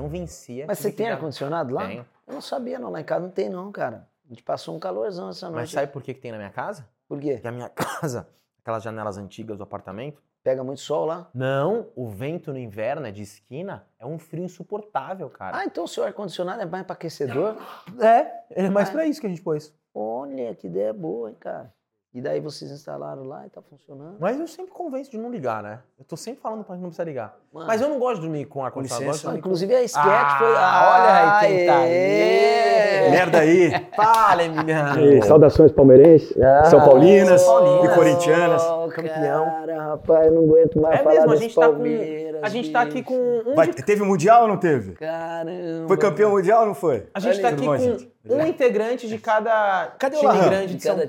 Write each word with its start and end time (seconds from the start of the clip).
não 0.00 0.08
vencia. 0.08 0.64
Mas 0.66 0.78
você 0.78 0.90
tem 0.90 1.08
ar-condicionado 1.10 1.74
lá? 1.74 1.86
Tenho. 1.86 2.06
Eu 2.26 2.34
não 2.34 2.40
sabia, 2.40 2.78
não. 2.78 2.90
Lá 2.90 3.00
em 3.00 3.04
casa 3.04 3.22
não 3.24 3.30
tem, 3.30 3.48
não, 3.48 3.70
cara. 3.70 4.08
A 4.24 4.28
gente 4.28 4.42
passou 4.42 4.74
um 4.74 4.78
calorzão 4.78 5.28
essa 5.30 5.46
Mas 5.46 5.54
noite. 5.56 5.72
sabe 5.72 5.92
por 5.92 6.02
que, 6.02 6.14
que 6.14 6.20
tem 6.20 6.30
na 6.32 6.38
minha 6.38 6.50
casa? 6.50 6.88
Por 7.08 7.18
quê? 7.20 7.32
Porque 7.34 7.48
a 7.48 7.52
minha 7.52 7.68
casa, 7.74 8.28
aquelas 8.62 8.82
janelas 8.82 9.16
antigas 9.18 9.56
do 9.56 9.62
apartamento, 9.64 10.22
Pega 10.42 10.64
muito 10.64 10.80
sol 10.80 11.04
lá? 11.04 11.28
não, 11.34 11.88
o 11.94 12.08
vento 12.08 12.50
no 12.50 12.58
inverno 12.58 13.06
é 13.06 13.10
de 13.10 13.20
esquina, 13.20 13.84
é 13.98 14.06
um 14.06 14.18
frio 14.18 14.42
insuportável, 14.44 15.28
cara. 15.28 15.58
Ah, 15.58 15.64
então 15.66 15.84
o 15.84 15.88
seu 15.88 16.02
ar-condicionado 16.02 16.62
é 16.62 16.64
mais 16.64 16.84
para 16.86 16.94
aquecedor? 16.94 17.56
é, 18.00 18.62
é 18.64 18.70
mais 18.70 18.88
Ah. 18.88 18.92
pra 18.92 19.04
isso 19.06 19.20
que 19.20 19.26
a 19.26 19.30
gente 19.30 19.42
pôs. 19.42 19.74
Olha, 19.92 20.54
que 20.54 20.66
ideia 20.66 20.94
boa, 20.94 21.28
hein, 21.28 21.36
cara. 21.38 21.70
E 22.12 22.20
daí 22.20 22.40
vocês 22.40 22.68
instalaram 22.72 23.22
lá 23.22 23.46
e 23.46 23.50
tá 23.50 23.62
funcionando? 23.62 24.16
Mas 24.18 24.40
eu 24.40 24.48
sempre 24.48 24.72
convenço 24.72 25.08
de 25.12 25.16
não 25.16 25.30
ligar, 25.30 25.62
né? 25.62 25.78
Eu 25.96 26.04
tô 26.04 26.16
sempre 26.16 26.40
falando 26.42 26.64
pra 26.64 26.74
gente 26.74 26.82
não 26.82 26.88
precisa 26.88 27.04
ligar. 27.04 27.36
Mano, 27.52 27.68
Mas 27.68 27.80
eu 27.80 27.88
não 27.88 28.00
gosto 28.00 28.16
de 28.16 28.22
dormir 28.22 28.46
com 28.46 28.64
ah, 28.64 28.70
dormir 28.70 29.38
inclusive 29.38 29.72
a 29.76 29.82
sketch 29.84 30.04
Ah, 30.04 30.36
foi. 30.38 30.48
olha 30.48 31.38
aí 31.38 31.56
quem 31.56 31.66
tá 31.66 31.78
aí. 31.78 33.10
Merda 33.12 33.38
aí. 33.38 33.86
Fala, 33.94 34.42
Emiliano! 34.42 35.00
E 35.04 35.22
saudações 35.22 35.70
palmeirenses, 35.70 36.34
São 36.68 36.80
Paulinas 36.80 37.44
Paulinas. 37.44 37.92
e 37.92 37.94
corintianas. 37.94 38.62
Oh, 38.64 38.88
campeão. 38.88 39.44
Cara, 39.44 39.82
rapaz, 39.90 40.26
eu 40.26 40.32
não 40.32 40.42
aguento 40.44 40.80
mais 40.80 41.00
É 41.00 41.02
falar 41.04 41.14
mesmo, 41.14 41.32
a 41.32 41.36
gente 41.36 41.54
tá 41.54 41.68
com- 41.68 42.40
A 42.42 42.48
gente 42.48 42.72
tá 42.72 42.80
aqui 42.80 43.02
com 43.04 43.14
um 43.46 43.54
Vai- 43.54 43.68
de 43.68 43.84
teve 43.84 44.02
mundial 44.02 44.42
ou 44.42 44.48
não 44.48 44.56
teve? 44.56 44.92
Caramba. 44.94 45.86
Foi 45.86 45.96
campeão 45.96 46.30
mundial 46.30 46.62
ou 46.62 46.66
não 46.66 46.74
foi? 46.74 47.06
A 47.14 47.20
gente 47.20 47.34
Olha 47.34 47.42
tá 47.42 47.48
aqui 47.50 47.64
bom, 47.66 47.72
com 47.72 47.78
gente? 47.78 48.12
um 48.28 48.46
integrante 48.46 49.06
de 49.06 49.18
cada 49.18 49.92
Cadê 49.98 50.16
o 50.16 50.20
time 50.20 50.38
grande 50.40 50.66
de 50.68 50.76
De 50.76 50.82
São 50.82 50.94
time. 50.96 51.06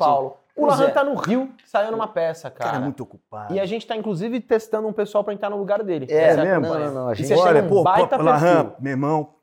O 0.64 0.66
Lahan 0.68 0.88
é. 0.88 0.92
tá 0.92 1.04
no 1.04 1.16
Rio, 1.16 1.52
saiu 1.66 1.92
numa 1.92 2.08
peça, 2.08 2.50
cara. 2.50 2.72
Cara, 2.72 2.82
é 2.82 2.84
muito 2.86 3.02
ocupado. 3.04 3.54
E 3.54 3.60
a 3.60 3.66
gente 3.66 3.86
tá, 3.88 3.96
inclusive, 3.96 4.40
testando 4.40 4.88
um 4.88 4.94
pessoal 4.94 5.24
pra 5.24 5.34
entrar 5.34 5.50
no 5.50 5.58
lugar 5.58 5.84
dele. 5.84 6.08
É, 6.10 6.32
a 6.32 6.38
mesmo? 6.38 6.62
Não, 6.68 6.80
não, 6.80 6.94
não, 6.94 7.08
a 7.10 7.14
gente- 7.14 7.34
Olha, 7.34 7.64
um 7.64 7.68
pô, 7.68 7.84
baita 7.84 8.18
pô, 8.18 8.24
Lahan, 8.24 8.74
meu 8.80 8.92
irmão, 8.92 9.34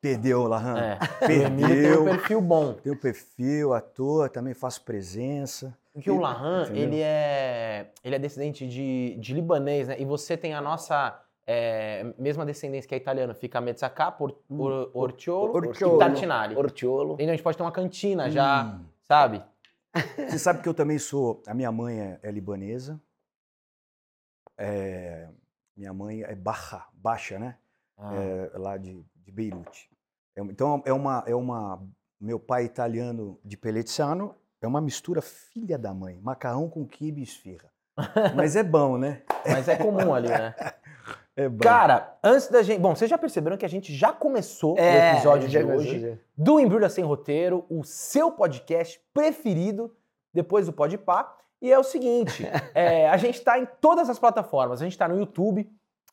perdeu, 0.00 0.44
Lahan. 0.46 0.78
É. 0.78 0.98
O 1.26 1.30
Emílio 1.30 1.68
tem 1.68 1.92
um 1.92 2.04
Perdeu. 2.04 2.04
perfil 2.04 2.40
bom. 2.40 2.72
Tenho 2.74 2.96
perfil, 2.96 3.72
ator, 3.74 4.28
também 4.30 4.54
faço 4.54 4.82
presença. 4.84 5.76
Porque 5.92 6.10
o 6.10 6.20
Lahan, 6.20 6.62
Entendeu? 6.64 6.82
ele 6.84 7.00
é, 7.02 7.90
ele 8.04 8.14
é 8.14 8.18
descendente 8.18 8.66
de, 8.66 9.16
de 9.18 9.34
libanês, 9.34 9.88
né? 9.88 9.96
E 9.98 10.04
você 10.04 10.36
tem 10.36 10.54
a 10.54 10.60
nossa 10.60 11.20
é, 11.46 12.06
mesma 12.16 12.46
descendência 12.46 12.88
que 12.88 12.94
é 12.94 12.98
italiana. 12.98 13.34
Fica 13.34 13.60
Mezzacapa, 13.60 14.22
Or, 14.22 14.34
Or, 14.48 14.90
Ortiolo, 14.94 15.52
Ortiolo. 15.56 15.96
e 15.96 15.98
Tartinari. 15.98 16.56
Ortiolo. 16.56 17.14
Então 17.14 17.26
a 17.26 17.30
gente 17.32 17.42
pode 17.42 17.56
ter 17.56 17.62
uma 17.64 17.72
cantina 17.72 18.30
já, 18.30 18.62
Hum. 18.64 18.84
sabe? 19.02 19.42
Você 20.28 20.38
sabe 20.38 20.62
que 20.62 20.68
eu 20.68 20.74
também 20.74 20.98
sou. 20.98 21.42
A 21.46 21.54
minha 21.54 21.72
mãe 21.72 22.00
é, 22.00 22.20
é 22.22 22.30
libanesa. 22.30 23.00
É, 24.56 25.28
minha 25.76 25.92
mãe 25.92 26.22
é 26.22 26.34
Baha, 26.34 26.86
Baixa, 26.92 27.38
né? 27.38 27.56
Ah, 27.96 28.14
É, 28.14 28.58
lá 28.58 28.76
de, 28.76 29.04
de 29.16 29.32
Beirute. 29.32 29.90
É 30.36 30.40
então 30.42 30.82
é 30.84 30.92
uma, 30.92 31.24
é 31.26 31.34
uma. 31.34 31.82
Meu 32.20 32.38
pai 32.38 32.62
é 32.62 32.66
italiano 32.66 33.40
de 33.44 33.56
Pelezzano 33.56 34.36
é 34.60 34.66
uma 34.66 34.80
mistura 34.80 35.22
filha 35.22 35.78
da 35.78 35.94
mãe. 35.94 36.20
Macarrão 36.20 36.68
com 36.68 36.86
quibe 36.86 37.20
e 37.20 37.24
esfirra. 37.24 37.72
Mas 38.36 38.56
é 38.56 38.62
bom, 38.62 38.98
né? 38.98 39.22
Mas 39.46 39.68
é 39.68 39.76
comum 39.76 40.14
ali, 40.14 40.28
né? 40.28 40.54
É. 41.36 41.48
Cara, 41.60 42.18
antes 42.22 42.48
da 42.48 42.62
gente. 42.62 42.80
Bom, 42.80 42.94
vocês 42.94 43.10
já 43.10 43.16
perceberam 43.16 43.56
que 43.56 43.64
a 43.64 43.68
gente 43.68 43.94
já 43.94 44.12
começou 44.12 44.76
É, 44.78 45.12
o 45.12 45.14
episódio 45.14 45.48
de 45.48 45.54
já 45.54 45.62
começou, 45.62 45.80
hoje 45.80 46.00
já. 46.00 46.16
do 46.36 46.60
Embrulha 46.60 46.88
Sem 46.88 47.04
Roteiro, 47.04 47.64
o 47.70 47.84
seu 47.84 48.32
podcast 48.32 49.00
preferido 49.14 49.94
depois 50.34 50.66
do 50.66 50.72
Podpah. 50.72 51.36
E 51.62 51.72
é 51.72 51.78
o 51.78 51.84
seguinte: 51.84 52.44
é, 52.74 53.08
a 53.08 53.16
gente 53.16 53.40
tá 53.42 53.58
em 53.58 53.66
todas 53.80 54.10
as 54.10 54.18
plataformas. 54.18 54.80
A 54.80 54.84
gente 54.84 54.98
tá 54.98 55.08
no 55.08 55.18
YouTube, 55.18 55.70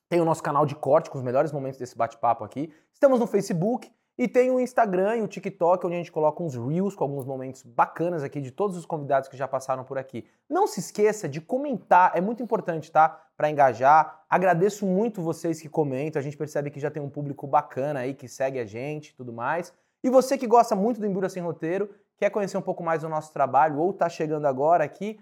tem 0.09 0.21
o 0.21 0.25
nosso 0.25 0.43
canal 0.43 0.65
de 0.65 0.75
corte 0.75 1.09
com 1.09 1.17
os 1.17 1.23
melhores 1.23 1.51
momentos 1.51 1.79
desse 1.79 1.97
bate-papo 1.97 2.43
aqui. 2.43 2.71
Estamos 2.93 3.19
no 3.19 3.27
Facebook 3.27 3.91
e 4.17 4.27
tem 4.27 4.49
o 4.49 4.59
Instagram 4.59 5.17
e 5.17 5.21
o 5.21 5.27
TikTok, 5.27 5.85
onde 5.85 5.95
a 5.95 5.99
gente 5.99 6.11
coloca 6.11 6.41
uns 6.41 6.55
reels 6.55 6.95
com 6.95 7.03
alguns 7.03 7.23
momentos 7.23 7.61
bacanas 7.61 8.23
aqui 8.23 8.41
de 8.41 8.49
todos 8.49 8.75
os 8.75 8.85
convidados 8.85 9.29
que 9.29 9.37
já 9.37 9.47
passaram 9.47 9.83
por 9.83 9.97
aqui. 9.97 10.25
Não 10.49 10.65
se 10.65 10.79
esqueça 10.79 11.29
de 11.29 11.39
comentar, 11.39 12.11
é 12.15 12.21
muito 12.21 12.41
importante, 12.41 12.91
tá? 12.91 13.09
Para 13.37 13.49
engajar. 13.51 14.23
Agradeço 14.27 14.87
muito 14.87 15.21
vocês 15.21 15.61
que 15.61 15.69
comentam. 15.69 16.19
A 16.19 16.23
gente 16.23 16.35
percebe 16.35 16.71
que 16.71 16.79
já 16.79 16.89
tem 16.89 17.01
um 17.01 17.09
público 17.09 17.45
bacana 17.45 17.99
aí 17.99 18.15
que 18.15 18.27
segue 18.27 18.59
a 18.59 18.65
gente 18.65 19.15
tudo 19.15 19.31
mais. 19.31 19.71
E 20.03 20.09
você 20.09 20.35
que 20.35 20.47
gosta 20.47 20.75
muito 20.75 20.99
do 20.99 21.05
Embrulha 21.05 21.29
Sem 21.29 21.43
Roteiro, 21.43 21.89
quer 22.17 22.31
conhecer 22.31 22.57
um 22.57 22.61
pouco 22.61 22.83
mais 22.83 23.01
do 23.01 23.09
nosso 23.09 23.31
trabalho 23.31 23.77
ou 23.77 23.93
tá 23.93 24.09
chegando 24.09 24.47
agora 24.47 24.83
aqui, 24.83 25.19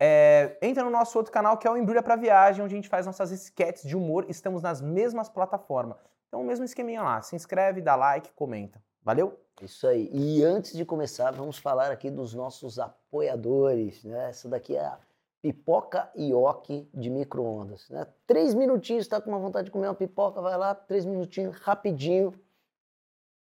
é, 0.00 0.56
entra 0.62 0.84
no 0.84 0.90
nosso 0.90 1.18
outro 1.18 1.32
canal 1.32 1.58
que 1.58 1.66
é 1.66 1.70
o 1.70 1.76
Embrulha 1.76 2.02
pra 2.02 2.16
Viagem, 2.16 2.64
onde 2.64 2.74
a 2.74 2.76
gente 2.76 2.88
faz 2.88 3.04
nossas 3.04 3.30
sketches 3.30 3.82
de 3.82 3.94
humor. 3.94 4.24
Estamos 4.28 4.62
nas 4.62 4.80
mesmas 4.80 5.28
plataformas. 5.28 5.98
Então, 6.28 6.42
o 6.42 6.44
mesmo 6.44 6.64
esqueminha 6.64 7.02
lá. 7.02 7.20
Se 7.22 7.34
inscreve, 7.34 7.80
dá 7.80 7.96
like, 7.96 8.30
comenta. 8.34 8.80
Valeu? 9.02 9.38
Isso 9.62 9.86
aí. 9.86 10.10
E 10.12 10.44
antes 10.44 10.72
de 10.76 10.84
começar, 10.84 11.30
vamos 11.32 11.58
falar 11.58 11.90
aqui 11.90 12.10
dos 12.10 12.34
nossos 12.34 12.78
apoiadores. 12.78 14.04
Né? 14.04 14.28
Essa 14.28 14.48
daqui 14.48 14.76
é 14.76 14.84
a 14.84 14.98
Pipoca 15.40 16.10
Ioki 16.16 16.88
de 16.92 17.08
micro-ondas. 17.08 17.88
Né? 17.88 18.06
Três 18.26 18.54
minutinhos, 18.54 19.04
está 19.04 19.20
com 19.20 19.30
uma 19.30 19.38
vontade 19.38 19.66
de 19.66 19.70
comer 19.70 19.88
uma 19.88 19.94
pipoca, 19.94 20.40
vai 20.40 20.56
lá, 20.56 20.74
três 20.74 21.04
minutinhos, 21.04 21.56
rapidinho. 21.56 22.34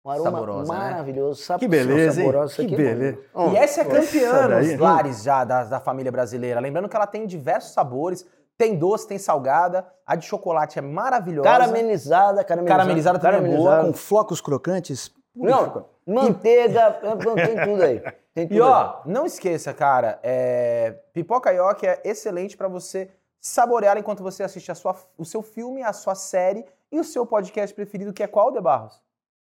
Um 0.05 0.11
aroma 0.11 0.31
Saborosa, 0.33 0.73
né? 0.73 0.79
maravilhoso. 0.79 1.43
Sabe 1.43 1.61
Que 1.61 1.69
beleza, 1.69 2.21
saborosa. 2.21 2.53
Isso 2.53 2.61
Que 2.61 2.67
aqui, 2.75 2.77
beleza. 2.77 3.19
e 3.53 3.57
essa 3.57 3.81
é 3.81 3.85
campeã 3.85 4.49
nos 4.49 4.79
lares 4.79 5.23
já 5.23 5.45
da, 5.45 5.65
da 5.65 5.81
família 5.81 6.13
brasileira. 6.13 6.61
Lembrando 6.61 6.91
que 6.91 6.97
ela 6.97 7.07
tem 7.07 7.27
diversos 7.27 7.73
sabores. 7.73 8.27
Tem 8.57 8.77
doce, 8.77 9.07
tem 9.07 9.19
salgada. 9.19 9.87
A 10.07 10.15
de 10.17 10.25
chocolate 10.27 10.79
é 10.79 10.83
maravilhosa. 10.83 11.49
Caramelizada, 11.49 12.45
caramelizada. 12.45 12.79
Caramelizada 12.79 13.19
também 13.19 13.39
é 13.39 13.57
boa, 13.57 13.71
caramelizada. 13.71 13.87
Com 13.87 13.93
flocos 13.95 14.41
crocantes. 14.41 15.13
Não, 15.35 15.87
manteiga, 16.07 16.93
tem 16.93 17.65
tudo 17.65 17.83
aí. 17.83 18.01
Tem 18.35 18.49
tudo 18.49 18.57
E 18.57 18.61
aí. 18.61 18.69
ó, 18.69 19.01
não 19.07 19.25
esqueça, 19.27 19.73
cara, 19.73 20.19
é... 20.21 20.97
pipoca 21.13 21.53
ioki 21.53 21.87
é 21.87 22.01
excelente 22.05 22.57
pra 22.57 22.67
você 22.67 23.09
saborear 23.41 23.97
enquanto 23.97 24.25
você 24.25 24.43
assiste 24.43 24.73
a 24.73 24.75
sua, 24.75 24.97
o 25.17 25.25
seu 25.25 25.41
filme, 25.41 25.85
a 25.85 25.93
sua 25.93 26.17
série 26.17 26.65
e 26.91 26.99
o 26.99 27.05
seu 27.05 27.25
podcast 27.25 27.73
preferido, 27.73 28.13
que 28.13 28.25
é 28.25 28.27
qual, 28.27 28.51
De 28.51 28.61
Barros? 28.61 29.01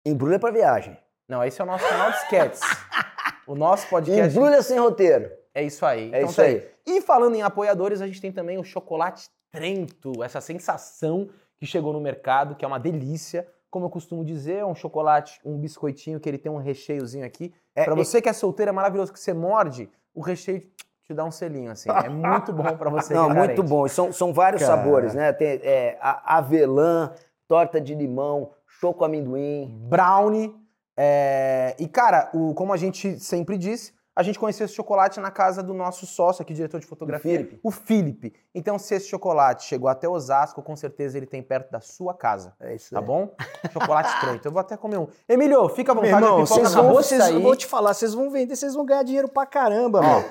Embrulha 0.06 0.38
pra 0.38 0.52
viagem. 0.52 0.96
Não, 1.28 1.42
esse 1.44 1.60
é 1.60 1.64
o 1.64 1.66
nosso 1.66 1.88
canal 1.88 2.10
de 2.12 2.18
sketches. 2.18 2.60
o 3.48 3.56
nosso 3.56 3.88
podcast 3.88 4.36
Embrulha 4.36 4.62
sem 4.62 4.78
roteiro. 4.78 5.28
É 5.54 5.62
isso 5.62 5.84
aí. 5.86 6.04
É 6.12 6.18
Então 6.18 6.30
isso 6.30 6.36
tá 6.36 6.42
aí. 6.42 6.68
E 6.86 7.00
falando 7.00 7.34
em 7.34 7.42
apoiadores, 7.42 8.00
a 8.00 8.06
gente 8.06 8.20
tem 8.20 8.32
também 8.32 8.58
o 8.58 8.64
chocolate 8.64 9.28
Trento, 9.50 10.22
essa 10.22 10.40
sensação 10.42 11.28
que 11.56 11.64
chegou 11.66 11.92
no 11.92 12.00
mercado, 12.00 12.54
que 12.54 12.64
é 12.64 12.68
uma 12.68 12.78
delícia. 12.78 13.46
Como 13.70 13.86
eu 13.86 13.90
costumo 13.90 14.24
dizer, 14.24 14.56
é 14.58 14.64
um 14.66 14.74
chocolate, 14.74 15.40
um 15.44 15.58
biscoitinho 15.58 16.20
que 16.20 16.28
ele 16.28 16.38
tem 16.38 16.52
um 16.52 16.56
recheiozinho 16.58 17.24
aqui. 17.24 17.52
É, 17.74 17.84
Pra 17.84 17.94
e- 17.94 17.96
você 17.96 18.20
que 18.20 18.28
é 18.28 18.32
solteiro, 18.32 18.68
é 18.70 18.72
maravilhoso 18.72 19.12
que 19.12 19.18
você 19.18 19.32
morde, 19.32 19.90
o 20.14 20.20
recheio 20.20 20.60
te 21.02 21.14
dá 21.14 21.24
um 21.24 21.30
selinho, 21.30 21.70
assim. 21.70 21.88
É 21.90 22.08
muito 22.10 22.52
bom 22.52 22.76
pra 22.76 22.90
você 22.90 23.12
Não, 23.14 23.24
é 23.30 23.34
muito 23.34 23.46
carente. 23.48 23.62
bom. 23.62 23.88
São, 23.88 24.12
são 24.12 24.32
vários 24.32 24.62
Cara. 24.62 24.76
sabores, 24.76 25.14
né? 25.14 25.32
Tem 25.32 25.60
é, 25.62 25.96
avelã, 26.00 27.12
torta 27.46 27.80
de 27.80 27.94
limão, 27.94 28.50
choco 28.66 29.04
amendoim. 29.04 29.68
Brownie. 29.88 30.54
é, 30.96 31.74
E, 31.78 31.88
cara, 31.88 32.30
o... 32.34 32.52
como 32.54 32.72
a 32.72 32.76
gente 32.76 33.18
sempre 33.18 33.56
disse, 33.56 33.92
a 34.18 34.22
gente 34.24 34.36
conheceu 34.36 34.64
esse 34.64 34.74
chocolate 34.74 35.20
na 35.20 35.30
casa 35.30 35.62
do 35.62 35.72
nosso 35.72 36.04
sócio 36.04 36.42
aqui, 36.42 36.52
diretor 36.52 36.80
de 36.80 36.86
fotografia, 36.86 37.30
Felipe. 37.36 37.60
o 37.62 37.70
Felipe. 37.70 38.34
Então, 38.52 38.76
se 38.76 38.92
esse 38.96 39.06
chocolate 39.08 39.64
chegou 39.64 39.88
até 39.88 40.08
Osasco, 40.08 40.60
com 40.60 40.74
certeza 40.74 41.16
ele 41.16 41.26
tem 41.26 41.40
perto 41.40 41.70
da 41.70 41.80
sua 41.80 42.12
casa. 42.12 42.52
É 42.58 42.74
isso 42.74 42.90
Tá 42.92 42.98
aí. 42.98 43.04
bom? 43.06 43.30
Chocolate 43.72 44.20
Trento. 44.20 44.48
Eu 44.48 44.52
vou 44.52 44.60
até 44.60 44.76
comer 44.76 44.98
um. 44.98 45.06
Emílio, 45.28 45.68
fica 45.68 45.92
à 45.92 45.94
Meu 45.94 46.02
vontade, 46.04 46.24
irmão, 46.24 46.44
vocês 46.46 46.74
na 46.74 46.82
vão, 46.82 46.92
vocês, 46.94 47.30
vou 47.40 47.54
te 47.54 47.66
falar, 47.66 47.94
vocês 47.94 48.12
vão 48.12 48.28
vender, 48.28 48.56
vocês 48.56 48.74
vão 48.74 48.84
ganhar 48.84 49.04
dinheiro 49.04 49.28
pra 49.28 49.46
caramba, 49.46 50.00
meu. 50.00 50.24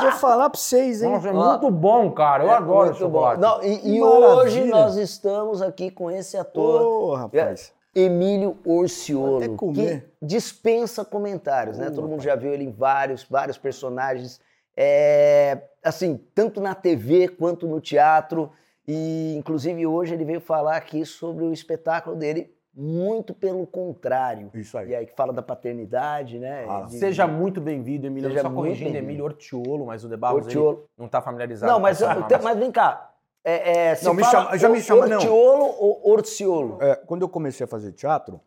vou 0.00 0.12
falar 0.12 0.50
pra 0.50 0.58
vocês, 0.58 1.00
hein? 1.00 1.12
Nossa, 1.12 1.28
é 1.28 1.32
muito 1.32 1.70
bom, 1.70 2.10
cara. 2.10 2.42
Eu 2.44 2.50
É 2.50 2.54
adoro 2.54 2.94
chocolate. 2.94 3.40
Não, 3.40 3.62
e 3.62 3.94
e 3.96 4.02
hoje 4.02 4.64
nós 4.64 4.96
estamos 4.96 5.62
aqui 5.62 5.90
com 5.90 6.10
esse 6.10 6.36
ator, 6.36 6.82
Ô, 6.82 7.14
rapaz. 7.14 7.72
Emílio 7.94 8.56
Orciolo, 8.64 9.36
até 9.38 9.48
comer. 9.48 10.12
que 10.20 10.26
dispensa 10.26 11.04
comentários, 11.04 11.78
né? 11.78 11.90
Todo 11.90 12.06
mundo 12.08 12.22
já 12.22 12.36
viu 12.36 12.52
ele 12.52 12.64
em 12.64 12.70
vários, 12.70 13.24
vários 13.24 13.58
personagens, 13.58 14.40
é, 14.76 15.58
assim, 15.82 16.16
tanto 16.34 16.60
na 16.60 16.74
TV 16.74 17.28
quanto 17.28 17.66
no 17.66 17.80
teatro. 17.80 18.50
E, 18.86 19.34
inclusive, 19.36 19.86
hoje 19.86 20.14
ele 20.14 20.24
veio 20.24 20.40
falar 20.40 20.76
aqui 20.76 21.04
sobre 21.04 21.44
o 21.44 21.52
espetáculo 21.52 22.16
dele, 22.16 22.52
muito 22.74 23.34
pelo 23.34 23.66
contrário. 23.66 24.50
Isso 24.54 24.78
aí. 24.78 24.90
E 24.90 24.94
aí 24.94 25.06
que 25.06 25.14
fala 25.14 25.32
da 25.32 25.42
paternidade, 25.42 26.38
né? 26.38 26.64
Ah, 26.68 26.82
De- 26.82 26.96
Seja 26.98 27.26
muito 27.26 27.60
bem-vindo, 27.60 28.06
Emílio. 28.06 28.28
Seja 28.30 28.42
Só 28.42 28.48
muito 28.48 28.56
corrigindo, 28.58 28.92
bem-vindo. 28.92 29.06
Emílio 29.10 29.24
Ortiolo, 29.24 29.86
mas 29.86 30.04
o 30.04 30.08
De 30.08 30.16
Barros 30.16 30.46
ele 30.46 30.56
Ortiolo. 30.58 30.88
não 30.96 31.08
tá 31.08 31.20
familiarizado. 31.20 31.70
Não, 31.72 31.78
com 31.78 31.82
mas, 31.82 32.00
eu- 32.00 32.08
mas 32.42 32.58
vem 32.58 32.70
cá. 32.70 33.09
É, 33.44 33.88
é, 33.88 33.94
se 33.94 34.04
Não, 34.04 34.12
me 34.14 34.22
fala 34.22 34.44
chama- 34.44 34.58
já 34.58 34.68
me 34.68 34.82
chama- 34.82 35.06
não. 35.06 35.16
Ortiolo 35.16 35.64
ou 35.78 36.10
Orciolo? 36.12 36.82
É, 36.82 36.96
quando 36.96 37.22
eu 37.22 37.28
comecei 37.28 37.64
a 37.64 37.68
fazer 37.68 37.92
teatro, 37.92 38.40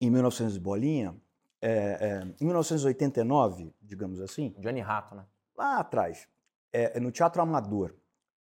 em 0.00 0.10
1900 0.10 0.56
e 0.56 0.60
bolinha, 0.60 1.14
é, 1.60 1.70
é, 1.70 2.22
em 2.40 2.44
1989, 2.44 3.72
digamos 3.80 4.20
assim, 4.20 4.54
Johnny 4.58 4.80
Rato, 4.80 5.14
né? 5.14 5.24
lá 5.56 5.78
atrás, 5.78 6.26
é, 6.72 6.96
é 6.96 7.00
no 7.00 7.12
Teatro 7.12 7.40
Amador, 7.42 7.94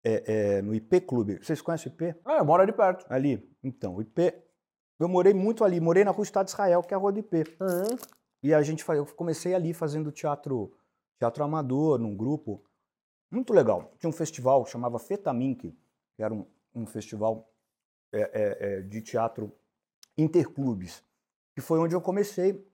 é, 0.03 0.56
é, 0.57 0.62
no 0.62 0.74
IP 0.74 1.01
Clube. 1.01 1.38
Vocês 1.44 1.62
conhecem 1.62 1.92
o 1.92 1.94
IP? 1.94 2.15
Ah, 2.25 2.38
eu 2.38 2.45
moro 2.45 2.63
ali 2.63 2.71
perto. 2.71 3.06
Ali. 3.09 3.48
Então, 3.63 3.95
o 3.98 4.01
IP 4.01 4.33
eu 5.00 5.07
morei 5.09 5.33
muito 5.33 5.63
ali, 5.63 5.80
morei 5.80 6.03
na 6.03 6.12
rua 6.12 6.24
Estado 6.24 6.45
de 6.45 6.51
Israel, 6.51 6.81
que 6.81 6.94
é 6.94 6.98
a 6.98 7.00
rua 7.00 7.12
do 7.12 7.19
IP. 7.19 7.44
Hum. 7.59 7.98
E 8.42 8.53
a 8.53 8.62
gente, 8.63 8.83
eu 8.89 9.06
comecei 9.06 9.53
ali 9.53 9.74
fazendo 9.74 10.12
teatro, 10.12 10.71
teatro 11.19 11.44
amador, 11.44 12.00
num 12.00 12.15
grupo. 12.15 12.63
Muito 13.31 13.53
legal. 13.53 13.93
Tinha 13.97 14.09
um 14.09 14.13
festival 14.13 14.63
que 14.65 14.69
chamava 14.71 14.99
Fetamink, 14.99 15.71
que 16.15 16.21
era 16.21 16.33
um, 16.33 16.45
um 16.75 16.85
festival 16.85 17.49
é, 18.11 18.19
é, 18.21 18.57
é, 18.77 18.81
de 18.81 19.01
teatro 19.01 19.51
interclubes, 20.17 21.03
que 21.55 21.61
foi 21.61 21.79
onde 21.79 21.95
eu 21.95 22.01
comecei. 22.01 22.67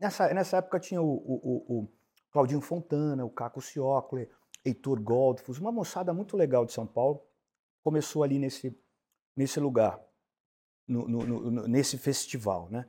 Nessa, 0.00 0.34
nessa 0.34 0.56
época 0.56 0.80
tinha 0.80 1.00
o, 1.00 1.06
o, 1.08 1.78
o- 1.78 1.88
Claudinho 2.32 2.60
Fontana, 2.62 3.24
o 3.24 3.30
Caco 3.30 3.60
Ciocler, 3.60 4.28
Heitor 4.64 5.00
Goldfuss, 5.00 5.58
uma 5.58 5.70
moçada 5.70 6.12
muito 6.14 6.34
legal 6.36 6.64
de 6.64 6.72
São 6.72 6.86
Paulo. 6.86 7.22
Começou 7.84 8.22
ali 8.22 8.38
nesse, 8.38 8.74
nesse 9.36 9.60
lugar, 9.60 10.00
no- 10.88 11.06
no- 11.06 11.50
no- 11.50 11.68
nesse 11.68 11.98
festival, 11.98 12.68
né? 12.70 12.88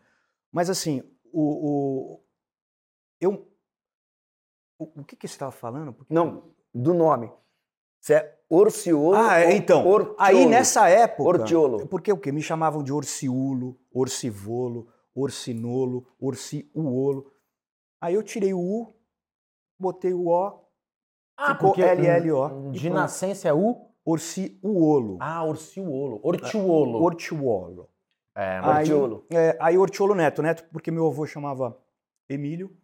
Mas 0.52 0.70
assim, 0.70 1.04
o, 1.32 1.42
o- 2.16 2.24
eu, 3.20 3.52
o, 4.80 5.02
o 5.02 5.04
que 5.04 5.16
que 5.16 5.28
você 5.28 5.34
estava 5.36 5.52
falando? 5.52 5.94
Porque- 5.94 6.14
Não, 6.14 6.54
do 6.74 6.94
nome. 6.94 7.32
Você 8.00 8.16
é 8.16 8.40
Orciolo 8.50 9.16
Ah, 9.16 9.38
é, 9.40 9.46
ou 9.48 9.52
então. 9.54 9.88
Ortiolo? 9.88 10.16
Aí 10.20 10.46
nessa 10.46 10.88
época. 10.90 11.24
Ortiolo. 11.24 11.88
Porque 11.88 12.12
o 12.12 12.18
quê? 12.18 12.32
Me 12.32 12.42
chamavam 12.42 12.84
de 12.84 12.92
Orciulo, 12.94 13.78
Orcivolo, 13.92 14.88
Orcinolo, 15.16 16.06
Orciuolo. 16.20 17.32
Aí 18.02 18.14
eu 18.16 18.24
tirei 18.24 18.54
o 18.54 18.60
U, 18.60 18.96
botei 19.80 20.14
o 20.14 20.28
O, 20.28 20.62
Ah, 21.38 21.54
Ficou 21.56 21.70
porque 21.74 21.82
LLO. 21.84 22.46
hum, 22.48 22.72
De 22.72 22.82
pronto. 22.82 22.94
nascença 22.96 23.48
é 23.48 23.54
U? 23.54 23.90
Orciuolo. 24.06 25.18
Ah, 25.22 25.44
Orciuolo. 25.46 26.20
Ortiuolo. 26.22 27.02
Ortiuolo. 27.02 27.90
É, 28.36 28.60
mas 28.62 28.70
Aí, 28.90 28.94
Ortiolo. 28.94 29.26
é, 29.32 29.58
aí 29.62 29.78
Ortiolo 29.78 30.14
Neto, 30.16 30.42
Neto 30.42 30.66
porque 30.72 30.92
meu 30.92 31.08
avô 31.08 31.26
chamava 31.26 31.78
Emílio. 32.28 32.76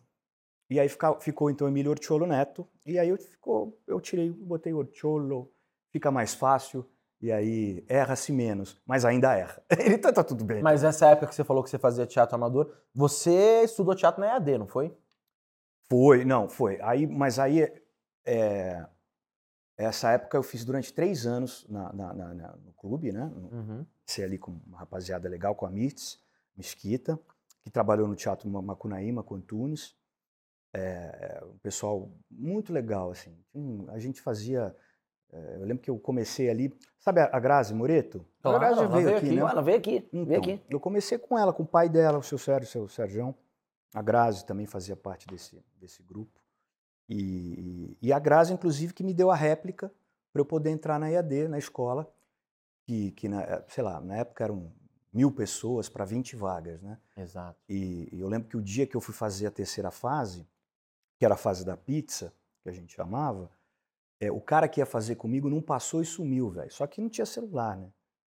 E 0.69 0.79
aí 0.79 0.87
fica- 0.87 1.19
ficou 1.19 1.49
então 1.49 1.67
Emílio 1.67 1.91
Ortiolo 1.91 2.25
Neto. 2.27 2.67
E 2.85 2.99
aí 2.99 3.09
eu, 3.09 3.17
ficou, 3.17 3.77
eu 3.87 3.99
tirei, 3.99 4.29
botei 4.29 4.73
Ortiolo, 4.73 5.51
fica 5.91 6.11
mais 6.11 6.33
fácil. 6.33 6.85
E 7.21 7.31
aí 7.31 7.83
erra-se 7.89 8.31
menos, 8.31 8.79
mas 8.85 9.03
ainda 9.03 9.35
erra. 9.35 9.61
Ele 9.77 9.97
tá, 9.97 10.13
tá 10.13 10.23
tudo 10.23 10.45
bem. 10.45 10.61
Mas 10.61 10.83
nessa 10.83 11.07
época 11.09 11.27
que 11.27 11.35
você 11.35 11.43
falou 11.43 11.61
que 11.63 11.69
você 11.69 11.77
fazia 11.77 12.05
teatro 12.07 12.35
amador, 12.35 12.71
você 12.93 13.63
estudou 13.63 13.93
teatro 13.95 14.21
na 14.21 14.27
EAD, 14.27 14.57
não 14.57 14.67
foi? 14.67 14.95
Foi, 15.91 16.23
não, 16.23 16.47
foi. 16.47 16.79
Aí, 16.81 17.05
mas 17.07 17.39
aí, 17.39 17.67
é, 18.25 18.85
essa 19.77 20.11
época 20.11 20.37
eu 20.37 20.43
fiz 20.43 20.63
durante 20.63 20.93
três 20.93 21.25
anos 21.25 21.65
na, 21.67 21.91
na- 21.91 22.13
na- 22.13 22.55
no 22.57 22.71
clube, 22.73 23.11
né? 23.11 23.25
Uhum. 23.51 23.85
Ser 24.05 24.23
ali 24.23 24.37
com 24.37 24.51
uma 24.67 24.77
rapaziada 24.77 25.27
legal, 25.27 25.55
com 25.55 25.65
a 25.65 25.69
Mirtz 25.69 26.19
Mesquita, 26.55 27.19
que 27.63 27.69
trabalhou 27.71 28.07
no 28.07 28.15
Teatro 28.15 28.49
Ma- 28.49 28.61
Macunaíma, 28.61 29.23
com 29.23 29.35
Antunes. 29.35 29.95
É, 30.73 31.43
um 31.45 31.57
pessoal 31.59 32.09
muito 32.29 32.71
legal, 32.71 33.11
assim. 33.11 33.35
A 33.89 33.99
gente 33.99 34.21
fazia... 34.21 34.75
é, 35.31 35.55
eu 35.55 35.65
lembro 35.65 35.81
que 35.81 35.89
eu 35.89 35.97
comecei 35.99 36.49
ali... 36.49 36.73
Sabe 36.99 37.21
a 37.21 37.39
Grazi 37.39 37.73
Moreto? 37.73 38.25
Claro, 38.41 38.57
a 38.57 38.59
Grazi 38.59 38.79
ela 38.79 38.87
veio 38.87 39.05
veio 39.05 39.17
aqui, 39.17 39.25
aqui. 39.27 39.35
né? 39.35 39.41
Ela 39.41 39.61
veio 39.61 39.77
aqui, 39.77 40.09
veio 40.11 40.23
Então, 40.23 40.37
aqui. 40.37 40.61
Eu 40.69 40.79
comecei 40.79 41.17
com 41.17 41.37
ela, 41.37 41.51
com 41.53 41.63
o 41.63 41.67
pai 41.67 41.89
dela, 41.89 42.17
o 42.17 42.23
seu 42.23 42.37
Sérgio, 42.37 42.67
o 42.67 42.71
seu 42.71 42.87
Sérgio. 42.87 43.35
A 43.93 44.01
Grazi 44.01 44.45
também 44.45 44.65
fazia 44.67 44.95
parte 44.95 45.25
desse, 45.27 45.63
desse 45.79 46.03
grupo. 46.03 46.39
E, 47.07 47.97
e 48.01 48.13
a 48.13 48.19
Grazi, 48.19 48.53
inclusive, 48.53 48.93
que 48.93 49.03
me 49.03 49.13
deu 49.13 49.31
a 49.31 49.35
réplica 49.35 49.91
para 50.31 50.41
eu 50.41 50.45
poder 50.45 50.69
entrar 50.69 50.99
na 50.99 51.07
IAD, 51.09 51.47
na 51.47 51.57
escola, 51.57 52.07
que, 52.85 53.11
que 53.11 53.27
na, 53.27 53.63
sei 53.67 53.83
lá, 53.83 53.99
na 53.99 54.17
época 54.17 54.43
eram 54.43 54.71
mil 55.11 55.31
pessoas 55.31 55.89
para 55.89 56.05
20 56.05 56.35
vagas, 56.35 56.79
né? 56.83 56.99
Exato. 57.17 57.57
E, 57.67 58.07
e 58.11 58.19
eu 58.19 58.27
lembro 58.29 58.47
que 58.47 58.55
o 58.55 58.61
dia 58.61 58.85
que 58.85 58.95
eu 58.95 59.01
fui 59.01 59.13
fazer 59.15 59.47
a 59.47 59.51
terceira 59.51 59.89
fase, 59.89 60.47
que 61.19 61.25
era 61.25 61.33
a 61.33 61.37
fase 61.37 61.65
da 61.65 61.75
pizza, 61.75 62.33
que 62.63 62.69
a 62.69 62.71
gente 62.71 62.95
chamava, 62.95 63.51
é, 64.21 64.31
o 64.31 64.39
cara 64.39 64.69
que 64.69 64.79
ia 64.79 64.85
fazer 64.85 65.15
comigo 65.15 65.49
não 65.49 65.61
passou 65.61 66.01
e 66.01 66.05
sumiu, 66.05 66.49
velho. 66.49 66.71
Só 66.71 66.87
que 66.87 67.01
não 67.01 67.09
tinha 67.09 67.25
celular, 67.25 67.75
né? 67.75 67.89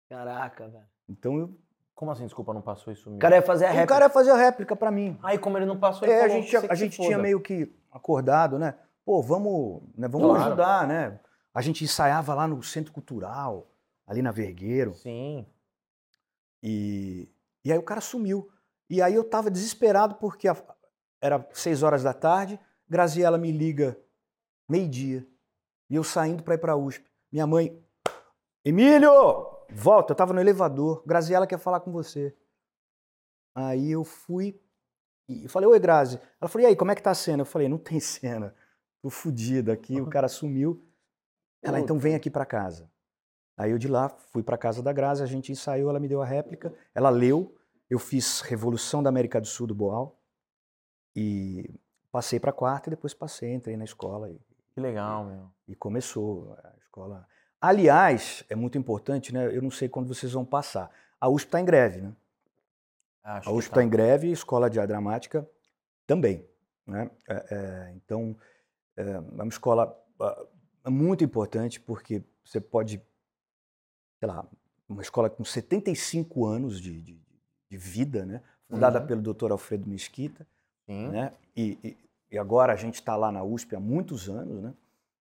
Caraca, 0.08 0.66
velho. 0.66 0.86
Então 1.08 1.38
eu, 1.38 1.54
Como 1.94 2.10
assim, 2.10 2.24
desculpa, 2.24 2.54
não 2.54 2.62
passou 2.62 2.90
isso 2.90 3.10
O 3.10 3.12
mesmo? 3.12 3.20
cara 3.20 3.36
ia 3.36 3.42
fazer 3.42 3.66
a 3.66 3.68
o 3.68 3.72
réplica. 3.72 3.92
cara 3.94 4.04
ia 4.06 4.10
fazer 4.10 4.30
a 4.30 4.36
réplica 4.36 4.74
para 4.74 4.90
mim. 4.90 5.18
Aí 5.22 5.36
como 5.38 5.58
ele 5.58 5.66
não 5.66 5.78
passou, 5.78 6.08
ele 6.08 6.12
É, 6.14 6.16
a 6.16 6.20
falou, 6.28 6.36
gente, 6.36 6.48
tinha- 6.48 6.60
"Você 6.62 6.66
que 6.66 6.72
a 6.72 6.76
gente 6.76 6.96
tinha 6.96 7.10
foda." 7.10 7.22
meio 7.22 7.40
que 7.42 7.76
acordado, 7.92 8.58
né? 8.58 8.74
Pô, 9.04 9.20
vamos, 9.22 9.82
né, 9.94 10.08
vamos 10.08 10.28
Claro. 10.28 10.44
ajudar, 10.46 10.86
né? 10.88 11.20
A 11.52 11.60
gente 11.60 11.84
ensaiava 11.84 12.32
lá 12.32 12.48
no 12.48 12.62
Centro 12.62 12.90
Cultural, 12.92 13.70
ali 14.06 14.22
na 14.22 14.30
Vergueiro, 14.30 14.94
Sim. 14.94 15.44
e, 16.62 17.28
e 17.64 17.70
aí 17.72 17.78
o 17.78 17.82
cara 17.82 18.00
sumiu. 18.00 18.48
E 18.88 19.02
aí 19.02 19.14
eu 19.14 19.22
tava 19.24 19.50
desesperado 19.50 20.14
porque 20.14 20.48
a- 20.48 20.56
era 21.20 21.46
seis 21.52 21.82
horas 21.82 22.02
da 22.02 22.14
tarde, 22.14 22.58
Graziella 22.90 23.38
me 23.38 23.52
liga 23.52 23.96
meio-dia, 24.68 25.24
e 25.88 25.94
eu 25.94 26.02
saindo 26.02 26.42
para 26.42 26.54
ir 26.54 26.58
para 26.58 26.76
USP. 26.76 27.08
Minha 27.30 27.46
mãe, 27.46 27.80
Emílio, 28.64 29.10
volta, 29.70 30.12
eu 30.12 30.16
tava 30.16 30.32
no 30.32 30.40
elevador, 30.40 31.04
Graziella 31.06 31.46
quer 31.46 31.58
falar 31.58 31.80
com 31.80 31.92
você. 31.92 32.36
Aí 33.54 33.92
eu 33.92 34.02
fui 34.02 34.60
e 35.28 35.46
falei, 35.46 35.68
oi, 35.68 35.78
Grazi. 35.78 36.20
Ela 36.40 36.48
falou, 36.48 36.66
e 36.66 36.70
aí, 36.70 36.76
como 36.76 36.90
é 36.90 36.94
que 36.94 37.02
tá 37.02 37.12
a 37.12 37.14
cena? 37.14 37.42
Eu 37.42 37.46
falei, 37.46 37.68
não 37.68 37.78
tem 37.78 37.98
cena. 38.00 38.54
Tô 39.00 39.08
fudido 39.08 39.70
aqui, 39.70 40.00
o 40.00 40.08
cara 40.08 40.28
sumiu. 40.28 40.84
Ela, 41.62 41.78
então 41.78 41.98
vem 41.98 42.14
aqui 42.14 42.28
para 42.28 42.44
casa. 42.44 42.90
Aí 43.56 43.70
eu 43.70 43.78
de 43.78 43.86
lá 43.86 44.08
fui 44.08 44.42
para 44.42 44.58
casa 44.58 44.82
da 44.82 44.92
Grazi, 44.92 45.22
a 45.22 45.26
gente 45.26 45.52
ensaiou, 45.52 45.90
ela 45.90 46.00
me 46.00 46.08
deu 46.08 46.22
a 46.22 46.24
réplica, 46.24 46.74
ela 46.94 47.10
leu, 47.10 47.54
eu 47.88 47.98
fiz 47.98 48.40
Revolução 48.40 49.02
da 49.02 49.10
América 49.10 49.40
do 49.40 49.46
Sul 49.46 49.66
do 49.66 49.74
Boal 49.74 50.18
e 51.14 51.78
passei 52.10 52.38
para 52.40 52.52
quarta 52.52 52.88
e 52.88 52.90
depois 52.90 53.14
passei, 53.14 53.52
entrei 53.54 53.76
na 53.76 53.84
escola 53.84 54.30
e, 54.30 54.38
Que 54.74 54.80
legal, 54.80 55.24
meu. 55.24 55.50
e 55.68 55.74
começou 55.74 56.56
a 56.62 56.72
escola. 56.80 57.26
Aliás, 57.60 58.44
é 58.48 58.54
muito 58.54 58.78
importante, 58.78 59.32
né? 59.34 59.54
Eu 59.54 59.62
não 59.62 59.70
sei 59.70 59.88
quando 59.88 60.08
vocês 60.08 60.32
vão 60.32 60.44
passar. 60.44 60.90
A 61.20 61.28
USP 61.28 61.48
está 61.48 61.60
em 61.60 61.64
greve, 61.64 62.00
né? 62.00 62.12
Acho 63.22 63.48
A 63.48 63.52
USP 63.52 63.68
tá. 63.68 63.74
está 63.74 63.84
em 63.84 63.88
greve 63.90 64.26
e 64.28 64.30
a 64.30 64.32
Escola 64.32 64.70
de 64.70 64.80
Arte 64.80 64.88
Dramática 64.88 65.46
também. 66.06 66.44
Né? 66.86 67.10
É, 67.28 67.46
é, 67.50 67.92
então, 67.94 68.34
é 68.96 69.02
é 69.02 69.18
uma 69.18 69.46
escola 69.48 69.94
ah, 70.18 70.46
muito 70.90 71.22
importante 71.22 71.78
porque 71.78 72.22
você 72.44 72.60
pode, 72.60 73.00
sei 74.18 74.26
lá, 74.28 74.46
uma 74.88 75.02
escola 75.02 75.28
com 75.30 75.44
75 75.44 76.46
anos 76.46 76.80
de, 76.80 77.00
de, 77.00 77.20
de 77.70 77.76
vida, 77.76 78.24
né? 78.26 78.42
fundada 78.68 79.00
Uhum. 79.00 79.06
pelo 79.06 79.34
Dr. 79.34 79.52
Alfredo 79.52 79.88
Mesquita, 79.88 80.46
Sim. 80.90 81.08
né? 81.08 81.32
E, 81.56 81.78
e- 81.84 81.96
e 82.32 82.38
agora 82.38 82.72
a 82.72 82.76
gente 82.76 82.94
está 82.94 83.14
lá 83.16 83.30
na 83.30 83.42
USP 83.44 83.74
há 83.76 83.80
muitos 83.80 84.28
anos, 84.28 84.60
né? 84.62 84.74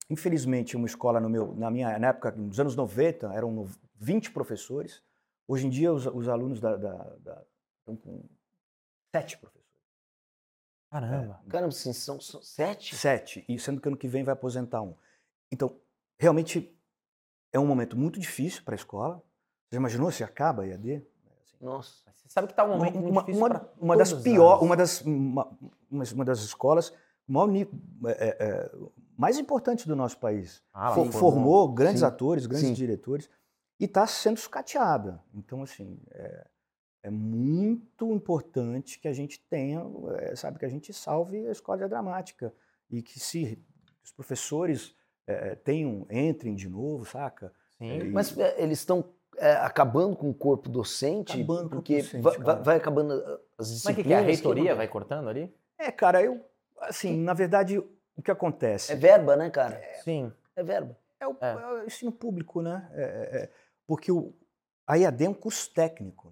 Infelizmente, 0.10 0.76
uma 0.78 0.86
escola 0.86 1.20
no 1.20 1.28
meu, 1.30 1.56
na 1.56 1.72
minha 1.72 1.98
na 1.98 2.08
época, 2.10 2.32
nos 2.32 2.60
anos 2.60 2.76
90, 2.76 3.34
eram 3.34 3.52
no- 3.52 3.70
20 3.96 4.32
professores. 4.32 5.02
Hoje 5.48 5.66
em 5.66 5.70
dia, 5.70 5.92
os, 5.92 6.06
os 6.06 6.28
alunos 6.30 6.60
da, 6.60 6.76
da- 6.76 7.16
da- 7.24 7.44
estão 7.80 7.96
com 7.96 8.24
sete 9.16 9.38
professores. 9.38 9.66
Caramba. 10.92 11.42
Caramba, 11.50 11.70
assim, 11.70 11.94
são, 11.94 12.20
são 12.22 12.42
sete? 12.42 12.96
Sete, 12.96 13.44
e 13.50 13.58
sendo 13.60 13.82
que 13.82 13.88
ano 13.88 13.98
que 13.98 14.08
vem 14.08 14.24
vai 14.24 14.34
aposentar 14.34 14.82
um. 14.82 14.96
Então, 15.52 15.80
realmente 16.20 16.76
é 17.52 17.60
um 17.60 17.66
momento 17.66 17.98
muito 17.98 18.20
difícil 18.20 18.64
para 18.64 18.76
a 18.76 18.78
escola. 18.78 19.16
Você 19.18 19.76
já 19.76 19.78
imaginou 19.80 20.12
se 20.12 20.24
acaba 20.24 20.64
a 20.64 20.68
EAD? 20.68 21.04
Nossa. 21.66 21.94
Você 22.16 22.30
sabe 22.30 22.48
que 22.48 22.54
tá 22.54 22.64
um 22.64 22.68
uma, 22.70 22.78
momento 22.78 22.94
muito 23.00 23.12
uma, 23.12 23.22
difícil 23.22 23.42
uma- 23.42 23.50
pra 23.50 23.70
uma 23.80 23.98
das 23.98 24.14
piores, 24.14 24.62
uma 24.62 24.78
das, 24.78 25.02
uma, 25.02 25.58
uma- 25.92 26.04
uma 26.14 26.26
das 26.26 26.40
escolas 26.40 26.94
maior 27.28 27.50
é, 27.56 27.66
é, 28.12 28.38
é, 28.40 28.72
mais 29.18 29.38
importantes 29.40 29.86
do 29.88 29.96
nosso 29.96 30.18
país. 30.20 30.62
Ah, 30.74 30.92
For- 30.94 31.12
formou. 31.12 31.20
formou 31.32 31.74
grandes 31.74 32.02
Sim. 32.02 32.06
atores, 32.06 32.46
grandes 32.46 32.68
Sim. 32.70 32.74
diretores, 32.74 33.30
e 33.80 33.86
está 33.86 34.06
sendo 34.06 34.38
sucateada. 34.40 35.22
Então, 35.34 35.64
assim, 35.64 36.00
é, 36.12 36.48
é 37.04 37.10
muito 37.10 38.12
importante 38.14 39.00
que 39.00 39.08
a 39.08 39.14
gente 39.14 39.40
tenha, 39.50 39.82
é, 40.20 40.36
sabe, 40.36 40.60
que 40.60 40.66
a 40.66 40.70
gente 40.70 40.94
salve 40.94 41.48
a 41.48 41.52
escola 41.52 41.80
de 41.80 41.88
dramática 41.88 42.54
e 42.92 43.02
que 43.02 43.20
se 43.20 43.60
os 44.04 44.12
professores 44.12 44.96
é, 45.28 45.56
tenham, 45.56 46.06
entrem 46.12 46.54
de 46.54 46.70
novo, 46.70 47.06
saca? 47.06 47.52
Sim. 47.80 48.12
Mas 48.12 48.38
é, 48.38 48.62
eles 48.62 48.78
estão 48.80 49.04
é, 49.38 49.54
acabando 49.58 50.16
com 50.16 50.30
o 50.30 50.34
corpo 50.34 50.70
docente? 50.70 51.34
Acabando 51.34 51.70
porque 51.70 51.98
docente, 52.02 52.22
vai, 52.22 52.38
vai- 52.38 52.62
vai 52.64 52.78
acabando 52.78 53.14
uh, 53.16 53.40
as 53.58 53.70
disciplinas. 53.70 53.84
Mas 53.86 53.94
o 53.94 53.96
que, 53.96 54.04
que 54.04 54.14
é? 54.14 54.18
A 54.18 54.22
reitoria 54.22 54.70
não- 54.72 54.78
vai 54.78 54.88
cortando 54.88 55.28
ali? 55.30 55.54
É, 55.78 55.92
cara, 55.92 56.22
eu, 56.24 56.44
assim, 56.82 57.18
na 57.18 57.34
verdade, 57.34 57.78
o 58.16 58.22
que 58.24 58.32
acontece? 58.32 58.92
É 58.94 58.96
verba, 58.96 59.36
né, 59.36 59.50
cara? 59.50 59.82
Sim. 60.04 60.32
É 60.56 60.64
verba. 60.64 60.98
É 61.20 61.28
o, 61.28 61.36
É. 61.42 61.52
é 61.52 61.68
o 61.82 61.86
ensino 61.86 62.12
público, 62.12 62.62
né? 62.62 62.90
É, 62.94 63.02
é, 63.04 63.38
é, 63.44 63.50
porque 63.88 64.12
o, 64.12 64.34
a 64.88 64.98
EAD 64.98 65.26
é 65.26 65.30
um 65.30 65.34
curso 65.34 65.74
técnico. 65.74 66.30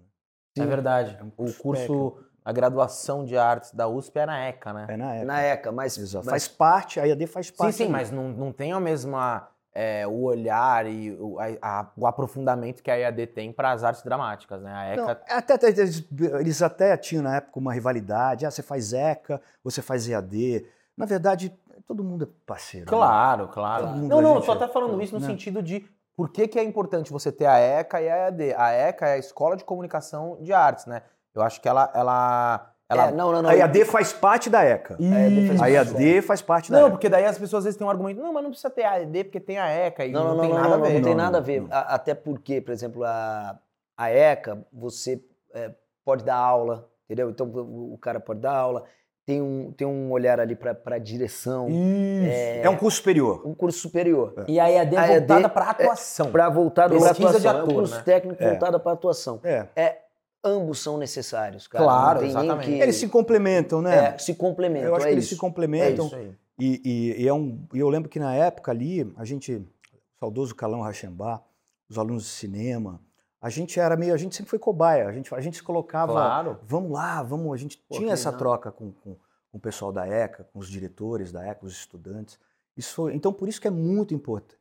né? 0.56 0.64
É 0.64 0.66
verdade. 0.66 1.16
É 1.18 1.22
um 1.22 1.28
o 1.28 1.30
curso 1.32 1.60
curso, 1.62 1.82
técnico. 1.82 2.24
a 2.44 2.52
graduação 2.52 3.24
de 3.24 3.36
artes 3.36 3.72
da 3.74 3.86
USP 3.88 4.18
é 4.18 4.26
na 4.26 4.48
ECA, 4.48 4.72
né? 4.72 4.86
É 4.88 4.96
na 4.96 5.12
época. 5.14 5.26
Na 5.26 5.42
ECA, 5.42 5.72
mas, 5.72 5.98
Exato. 5.98 6.24
Faz 6.30 6.46
parte, 6.48 7.00
a 7.00 7.06
EAD 7.08 7.26
faz 7.26 7.46
Sim, 7.48 7.52
parte. 7.56 7.74
sim, 7.74 7.82
ali. 7.84 7.92
mas 7.92 8.10
não, 8.10 8.28
não 8.28 8.52
tem 8.52 8.72
a 8.72 8.80
mesma 8.80 9.48
é, 9.74 10.06
o 10.06 10.22
olhar 10.22 10.86
e 10.86 11.10
o, 11.18 11.38
a- 11.40 11.46
a- 11.60 11.90
o 11.96 12.06
aprofundamento 12.06 12.82
que 12.82 12.90
a 12.90 12.98
EAD 12.98 13.26
tem 13.28 13.52
para 13.52 13.72
as 13.72 13.82
artes 13.82 14.02
dramáticas, 14.04 14.62
né? 14.62 14.72
A 14.72 14.96
Não, 14.96 15.10
ECA 15.10 15.20
até, 15.28 15.54
até- 15.54 15.68
eles, 15.68 16.62
até 16.62 16.96
tinham 16.96 17.24
na 17.24 17.36
época 17.36 17.58
uma 17.58 17.72
rivalidade. 17.72 18.46
Ah, 18.46 18.50
você 18.50 18.62
faz 18.62 18.92
ECA, 18.92 19.40
você 19.64 19.82
faz 19.82 20.08
EAD. 20.08 20.64
Na 20.96 21.06
verdade, 21.06 21.52
todo 21.88 22.04
mundo 22.04 22.24
é 22.24 22.28
parceiro. 22.46 22.86
né? 22.86 22.90
Claro, 22.96 23.48
claro. 23.48 23.86
Todo 23.88 23.96
mundo 23.96 24.10
Não, 24.10 24.18
a 24.18 24.22
não, 24.22 24.30
eu 24.30 24.36
gente 24.36 24.46
tô 24.46 24.52
é- 24.52 24.56
até 24.56 24.68
falando 24.68 25.02
isso 25.02 25.14
no 25.14 25.20
né? 25.20 25.26
sentido 25.26 25.60
de 25.62 25.84
por 26.16 26.30
que, 26.30 26.46
que 26.46 26.58
é 26.58 26.62
importante 26.62 27.10
você 27.10 27.32
ter 27.32 27.46
a 27.46 27.58
ECA 27.58 28.00
e 28.00 28.08
a 28.08 28.16
EAD. 28.26 28.54
A 28.56 28.70
ECA 28.70 29.08
é 29.08 29.12
a 29.14 29.18
Escola 29.18 29.56
de 29.56 29.64
Comunicação 29.64 30.38
de 30.40 30.52
Artes, 30.52 30.86
né? 30.86 31.02
Eu 31.34 31.42
acho 31.42 31.60
que 31.60 31.68
ela. 31.68 31.90
ela, 31.94 32.70
ela... 32.94 33.08
É, 33.08 33.12
não, 33.12 33.32
não, 33.32 33.42
não. 33.42 33.50
A 33.50 33.56
EAD 33.56 33.84
faz 33.84 34.12
parte 34.12 34.48
da 34.48 34.62
ECA. 34.64 34.96
Isso. 34.98 35.62
A 35.62 35.70
EAD 35.70 36.22
faz 36.22 36.40
parte 36.42 36.70
da 36.70 36.78
Não, 36.78 36.86
ECA. 36.86 36.90
porque 36.92 37.08
daí 37.08 37.24
as 37.24 37.38
pessoas 37.38 37.60
às 37.60 37.64
vezes 37.64 37.78
têm 37.78 37.86
um 37.86 37.90
argumento, 37.90 38.20
não, 38.20 38.32
mas 38.32 38.42
não 38.42 38.50
precisa 38.50 38.70
ter 38.70 38.84
a 38.84 38.98
EAD 39.00 39.24
porque 39.24 39.40
tem 39.40 39.58
a 39.58 39.68
ECA 39.68 40.04
e 40.06 40.12
não, 40.12 40.24
Não, 40.24 40.28
não, 40.28 40.36
não, 40.36 40.42
tem 40.42 40.50
não, 40.52 40.56
nada 40.60 40.68
não, 40.76 40.84
a 40.84 40.86
ver. 40.88 40.94
não 40.94 41.02
tem 41.02 41.14
Não, 41.14 41.24
nada 41.24 41.36
a 41.38 41.40
não, 41.40 41.46
ver. 41.46 41.60
não. 41.62 41.68
Até 41.70 42.14
porque, 42.14 42.60
por 42.60 42.72
exemplo, 42.72 43.04
a, 43.04 43.58
a 43.96 44.10
ECA, 44.10 44.64
você 44.72 45.22
é, 45.54 45.70
pode 46.04 46.24
dar 46.24 46.36
aula, 46.36 46.88
entendeu? 47.06 47.30
Então 47.30 47.46
o 47.46 47.94
o 47.94 47.98
cara 47.98 48.18
pode 48.20 48.40
dar 48.40 48.54
aula, 48.54 48.84
tem 49.26 49.40
um, 49.40 49.72
tem 49.72 49.86
um 49.86 50.10
olhar 50.10 50.38
ali 50.38 50.54
para 50.54 50.98
direção, 50.98 51.66
Isso. 51.70 52.60
É 52.62 52.68
um 52.68 52.76
curso 52.76 52.98
superior. 52.98 53.40
um 53.46 53.54
curso 53.54 53.78
superior. 53.78 54.44
E 54.46 54.60
a 54.60 54.70
EAD 54.70 54.96
é 54.96 55.18
voltada 55.20 55.48
para 55.48 55.70
atuação. 55.70 56.30
Para 56.30 56.48
voltar 56.50 56.88
para 56.90 57.10
atuação. 57.10 57.58
é 57.58 57.62
um 57.62 57.66
curso 57.66 57.94
né? 57.96 58.02
técnico 58.04 58.42
É. 58.42 58.50
voltado 58.50 58.78
para 58.78 58.92
atuação. 58.92 59.40
É. 59.42 59.96
Ambos 60.44 60.78
são 60.80 60.98
necessários, 60.98 61.66
cara. 61.66 61.84
Claro, 61.84 62.20
Não 62.20 62.26
exatamente. 62.28 62.66
que- 62.66 62.80
Eles 62.80 62.96
se 62.96 63.08
complementam, 63.08 63.80
né? 63.80 64.14
é, 64.14 64.18
se 64.18 64.34
complementam. 64.34 64.88
Eu 64.88 64.94
acho 64.96 65.06
é 65.06 65.08
que 65.08 65.14
eles 65.14 65.24
isso. 65.24 65.34
se 65.34 65.40
complementam. 65.40 66.04
É 66.04 66.06
isso 66.08 66.16
aí. 66.16 66.34
E, 66.58 66.80
e- 66.84 67.22
e 67.22 67.28
é 67.28 67.32
um, 67.32 67.66
eu 67.72 67.88
lembro 67.88 68.08
que 68.10 68.18
na 68.20 68.34
época 68.34 68.70
ali, 68.70 69.10
a 69.16 69.24
gente, 69.24 69.54
o 69.54 69.66
saudoso 70.20 70.54
Calão 70.54 70.82
Rachembar, 70.82 71.42
os 71.88 71.96
alunos 71.98 72.24
de 72.24 72.28
cinema, 72.28 73.00
a 73.40 73.48
gente 73.50 73.80
era 73.80 73.96
meio, 73.96 74.14
a 74.14 74.16
gente 74.16 74.36
sempre 74.36 74.50
foi 74.50 74.58
cobaia, 74.58 75.08
a 75.08 75.12
gente, 75.12 75.34
a 75.34 75.40
gente 75.40 75.56
se 75.56 75.62
colocava, 75.62 76.12
Claro. 76.12 76.58
vamos 76.62 76.92
lá, 76.92 77.22
vamos, 77.22 77.52
a 77.52 77.56
gente 77.56 77.78
Pô, 77.88 77.96
tinha 77.98 78.12
essa 78.12 78.28
legal. 78.30 78.38
troca 78.38 78.70
com, 78.70 78.92
com, 78.92 79.14
com 79.14 79.58
o 79.58 79.60
pessoal 79.60 79.90
da 79.92 80.06
ECA, 80.06 80.44
com 80.52 80.58
os 80.58 80.68
diretores 80.68 81.32
da 81.32 81.44
ECA, 81.46 81.64
os 81.66 81.72
estudantes. 81.72 82.38
Isso 82.76 82.94
foi, 82.94 83.14
então 83.14 83.32
por 83.32 83.48
isso 83.48 83.60
que 83.60 83.66
é 83.68 83.70
muito 83.70 84.14
importante, 84.14 84.58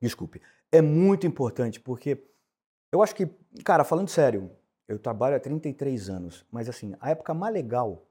desculpe, 0.00 0.40
é 0.72 0.80
muito 0.80 1.26
importante, 1.26 1.78
porque 1.80 2.24
eu 2.90 3.02
acho 3.02 3.14
que, 3.14 3.28
cara, 3.64 3.84
falando 3.84 4.08
sério, 4.08 4.50
eu 4.88 4.98
trabalho 4.98 5.36
há 5.36 5.40
33 5.40 6.08
anos, 6.08 6.46
mas 6.50 6.68
assim, 6.68 6.94
a 7.00 7.10
época 7.10 7.32
mais 7.34 7.52
legal 7.52 8.06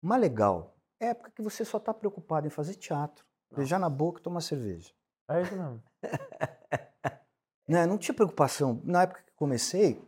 mais 0.00 0.20
legal 0.20 0.76
é 1.00 1.08
a 1.08 1.10
época 1.10 1.30
que 1.30 1.42
você 1.42 1.64
só 1.64 1.78
está 1.78 1.92
preocupado 1.92 2.46
em 2.46 2.50
fazer 2.50 2.74
teatro, 2.74 3.24
Nossa. 3.50 3.60
beijar 3.60 3.78
na 3.78 3.90
boca 3.90 4.20
e 4.20 4.22
tomar 4.22 4.40
cerveja. 4.40 4.92
É 5.28 5.42
isso 5.42 5.56
mesmo. 5.56 5.82
Né? 7.68 7.84
Não 7.84 7.98
tinha 7.98 8.14
preocupação. 8.14 8.80
Na 8.84 9.02
época 9.02 9.22
que 9.22 9.32
comecei, 9.32 10.00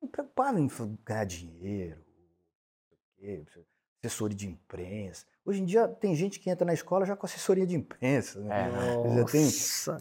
não 0.00 0.08
preocupava 0.08 0.58
em 0.58 0.66
ganhar 1.04 1.26
dinheiro, 1.26 2.02
assessoria 4.02 4.34
de 4.34 4.48
imprensa. 4.48 5.26
Hoje 5.46 5.62
em 5.62 5.64
dia 5.64 5.86
tem 5.86 6.14
gente 6.16 6.40
que 6.40 6.50
entra 6.50 6.66
na 6.66 6.74
escola 6.74 7.06
já 7.06 7.14
com 7.14 7.24
assessoria 7.24 7.64
de 7.64 7.76
imprensa. 7.76 8.40
Né? 8.40 8.68
É. 8.68 9.14
Já 9.14 9.24
tem-. 9.24 9.50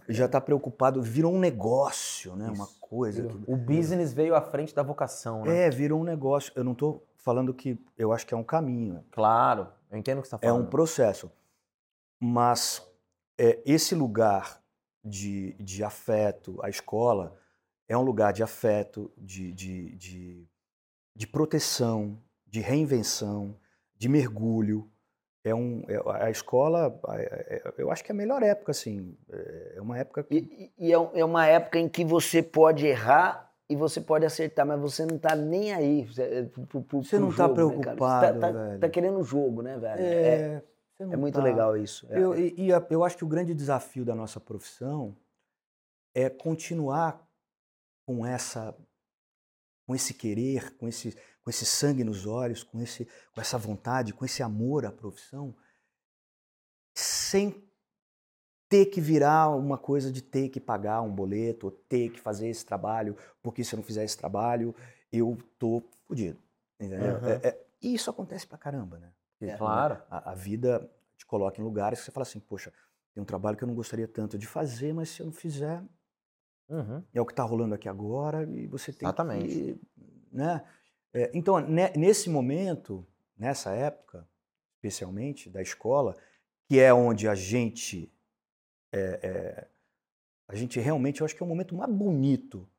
Já 0.09 0.25
está 0.25 0.41
preocupado, 0.41 1.01
virou 1.03 1.31
um 1.33 1.39
negócio, 1.39 2.35
né? 2.35 2.47
Uma 2.47 2.65
Isso. 2.65 2.77
coisa. 2.81 3.27
que- 3.27 3.43
O 3.47 3.55
business 3.55 4.11
veio 4.11 4.33
à 4.35 4.41
frente 4.41 4.73
da 4.73 4.81
vocação, 4.81 5.43
né? 5.45 5.67
É, 5.67 5.69
virou 5.69 6.01
um 6.01 6.03
negócio. 6.03 6.51
Eu 6.55 6.63
não 6.63 6.71
estou 6.71 7.07
falando 7.15 7.53
que 7.53 7.79
eu 7.97 8.11
acho 8.11 8.25
que 8.25 8.33
é 8.33 8.37
um 8.37 8.43
caminho. 8.43 9.05
Claro, 9.11 9.67
eu 9.91 9.97
entendo 9.99 10.17
o 10.17 10.21
que 10.23 10.27
você 10.27 10.35
está 10.35 10.47
É 10.47 10.49
falando. 10.49 10.65
um 10.65 10.69
processo. 10.69 11.31
Mas 12.19 12.81
é, 13.37 13.61
esse 13.65 13.93
lugar 13.93 14.61
de, 15.03 15.53
de 15.59 15.83
afeto, 15.83 16.57
a 16.63 16.69
escola, 16.69 17.37
é 17.87 17.95
um 17.95 18.01
lugar 18.01 18.33
de 18.33 18.41
afeto, 18.41 19.11
de, 19.17 19.51
de, 19.51 19.95
de, 19.95 20.47
de 21.15 21.27
proteção, 21.27 22.17
de 22.47 22.61
reinvenção, 22.61 23.55
de 23.95 24.09
mergulho. 24.09 24.89
É 25.45 25.53
um, 25.53 25.83
é- 25.87 26.01
a 26.25 26.31
escola, 26.31 26.99
é- 27.09 27.55
é- 27.67 27.73
eu 27.77 27.91
acho 27.91 28.03
que 28.03 28.11
é 28.11 28.13
a 28.13 28.17
melhor 28.17 28.41
época, 28.41 28.71
assim. 28.71 29.15
É 29.31 29.73
é 29.77 29.81
uma 29.81 29.97
época 29.99 30.23
que. 30.23 30.35
E, 30.35 30.87
e- 30.87 30.91
é 30.91 30.95
é 31.19 31.23
uma 31.23 31.45
época 31.45 31.77
em 31.77 31.87
que 31.87 32.03
você 32.03 32.41
pode 32.41 32.87
errar 32.87 33.53
e 33.69 33.75
você 33.75 34.01
pode 34.01 34.25
acertar, 34.25 34.65
mas 34.65 34.79
você 34.81 35.05
não 35.05 35.19
tá 35.19 35.35
nem 35.35 35.71
aí. 35.71 36.03
Você, 36.07 36.49
pro- 36.67 36.81
pro- 36.83 37.03
Você 37.03 37.19
não 37.19 37.29
tá 37.29 37.47
jogo, 37.47 37.61
né, 37.61 37.67
cara? 37.83 37.95
preocupado, 37.95 38.33
Você 38.33 38.39
tá, 38.39 38.53
tá- 38.53 38.77
tá 38.79 38.89
querendo 38.89 39.19
o 39.19 39.23
jogo, 39.23 39.61
né, 39.61 39.77
velho? 39.77 40.01
É, 40.01 40.63
é 40.99 41.05
não 41.05 41.19
muito 41.19 41.35
tá- 41.35 41.43
legal 41.43 41.77
isso. 41.77 42.07
É- 42.09 42.19
Eu, 42.19 42.35
e, 42.35 42.53
e 42.57 42.73
a- 42.73 42.83
eu 42.89 43.03
acho 43.03 43.15
que 43.15 43.23
o 43.23 43.27
grande 43.27 43.53
desafio 43.53 44.03
da 44.03 44.15
nossa 44.15 44.39
profissão 44.39 45.15
é 46.15 46.27
continuar 46.27 47.23
com 48.07 48.25
essa 48.25 48.75
com 49.87 49.93
esse 49.93 50.15
querer, 50.15 50.75
com 50.77 50.87
esse, 50.87 51.15
com 51.45 51.49
esse 51.51 51.63
sangue 51.63 52.03
nos 52.03 52.25
olhos, 52.25 52.63
com, 52.63 52.81
esse, 52.81 53.05
com 53.35 53.39
essa 53.39 53.55
vontade, 53.55 54.11
com 54.13 54.25
esse 54.25 54.41
amor 54.41 54.83
à 54.83 54.91
profissão, 54.91 55.55
sem 56.95 57.63
ter 58.67 58.87
que 58.87 58.99
virar 58.99 59.49
uma 59.55 59.77
coisa 59.77 60.11
de 60.11 60.23
ter 60.23 60.49
que 60.49 60.59
pagar 60.59 61.03
um 61.03 61.13
boleto, 61.13 61.67
ou 61.67 61.71
ter 61.71 62.09
que 62.09 62.19
fazer 62.19 62.47
esse 62.47 62.65
trabalho, 62.65 63.15
porque 63.43 63.63
se 63.63 63.75
eu 63.75 63.77
não 63.77 63.83
fizer 63.83 64.03
esse 64.03 64.17
trabalho, 64.17 64.73
eu 65.11 65.37
tô 65.59 65.83
fodido. 66.07 66.39
Entendeu? 66.79 67.17
Uhum. 67.19 67.27
É- 67.29 67.47
é- 67.49 67.65
e 67.79 67.93
isso 67.93 68.09
acontece 68.09 68.47
pra 68.47 68.57
caramba, 68.57 68.97
né? 68.97 69.13
Porque, 69.37 69.55
Claro. 69.55 70.01
a, 70.09 70.31
a 70.31 70.33
vida 70.33 70.89
te 71.15 71.27
coloca 71.27 71.61
em 71.61 71.63
lugares 71.63 71.99
que 71.99 72.05
você 72.05 72.11
fala 72.11 72.23
assim, 72.23 72.39
poxa, 72.39 72.73
tem 73.13 73.21
um 73.21 73.25
trabalho 73.25 73.55
que 73.55 73.63
eu 73.63 73.67
não 73.67 73.75
gostaria 73.75 74.07
tanto 74.07 74.35
de 74.35 74.47
fazer, 74.47 74.93
mas 74.93 75.09
se 75.09 75.21
eu 75.21 75.27
não 75.27 75.33
fizer, 75.33 75.83
Uhum. 76.67 77.03
é 77.13 77.21
o 77.21 77.25
que 77.25 77.33
está 77.33 77.43
rolando 77.43 77.75
aqui 77.75 77.87
agora 77.87 78.43
e 78.49 78.65
você 78.65 78.91
tem 78.91 79.05
Exatamente. 79.07 79.47
que... 79.47 79.79
Né? 80.31 80.65
É, 81.15 81.31
então, 81.33 81.59
ne- 81.61 81.91
nesse 81.95 82.29
momento, 82.29 83.07
nessa 83.37 83.71
época, 83.71 84.27
especialmente 84.75 85.49
da 85.49 85.61
escola, 85.61 86.15
que 86.67 86.79
é 86.79 86.93
onde 86.93 87.27
a 87.27 87.35
gente... 87.35 88.11
é, 88.93 89.19
é, 89.23 89.69
a 90.47 90.55
gente 90.55 90.79
realmente, 90.79 91.21
eu 91.21 91.25
acho 91.25 91.35
que 91.35 91.43
é 91.43 91.45
o 91.45 91.49
momento 91.49 91.75
mais 91.75 91.91
bonito. 91.91 92.69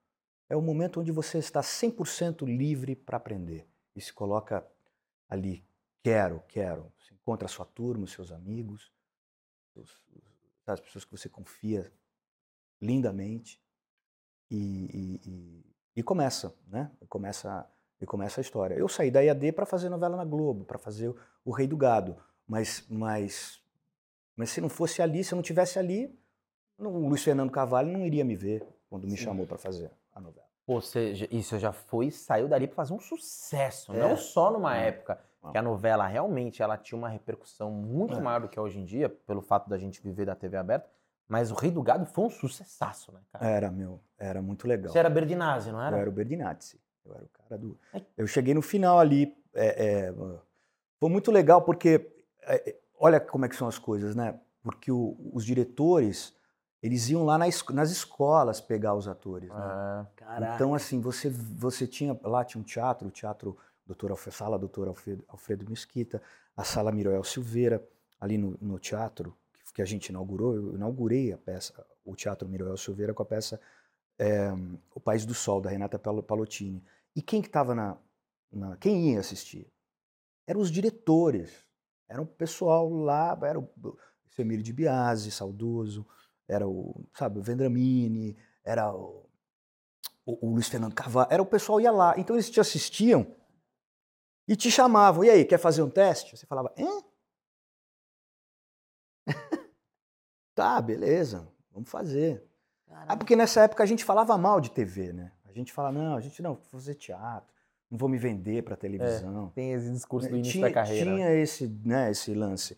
É 0.49 0.57
o 0.57 0.63
momento 0.63 1.01
onde 1.01 1.13
você 1.13 1.39
está 1.39 1.63
100% 1.63 2.47
livre 2.47 2.97
para 2.97 3.19
aprender. 3.19 3.69
E 3.97 4.01
se 4.03 4.13
coloca 4.13 4.67
ali, 5.29 5.65
quero, 6.05 6.43
quero. 6.49 6.93
Você 6.99 7.15
encontra 7.15 7.47
a 7.47 7.51
sua 7.51 7.67
turma, 7.67 8.05
os 8.05 8.13
seus 8.13 8.33
amigos, 8.33 8.93
os- 9.75 10.03
as 10.67 10.81
pessoas 10.81 11.05
que 11.05 11.13
você 11.13 11.29
confia 11.29 11.93
lindamente 12.83 13.61
e, 14.51 14.57
e- 14.57 15.21
e- 15.31 15.77
e 15.97 16.03
começa, 16.03 16.55
né? 16.69 16.91
Começa, 17.09 17.69
e 18.01 18.07
começa 18.07 18.41
a 18.41 18.43
história. 18.43 18.75
Eu 18.75 18.89
saí 18.89 19.11
da 19.11 19.21
IAD 19.21 19.53
para 19.53 19.67
fazer 19.67 19.89
novela 19.89 20.17
na 20.17 20.25
Globo, 20.25 20.65
para 20.65 20.79
fazer 20.79 21.15
o, 21.45 21.51
Rei 21.51 21.67
do 21.67 21.77
Gado, 21.77 22.17
mas, 22.47 22.85
mas, 22.89 23.61
mas 24.37 24.51
se 24.51 24.61
não 24.61 24.69
fosse 24.69 25.01
ali, 25.03 25.25
se 25.25 25.33
eu 25.33 25.37
não 25.37 25.43
tivesse 25.43 25.79
ali, 25.79 26.15
não- 26.79 26.93
o 26.95 27.09
Luiz 27.09 27.23
Fernando 27.23 27.51
Carvalho 27.51 27.91
não 27.93 28.05
iria 28.05 28.25
me 28.25 28.37
ver 28.37 28.67
quando 28.89 29.05
me 29.05 29.17
Sim. 29.17 29.25
chamou 29.25 29.47
para 29.47 29.59
fazer 29.59 29.91
a 30.15 30.21
novela. 30.21 30.47
Seja, 30.83 31.29
isso 31.31 31.57
já 31.61 31.73
foi, 31.73 32.11
saiu 32.11 32.49
dali 32.49 32.67
para 32.67 32.75
fazer 32.77 32.93
um 32.93 32.99
sucesso, 32.99 33.95
É? 33.95 33.99
não 34.01 34.17
só 34.17 34.51
numa 34.51 34.77
É. 34.77 34.89
época 34.89 35.19
Não. 35.43 35.53
que 35.53 35.59
a 35.59 35.63
novela 35.63 36.07
realmente 36.07 36.61
ela 36.61 36.77
tinha 36.77 36.99
uma 36.99 37.09
repercussão 37.09 37.71
muito 37.71 38.19
É. 38.19 38.21
maior 38.21 38.41
do 38.41 38.49
que 38.49 38.59
é 38.59 38.63
hoje 38.63 38.81
em 38.81 38.85
dia, 38.85 39.09
pelo 39.09 39.41
fato 39.41 39.71
da 39.71 39.79
gente 39.79 40.03
viver 40.03 40.27
da 40.27 40.35
TV 40.35 40.57
aberta, 40.57 40.91
mas 41.29 41.53
o 41.53 41.55
Rei 41.55 41.71
do 41.71 41.83
Gado 41.83 42.05
foi 42.07 42.25
um 42.25 42.31
sucessaço, 42.31 43.13
né, 43.13 43.21
cara? 43.33 43.47
Era, 43.47 43.71
meu, 43.71 44.01
era 44.19 44.43
muito 44.43 44.67
legal. 44.67 44.93
Você 44.93 44.99
era 44.99 45.09
Berdinazzi, 45.09 45.71
não 45.71 45.81
era? 45.81 45.97
Eu 45.97 46.01
era 46.01 46.11
o 46.11 46.13
Berdinazzi. 46.13 46.81
Eu 47.07 47.15
era 47.15 47.25
o 47.25 47.29
cara 47.29 47.59
do. 47.59 47.79
É. 47.95 48.03
Eu 48.17 48.27
cheguei 48.27 48.55
no 48.55 48.63
final 48.63 48.99
ali. 48.99 49.35
é, 49.55 50.09
é, 50.09 50.15
foi 50.99 51.09
muito 51.11 51.31
legal 51.31 51.63
porque 51.63 52.11
é, 52.43 52.71
é, 52.71 52.79
olha 52.99 53.21
como 53.21 53.45
é 53.45 53.49
que 53.49 53.57
são 53.57 53.69
as 53.69 53.79
coisas, 53.79 54.15
né? 54.17 54.39
Porque 54.63 54.91
o- 54.91 55.17
os 55.33 55.45
diretores 55.45 56.35
eles 56.83 57.09
iam 57.09 57.25
lá 57.25 57.37
na 57.39 57.49
es- 57.49 57.65
nas 57.71 57.91
escolas 57.91 58.61
pegar 58.61 58.95
os 58.95 59.09
atores. 59.09 59.49
Né? 59.49 60.07
Caraca. 60.17 60.55
Então 60.55 60.75
assim 60.75 61.01
você 61.01 61.29
você 61.31 61.87
tinha 61.87 62.19
lá 62.23 62.45
tinha 62.45 62.61
um 62.61 62.65
teatro, 62.65 63.09
o 63.09 63.11
teatro 63.11 63.57
Doutor 63.87 64.11
Alfredo, 64.11 64.37
sala 64.37 64.59
Doutor 64.59 64.89
Alfredo, 64.89 65.25
Alfredo 65.29 65.65
Mesquita, 65.69 66.21
a 66.57 66.65
sala 66.65 66.91
Miroel 66.93 67.23
Silveira 67.25 67.87
ali 68.21 68.37
no, 68.37 68.57
no 68.61 68.79
teatro 68.79 69.37
que, 69.65 69.75
que 69.75 69.83
a 69.83 69.85
gente 69.85 70.09
inaugurou. 70.09 70.55
Eu 70.55 70.75
inaugurei 70.75 71.33
a 71.33 71.39
peça, 71.39 71.73
o 72.05 72.15
teatro 72.17 72.49
Miroel 72.49 72.77
Silveira 72.77 73.15
com 73.15 73.23
a 73.23 73.27
peça 73.27 73.61
é, 74.19 74.51
O 74.95 75.01
País 75.01 75.25
do 75.27 75.35
Sol, 75.35 75.61
da 75.61 75.71
Renata 75.71 75.99
Palo- 75.99 76.23
Palottini. 76.23 76.83
E 77.17 77.23
quem 77.23 77.43
que 77.43 77.49
estava 77.49 77.75
na, 77.75 77.99
na- 78.53 78.77
Quem 78.77 79.13
ia 79.15 79.21
assistir? 79.21 79.73
Eram 80.47 80.61
os 80.61 80.71
diretores. 80.71 81.65
Era 82.09 82.23
o 82.23 82.27
pessoal 82.27 82.89
lá, 82.91 83.39
era 83.43 83.59
o 83.61 83.71
Semir 84.31 84.63
de 84.63 84.73
Biasi, 84.73 85.31
saudoso, 85.31 86.07
era 86.49 86.69
o, 86.69 87.07
sabe, 87.15 87.39
o 87.41 87.43
Vendramini, 87.43 88.37
era 88.65 88.95
o, 88.95 89.27
o, 90.27 90.47
o 90.49 90.51
Luiz 90.55 90.69
Fernando 90.69 90.95
Carvalho, 90.95 91.29
era 91.31 91.43
o 91.43 91.47
pessoal 91.47 91.81
ia 91.81 91.91
lá. 91.91 92.15
Então 92.19 92.37
eles 92.37 92.51
te 92.51 92.61
assistiam 92.61 93.27
e 94.49 94.57
te 94.57 94.71
chamavam. 94.71 95.25
E 95.25 95.31
aí, 95.31 95.45
quer 95.45 95.59
fazer 95.59 95.83
um 95.83 95.91
teste? 95.91 96.37
Você 96.37 96.47
falava, 96.47 96.73
hã? 96.79 97.03
Tá, 100.55 100.81
beleza, 100.81 101.47
vamos 101.71 101.91
fazer. 101.91 102.43
Caraca. 102.87 103.13
Ah, 103.13 103.17
porque 103.17 103.37
nessa 103.37 103.63
época 103.63 103.83
a 103.83 103.87
gente 103.87 104.05
falava 104.05 104.37
mal 104.39 104.61
de 104.61 104.71
TV, 104.71 105.13
né? 105.13 105.33
A 105.57 105.59
gente 105.59 105.73
fala, 105.73 105.91
não, 105.91 106.17
a 106.17 106.21
gente 106.21 106.43
não, 106.43 106.53
vou 106.53 106.63
fazer 106.71 106.93
teatro, 106.95 107.49
não 107.91 107.97
vou 107.97 108.11
me 108.11 108.19
vender 108.19 108.63
pra 108.63 108.77
televisão. 108.77 109.51
Tem 109.55 109.73
esse 109.73 109.91
discurso 109.91 110.29
do 110.29 110.37
início 110.37 110.53
tinha, 110.53 110.69
da 110.69 110.75
carreira. 110.75 111.11
né? 111.11 111.17
Tinha 111.17 111.33
esse, 111.33 111.81
né, 111.83 112.11
esse 112.11 112.35
lance. 112.35 112.77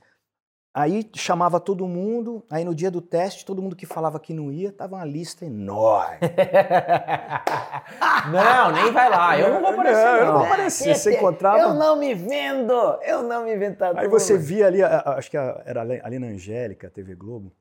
Aí 0.72 1.10
chamava 1.16 1.58
todo 1.58 1.88
mundo, 1.88 2.44
aí 2.48 2.64
no 2.64 2.72
dia 2.72 2.88
do 2.88 3.00
teste, 3.00 3.44
todo 3.44 3.60
mundo 3.60 3.74
que 3.74 3.84
falava 3.84 4.20
que 4.20 4.32
não 4.32 4.52
ia, 4.52 4.70
tava 4.70 4.94
uma 4.94 5.04
lista 5.04 5.44
enorme. 5.44 6.18
não, 8.30 8.70
nem 8.70 8.92
vai 8.92 9.10
lá. 9.10 9.36
Eu 9.36 9.54
não 9.54 9.60
vou 9.60 9.70
aparecer, 9.70 10.04
Não, 10.04 10.16
eu 10.16 10.24
não 10.26 10.32
não. 10.32 10.38
vou 10.38 10.46
aparecer. 10.46 10.94
Você 10.94 11.14
encontrava- 11.18 11.58
Eu 11.58 11.74
não 11.74 11.96
me 11.96 12.14
vendo! 12.14 12.72
Eu 13.02 13.24
não 13.24 13.44
me 13.44 13.56
vendo. 13.56 13.76
tá 13.76 13.92
Aí 13.96 14.06
você 14.06 14.38
via 14.38 14.68
ali, 14.68 14.80
acho 14.80 15.28
que 15.28 15.36
era 15.36 15.80
ali 15.80 16.18
na 16.20 16.28
Angélica, 16.28 16.88
TV 16.88 17.16
Globo. 17.16 17.52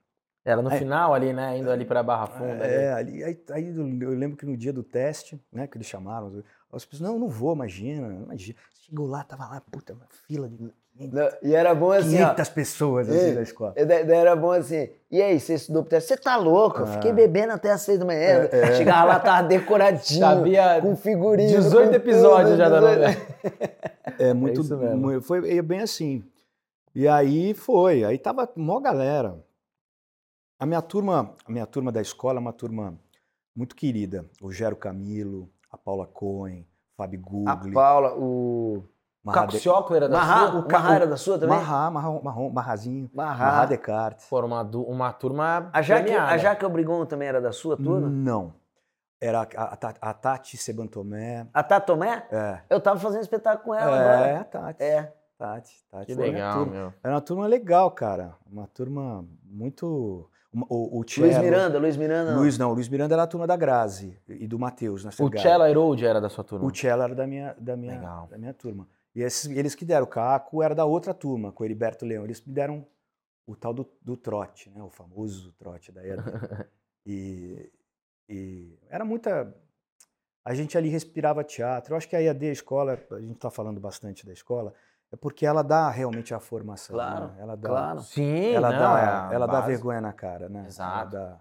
Era 0.50 0.62
no 0.62 0.72
É. 0.72 0.78
final 0.78 1.14
ali, 1.14 1.34
né? 1.34 1.58
Indo 1.58 1.70
ali 1.70 1.84
pra 1.84 2.02
Barra 2.02 2.28
Funda. 2.28 2.66
É, 2.66 2.94
ali. 2.94 3.22
aí, 3.22 3.38
aí 3.52 3.68
eu 3.78 4.10
lembro 4.12 4.38
que 4.38 4.46
no 4.46 4.56
dia 4.56 4.72
do 4.72 4.82
teste, 4.82 5.38
né, 5.52 5.68
que 5.68 5.78
eles 5.78 5.88
chamaram, 5.88 6.42
as 6.72 6.86
pessoas, 6.86 7.10
não, 7.10 7.20
não 7.20 7.28
vou, 7.28 7.54
imagina, 7.54 8.08
imagina. 8.24 8.58
Chegou 8.80 9.06
lá, 9.08 9.24
tava 9.26 9.46
lá, 9.46 9.62
puta, 9.70 9.92
uma 9.94 10.06
fila 10.26 10.48
de 10.48 10.56
500, 10.56 11.14
Não, 11.14 11.30
E 11.44 11.54
era 11.54 11.76
bom 11.76 11.92
assim, 11.92 12.16
ó. 12.24 12.30
500 12.30 12.50
pessoas 12.50 13.10
assim 13.10 13.32
É. 13.32 13.34
da 13.34 13.42
escola. 13.42 13.74
E 13.76 13.84
daí- 13.86 14.10
Era 14.10 14.36
bom 14.38 14.52
assim. 14.52 14.90
E 15.12 15.22
aí, 15.22 15.38
você 15.38 15.56
estudou 15.56 15.84
pro 15.84 15.90
teste? 15.90 16.08
Você 16.08 16.18
tá 16.18 16.38
louco? 16.38 16.80
Eu 16.80 16.84
Ah. 16.86 16.88
fiquei 16.94 17.12
bebendo 17.12 17.52
até 17.52 17.70
as 17.72 17.82
seis 17.82 18.00
da 18.00 18.06
manhã. 18.06 18.48
Chegava 18.78 19.04
lá, 19.06 19.20
tava 19.20 19.48
decoradinho. 19.50 20.22
Sabia 20.22 20.80
com 20.82 20.96
figurinha. 20.96 21.50
18 21.50 21.94
episódios 21.94 22.58
já 22.58 22.70
da 22.70 22.80
novela. 22.80 23.10
É 24.18 24.34
muito, 24.34 24.62
isso 24.62 24.78
mesmo. 24.78 24.98
mu- 24.98 25.22
foi 25.22 25.58
é 25.58 25.62
bem 25.62 25.82
assim. 25.82 26.24
E 26.96 27.06
aí 27.08 27.54
foi, 27.54 28.04
aí 28.06 28.18
tava 28.18 28.50
mó 28.56 28.80
galera. 28.80 29.36
A 30.60 30.66
minha 30.66 30.82
turma, 30.82 31.36
a 31.46 31.52
minha 31.52 31.66
turma 31.66 31.92
da 31.92 32.02
escola 32.02 32.40
é 32.40 32.42
uma 32.42 32.54
turma 32.54 32.98
muito 33.56 33.76
querida. 33.76 34.26
O 34.42 34.52
Gero 34.52 34.76
Camilo, 34.76 35.50
a 35.72 35.78
Paula 35.78 36.06
Cohen, 36.08 36.68
Fábio 36.96 37.22
A 37.46 37.56
Gugli, 37.56 37.74
Paula, 37.74 38.14
o. 38.16 38.84
O 39.24 39.32
Caco 39.32 39.52
Cioclo 39.58 39.94
era 39.94 40.08
da 40.08 40.18
Marra, 40.20 40.52
sua? 40.52 40.60
o 40.62 40.72
Marra 40.72 40.96
era 40.96 41.06
da 41.08 41.18
sua 41.18 41.38
também? 41.38 41.58
Marra, 41.58 41.92
Marra, 41.92 42.22
Marra, 42.22 42.50
Marrazinho, 42.50 43.10
Marra. 43.14 43.46
Marra 43.46 43.66
Descartes. 43.66 44.26
Pô, 44.30 44.40
uma, 44.46 44.62
uma 44.64 45.12
turma 45.12 45.70
A 45.74 45.82
Jaque, 45.82 46.04
premiada. 46.04 46.32
a 46.32 46.38
Jaque 46.38 46.66
Obrigon 46.66 47.06
também 47.06 47.28
era 47.28 47.42
da 47.42 47.52
sua 47.52 47.76
turma? 47.76 48.08
Não. 48.08 48.54
Era 49.20 49.42
a, 49.42 49.64
a, 49.74 50.10
a 50.10 50.14
Tati 50.14 50.56
Sebantomé. 50.56 51.46
A 51.54 51.62
Tatomé? 51.62 52.26
É. 52.32 52.62
Eu 52.70 52.80
tava 52.80 53.00
fazendo 53.02 53.22
espetáculo 53.22 53.66
com 53.66 53.76
ela 53.76 53.98
É, 53.98 54.14
agora. 54.14 54.40
a 54.40 54.44
Tati. 54.46 54.84
É. 54.84 55.14
Tati, 55.38 55.74
Tati. 55.92 56.06
Que 56.06 56.12
Era 56.14 56.22
uma 56.22 56.28
legal, 56.28 56.54
turma- 56.60 56.72
meu. 56.72 56.94
Era 57.04 57.14
uma 57.16 57.22
turma 57.22 57.48
legal, 57.48 57.92
cara. 57.92 58.36
Uma 58.50 58.68
turma 58.68 59.26
muito. 59.44 60.30
O, 60.54 60.98
o 60.98 61.00
Luiz 61.00 61.12
Cello- 61.12 61.44
Miranda, 61.44 61.78
Luiz 61.80 61.98
Miranda. 61.98 62.32
não. 62.32 62.40
Luiz 62.40 62.58
não, 62.58 62.72
o 62.72 62.74
Luiz 62.74 62.88
Miranda 62.90 63.14
era 63.16 63.24
a 63.24 63.28
turma 63.28 63.46
da 63.46 63.56
Grazi 63.56 64.18
e 64.28 64.48
do 64.48 64.58
Matheus, 64.58 65.04
na 65.04 65.10
O. 65.20 65.30
Cello 65.38 65.66
Herode 65.66 66.06
era 66.06 66.20
da 66.22 66.30
sua 66.30 66.44
turma. 66.44 66.66
O 66.66 66.72
Cello 66.74 67.04
era 67.04 67.14
da 67.14 67.28
minha, 67.28 67.54
da 67.60 67.76
minha, 67.76 67.94
Legal. 67.94 68.28
da 68.28 68.38
minha 68.38 68.54
turma. 68.54 68.88
E 69.14 69.22
esses- 69.22 69.50
eles 69.56 69.76
que 69.76 69.84
deram, 69.86 70.06
o 70.06 70.10
Caco 70.10 70.64
era 70.64 70.74
da 70.74 70.86
outra 70.86 71.14
turma, 71.14 71.52
com 71.52 71.64
o 71.64 71.66
Heriberto 71.66 72.06
Leão. 72.06 72.24
Eles 72.24 72.44
me 72.46 72.54
deram 72.54 72.86
o 73.46 73.56
tal 73.56 73.74
do, 73.74 73.88
do 74.02 74.16
trote, 74.18 74.70
né? 74.70 74.82
O 74.82 74.90
famoso 74.90 75.52
trote 75.54 75.92
da 75.92 76.06
EAD. 76.06 76.22
e, 77.06 77.72
e 78.30 78.80
era 78.90 79.04
muita... 79.06 79.54
A 80.46 80.54
gente 80.56 80.78
ali 80.78 80.88
respirava 80.88 81.44
teatro. 81.44 81.94
Eu 81.94 81.98
acho 81.98 82.08
que 82.08 82.16
a 82.16 82.22
EAD, 82.22 82.48
a 82.48 82.52
escola, 82.54 82.98
a 83.12 83.20
gente 83.20 83.36
está 83.36 83.52
falando 83.52 83.80
bastante 83.82 84.26
da 84.26 84.32
escola, 84.32 84.74
é 85.12 85.16
porque 85.16 85.46
ela 85.46 85.64
dá 85.64 85.90
realmente 85.90 86.34
a 86.34 86.40
formação. 86.40 86.96
Claro, 86.96 87.28
né? 87.28 87.36
Ela 87.40 87.56
dá, 87.56 87.70
claro. 87.70 88.02
Sim, 88.02 88.54
ela 88.54 88.72
não, 88.72 88.80
dá, 88.80 89.00
é 89.00 89.04
a 89.06 89.30
ela 89.34 89.48
dá 89.48 89.62
vergonha 89.62 90.02
na 90.02 90.14
cara, 90.14 90.50
né? 90.50 90.60
Ela 90.60 90.68
Exato. 90.68 91.12
dá- 91.12 91.40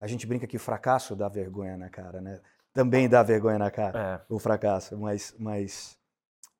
a 0.00 0.06
gente 0.06 0.26
brinca 0.26 0.46
que 0.46 0.56
o 0.56 0.60
fracasso 0.60 1.14
dá 1.14 1.28
vergonha 1.28 1.76
na 1.76 1.90
cara, 1.90 2.20
né? 2.20 2.40
Também 2.72 3.08
dá 3.08 3.22
vergonha 3.22 3.58
na 3.58 3.70
cara, 3.70 4.22
É. 4.28 4.32
o 4.32 4.38
fracasso, 4.38 4.96
mas, 4.96 5.34
mas, 5.38 5.98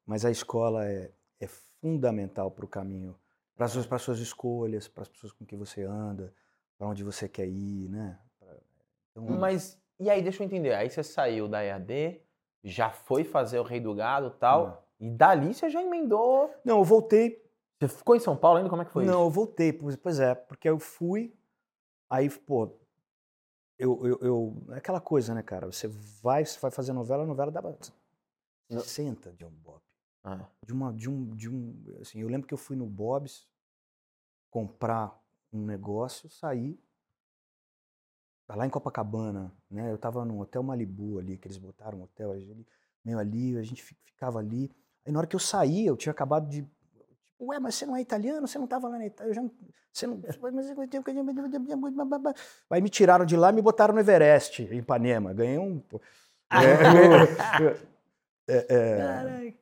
mas 0.04 0.24
a 0.24 0.30
escola 0.30 0.84
é, 0.86 1.10
é 1.40 1.46
fundamental 1.80 2.50
para 2.50 2.64
o 2.64 2.68
caminho, 2.68 3.16
para 3.56 3.66
as 3.66 3.72
suas, 3.72 4.02
suas 4.02 4.18
escolhas, 4.18 4.88
para 4.88 5.02
as 5.02 5.08
pessoas 5.08 5.32
com 5.32 5.46
que 5.46 5.56
você 5.56 5.84
anda, 5.84 6.34
para 6.76 6.86
onde 6.88 7.04
você 7.04 7.28
quer 7.28 7.46
ir, 7.46 7.88
né? 7.88 8.18
Então, 9.12 9.24
Mas, 9.38 9.78
e 9.98 10.10
aí, 10.10 10.22
deixa 10.22 10.42
eu 10.42 10.46
entender. 10.46 10.74
Aí 10.74 10.90
você 10.90 11.02
saiu 11.02 11.48
da 11.48 11.62
EAD, 11.64 12.20
já 12.64 12.90
foi 12.90 13.24
fazer 13.24 13.58
o 13.58 13.62
Rei 13.62 13.80
do 13.80 13.94
Gado 13.94 14.28
e 14.28 14.38
tal, 14.38 14.84
e 15.00 15.10
dali 15.10 15.54
você 15.54 15.68
já 15.70 15.82
emendou. 15.82 16.52
Não, 16.64 16.78
eu 16.78 16.84
voltei. 16.84 17.42
Você 17.80 17.88
ficou 17.88 18.14
em 18.14 18.20
São 18.20 18.36
Paulo 18.36 18.58
ainda? 18.58 18.68
Como 18.68 18.82
é 18.82 18.84
que 18.84 18.90
foi 18.92 19.04
não, 19.06 19.12
isso? 19.14 19.22
eu 19.22 19.30
voltei, 19.30 19.72
pois 19.72 19.96
pois 19.96 20.20
é, 20.20 20.34
porque 20.34 20.68
eu 20.68 20.78
fui, 20.78 21.34
aí, 22.10 22.28
pô, 22.28 22.78
eu, 23.78 24.06
eu, 24.06 24.18
eu- 24.20 24.64
é 24.74 24.76
aquela 24.76 25.00
coisa, 25.00 25.34
né, 25.34 25.42
cara? 25.42 25.66
Você 25.66 25.88
vai, 26.22 26.44
você 26.44 26.60
vai 26.60 26.70
fazer 26.70 26.92
novela, 26.92 27.22
a 27.22 27.26
novela 27.26 27.50
dava 27.50 27.78
60 28.68 29.32
de 29.32 29.44
um 29.44 29.50
Bob. 29.50 29.80
Ah, 30.22 30.46
De 30.62 30.72
uma, 30.74 30.92
de 30.92 31.08
um, 31.08 31.34
de 31.34 31.48
um, 31.48 31.82
assim, 32.02 32.20
eu 32.20 32.28
lembro 32.28 32.46
que 32.46 32.52
eu 32.52 32.58
fui 32.58 32.76
no 32.76 32.84
Bob's 32.86 33.48
comprar 34.50 35.18
um 35.50 35.64
negócio, 35.64 36.28
saí, 36.28 36.78
lá 38.48 38.66
em 38.66 38.70
Copacabana, 38.70 39.56
né? 39.70 39.90
Eu 39.90 39.96
tava 39.98 40.24
num 40.24 40.40
hotel 40.40 40.62
Malibu 40.62 41.18
ali, 41.18 41.38
que 41.38 41.46
eles 41.46 41.56
botaram 41.56 41.98
um 41.98 42.02
hotel 42.02 42.32
ali, 42.32 42.66
meio 43.04 43.18
ali, 43.18 43.56
a 43.56 43.62
gente 43.62 43.82
fi- 43.82 43.96
ficava 44.04 44.38
ali. 44.38 44.70
Aí 45.06 45.12
na 45.12 45.18
hora 45.20 45.26
que 45.26 45.36
eu 45.36 45.40
saí, 45.40 45.86
eu 45.86 45.96
tinha 45.96 46.12
acabado 46.12 46.48
de 46.48 46.66
ué, 47.40 47.58
mas 47.58 47.74
você 47.74 47.86
não 47.86 47.96
é 47.96 48.00
italiano? 48.00 48.46
Você 48.46 48.58
não 48.58 48.66
tava 48.66 48.88
lá 48.88 48.98
na 48.98 49.06
Itália? 49.06 49.30
Eu 49.30 49.34
já 49.34 49.42
não, 49.42 49.50
você 49.92 50.06
não, 50.06 50.20
Aí 52.70 52.80
me 52.80 52.88
tiraram 52.90 53.24
de 53.24 53.36
lá 53.36 53.50
e 53.50 53.52
me 53.52 53.62
botaram 53.62 53.94
no 53.94 54.00
Everest, 54.00 54.62
em 54.62 54.78
Ipanema. 54.78 55.32
Ganhei 55.32 55.58
um 55.58 55.82
é, 56.52 57.76
é, 58.48 58.66
é, 58.68 58.96
Caralho. 58.98 59.54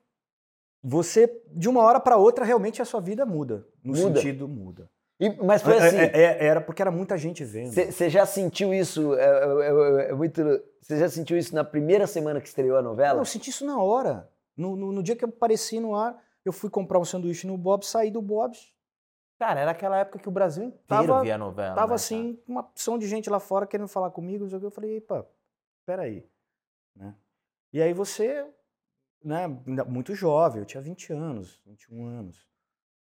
você, 0.83 1.43
de 1.53 1.69
uma 1.69 1.83
hora 1.83 2.01
para 2.01 2.17
outra, 2.17 2.45
realmente 2.45 2.81
a 2.81 2.85
sua 2.85 3.01
vida 3.01 3.27
muda. 3.27 3.67
No 3.85 3.95
Muda. 3.95 4.17
sentido, 4.17 4.49
muda. 4.49 4.89
E- 5.21 5.31
mas 5.45 5.63
foi 5.63 5.75
É- 5.75 5.79
assim. 5.79 5.97
é- 5.97 6.11
é- 6.15 6.47
era 6.47 6.61
porque 6.61 6.81
era 6.81 6.91
muita 6.91 7.19
gente 7.19 7.45
vendo. 7.45 7.73
Você 7.73 8.09
já 8.09 8.25
sentiu 8.25 8.73
isso? 8.73 9.15
É, 9.15 9.25
é- 9.25 10.07
é- 10.07 10.11
é 10.11 10.15
muito. 10.15 10.43
Você 10.81 10.97
já 10.99 11.09
sentiu 11.09 11.37
isso 11.37 11.55
na 11.55 11.65
primeira 11.65 12.07
semana 12.07 12.41
que 12.41 12.49
estreou 12.49 12.77
a 12.79 12.83
novela? 12.83 13.21
eu 13.21 13.25
senti 13.25 13.51
isso 13.51 13.67
na 13.67 13.83
hora. 13.83 14.29
No, 14.59 14.77
no- 14.77 14.93
no 14.93 15.03
dia 15.03 15.15
que 15.17 15.25
eu 15.25 15.29
apareci 15.29 15.79
no 15.81 15.95
ar, 15.95 16.21
eu 16.45 16.53
fui 16.53 16.69
comprar 16.69 16.99
um 16.99 17.05
sanduíche 17.05 17.47
no 17.47 17.57
Bob's, 17.57 17.89
saí 17.89 18.11
do 18.11 18.21
Bob's. 18.21 18.75
Cara, 19.39 19.61
era 19.61 19.71
aquela 19.71 19.97
época 19.99 20.19
que 20.19 20.29
o 20.29 20.33
Brasil 20.33 20.65
inteiro 20.65 20.83
Tava- 21.07 21.23
via 21.23 21.39
novela. 21.39 21.75
Tava 21.75 21.91
né, 21.91 21.95
assim, 21.95 22.43
uma 22.47 22.61
opção 22.61 22.99
de 22.99 23.07
gente 23.07 23.31
lá 23.31 23.39
fora 23.39 23.67
querendo 23.67 23.87
falar 23.89 24.11
comigo. 24.11 24.43
não 24.45 24.51
sei 24.51 24.57
o 24.59 24.61
quê. 24.61 24.67
Eu 24.67 24.71
falei, 24.71 25.01
pá, 25.01 25.25
peraí. 25.87 26.29
Né? 26.97 27.15
E 27.73 27.81
aí 27.81 27.93
você, 27.93 28.45
né, 29.23 29.47
muito 29.87 30.13
jovem, 30.15 30.61
eu 30.61 30.67
tinha 30.67 30.83
20 30.83 31.13
anos, 31.13 31.61
21 31.65 32.05
anos. 32.05 32.49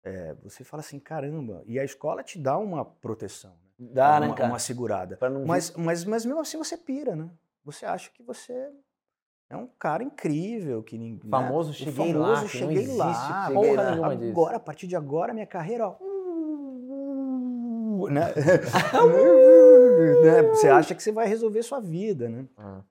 É, 0.02 0.32
você 0.34 0.64
fala 0.64 0.80
assim, 0.80 0.98
caramba. 0.98 1.62
E 1.66 1.78
a 1.78 1.84
escola 1.84 2.22
te 2.22 2.38
dá 2.38 2.56
uma 2.56 2.84
proteção. 2.84 3.52
Né? 3.78 3.88
Dá, 3.92 4.12
uma, 4.12 4.20
né, 4.28 4.34
cara? 4.34 4.48
uma 4.48 4.58
segurada. 4.58 5.18
Mas, 5.46 5.70
mas, 5.76 6.04
mas 6.06 6.24
mesmo 6.24 6.40
assim 6.40 6.56
você 6.56 6.76
pira, 6.78 7.14
né? 7.14 7.28
Você 7.64 7.84
acha 7.84 8.10
que 8.10 8.22
você 8.22 8.70
é 9.50 9.56
um 9.56 9.66
cara 9.78 10.02
incrível, 10.02 10.82
que 10.82 10.96
ninguém. 10.98 11.30
Famoso, 11.30 11.70
né? 11.70 11.74
Cheguei 11.76 12.12
lá, 12.12 12.26
famoso, 12.26 12.42
não 12.42 12.48
cheguei 12.48 12.76
existe 12.82 12.98
lá. 12.98 13.46
cheguei 13.46 13.70
porra 13.70 13.82
lá. 13.82 13.90
nenhuma 13.90 14.16
disso. 14.16 14.30
Agora, 14.32 14.56
a 14.56 14.60
partir 14.60 14.86
de 14.86 14.96
agora, 14.96 15.32
minha 15.34 15.46
carreira, 15.46 15.88
ó. 15.88 15.96
né? 18.10 18.32
Né? 20.20 20.42
Você 20.54 20.68
acha 20.68 20.94
que 20.94 21.02
você 21.02 21.12
vai 21.12 21.26
resolver 21.28 21.62
sua 21.62 21.80
vida, 21.80 22.28
né? 22.28 22.46
Ah, 22.56 22.82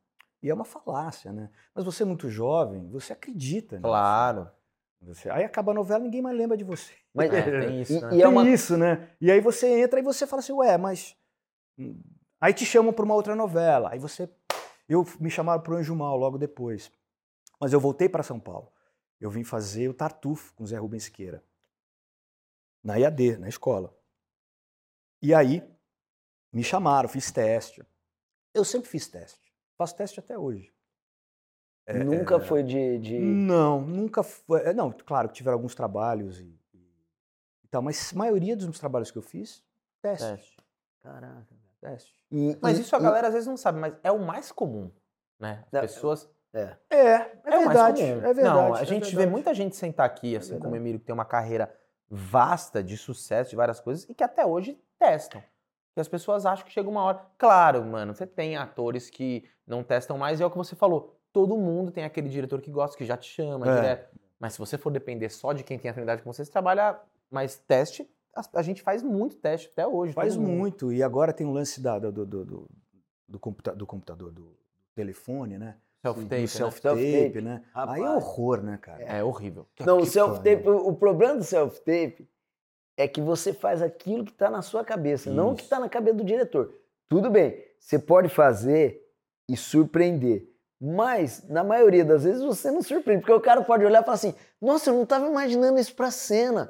E 0.41 0.49
é 0.49 0.53
uma 0.53 0.63
falácia, 0.65 1.31
né? 1.33 1.49
Mas 1.75 1.83
você 1.83 2.03
é 2.03 2.05
muito 2.05 2.29
jovem, 2.29 2.87
você 2.89 3.13
acredita 3.13 3.75
nisso. 3.77 3.83
claro. 3.87 4.49
Você- 5.01 5.29
Aí 5.29 5.43
acaba 5.43 5.71
a 5.71 5.75
novela, 5.75 5.99
ninguém 6.01 6.21
mais 6.21 6.37
lembra 6.37 6.55
de 6.55 6.63
você. 6.63 6.93
Mas, 7.13 7.29
É, 7.33 7.41
tem 7.67 7.81
isso, 7.81 7.93
e, 7.93 8.01
né? 8.01 8.07
e 8.15 8.21
é 8.21 8.25
Tem 8.25 8.25
uma. 8.27 8.47
isso, 8.47 8.77
né? 8.77 9.09
E 9.19 9.29
aí 9.29 9.41
você 9.41 9.67
entra 9.81 9.99
e 9.99 10.03
você 10.03 10.25
fala 10.25 10.39
assim, 10.39 10.53
ué, 10.53 10.77
mas. 10.77 11.15
hum, 11.77 11.99
Aí 12.39 12.53
te 12.53 12.65
chamam 12.65 12.91
para 12.93 13.03
uma 13.05 13.13
outra 13.15 13.35
novela. 13.35 13.89
Aí 13.91 13.99
você. 13.99 14.29
Eu 14.93 15.05
me 15.19 15.29
chamaram 15.29 15.61
para 15.61 15.73
o 15.73 15.77
Anjo 15.77 15.95
Mal 15.95 16.15
logo 16.15 16.37
depois. 16.37 16.91
Mas 17.59 17.73
eu 17.73 17.79
voltei 17.79 18.07
para 18.07 18.21
São 18.23 18.39
Paulo. 18.39 18.71
Eu 19.19 19.29
vim 19.31 19.43
fazer 19.43 19.87
o 19.89 19.93
Tartufo 19.93 20.53
com 20.53 20.63
o 20.63 20.67
Zé 20.67 20.77
Rubens 20.77 21.05
Siqueira. 21.05 21.43
Na 22.83 22.97
IAD, 22.97 23.37
na 23.37 23.47
escola. 23.47 23.95
E 25.21 25.33
aí 25.33 25.63
me 26.51 26.63
chamaram, 26.63 27.07
fiz 27.09 27.31
teste. 27.31 27.83
Eu 28.53 28.63
sempre 28.63 28.89
fiz 28.89 29.07
teste. 29.07 29.51
Faço 29.77 29.95
teste 29.95 30.19
até 30.19 30.37
hoje. 30.37 30.71
É, 31.85 32.03
nunca 32.03 32.35
é, 32.35 32.39
foi 32.39 32.61
de. 32.63 32.99
de- 32.99 33.17
não, 33.19 33.81
nunca 33.81 34.21
foi. 34.21 34.61
é, 34.61 34.73
Não, 34.73 34.91
claro 34.91 35.27
que 35.29 35.35
tiveram 35.35 35.57
alguns 35.57 35.73
trabalhos 35.75 36.39
e, 36.39 36.59
e, 36.73 36.77
e 37.63 37.67
tal, 37.67 37.81
mas 37.81 38.13
a 38.13 38.17
maioria 38.17 38.55
dos 38.55 38.65
meus 38.65 38.79
trabalhos 38.79 39.09
que 39.11 39.17
eu 39.17 39.21
fiz, 39.21 39.63
teste. 40.01 40.27
Teste. 40.29 40.57
Caraca. 41.01 41.55
teste. 41.81 42.22
E- 42.35 42.57
Mas 42.61 42.79
e- 42.79 42.81
isso 42.81 42.95
a 42.95 42.99
e- 42.99 43.03
galera 43.03 43.27
às 43.27 43.33
vezes 43.33 43.47
não 43.47 43.55
sabe, 43.55 43.79
mas 43.79 43.93
é 44.03 44.11
o 44.11 44.17
mais 44.19 44.51
comum, 44.51 44.91
né? 45.39 45.63
As 45.67 45.71
Não, 45.71 45.81
pessoas... 45.81 46.29
É. 46.55 46.75
É, 46.89 46.97
é, 46.97 47.31
É 47.45 47.57
o 47.59 47.65
mais 47.65 47.67
verdade. 47.67 48.01
comum. 48.01 48.11
É 48.17 48.33
verdade. 48.33 48.43
Não, 48.43 48.73
a 48.75 48.81
é 48.81 48.85
gente 48.85 49.15
vê 49.15 49.25
muita 49.25 49.53
gente 49.53 49.75
sentar 49.75 50.05
aqui, 50.05 50.35
assim 50.35 50.59
como 50.59 50.73
o. 50.73 50.75
Emílio, 50.75 50.99
que 50.99 51.05
tem 51.05 51.13
uma 51.13 51.25
carreira 51.25 51.73
vasta 52.09 52.83
de 52.83 52.95
sucesso, 52.95 53.49
de 53.49 53.55
várias 53.55 53.79
coisas, 53.79 54.07
e 54.09 54.13
que 54.13 54.23
até 54.23 54.45
hoje 54.45 54.79
testam. 54.99 55.41
que 55.95 55.99
as 55.99 56.07
pessoas 56.07 56.43
acham 56.45 56.65
que 56.65 56.71
chega 56.71 56.89
uma 56.89 57.03
hora. 57.03 57.21
Claro, 57.37 57.83
mano, 57.85 58.15
você 58.15 58.25
tem 58.25 58.55
atores 58.57 59.09
que 59.11 59.47
não 59.65 59.83
testam 59.83 60.17
mais, 60.17 60.39
e 60.39 60.43
é 60.43 60.45
o 60.45 60.49
que 60.51 60.57
você 60.57 60.75
falou. 60.75 61.19
Todo 61.31 61.55
mundo 61.57 61.91
tem 61.91 62.03
aquele 62.03 62.29
diretor 62.29 62.61
que 62.61 62.71
gosta, 62.71 62.97
que 62.97 63.05
já 63.05 63.15
te 63.17 63.29
chama 63.29 63.67
É. 63.67 63.75
direto. 63.75 64.19
Mas 64.39 64.53
se 64.53 64.59
você 64.59 64.77
for 64.77 64.91
depender 64.91 65.29
só 65.29 65.53
de 65.53 65.63
quem 65.63 65.77
tem 65.79 65.89
afinidade 65.91 66.21
com 66.23 66.31
você, 66.33 66.43
você 66.45 66.51
trabalha 66.51 66.99
mais 67.31 67.57
teste. 67.57 68.07
A, 68.35 68.41
a 68.59 68.61
gente 68.61 68.81
faz 68.81 69.03
muito 69.03 69.35
teste 69.35 69.69
até 69.71 69.87
hoje. 69.87 70.13
Faz 70.13 70.35
muito. 70.35 70.91
E 70.91 71.03
agora 71.03 71.31
tem 71.33 71.45
o 71.45 71.51
lance 71.51 71.79
da, 71.81 71.99
do, 71.99 72.11
do, 72.11 72.25
do, 72.25 72.69
do, 73.27 73.39
computa- 73.39 73.75
do 73.75 73.85
computador, 73.85 74.31
do 74.31 74.57
telefone, 74.95 75.57
né? 75.57 75.75
Self-tape, 76.01 76.41
né? 76.41 76.47
self-tape, 76.47 76.99
Self-tape. 77.01 77.41
né? 77.41 77.63
Rapaz. 77.73 78.01
Aí 78.01 78.05
é 78.05 78.11
horror, 78.11 78.61
né, 78.61 78.77
cara? 78.81 79.03
É 79.03 79.23
horrível. 79.23 79.65
Não, 79.85 79.99
o 79.99 80.01
que 80.01 80.07
self-tape, 80.07 80.63
pariu. 80.63 80.77
o 80.79 80.89
o 80.89 80.95
problema 80.95 81.37
do 81.37 81.43
self-tape 81.43 82.27
é 82.97 83.07
que 83.07 83.21
você 83.21 83.53
faz 83.53 83.81
aquilo 83.81 84.25
que 84.25 84.31
está 84.31 84.49
na 84.49 84.61
sua 84.61 84.83
cabeça, 84.83 85.31
não 85.31 85.51
o 85.51 85.55
que 85.55 85.61
Isso. 85.61 85.67
está 85.67 85.79
na 85.79 85.87
cabeça 85.89 86.17
do 86.17 86.23
diretor. 86.23 86.73
Tudo 87.07 87.29
bem, 87.31 87.57
você 87.79 87.97
pode 87.97 88.27
fazer 88.29 89.01
e 89.47 89.55
surpreender, 89.55 90.49
mas 90.79 91.47
na 91.47 91.63
maioria 91.63 92.03
das 92.03 92.23
vezes 92.23 92.41
você 92.43 92.69
não 92.69 92.81
surpreende, 92.81 93.21
porque 93.21 93.33
o 93.33 93.41
cara 93.41 93.63
pode 93.63 93.85
olhar 93.85 94.01
e 94.01 94.05
falar 94.05 94.15
assim: 94.15 94.35
Nossa, 94.61 94.89
eu 94.89 94.95
não 94.95 95.03
estava 95.03 95.25
imaginando 95.27 95.79
isso 95.79 95.95
pra 95.95 96.11
cena. 96.11 96.69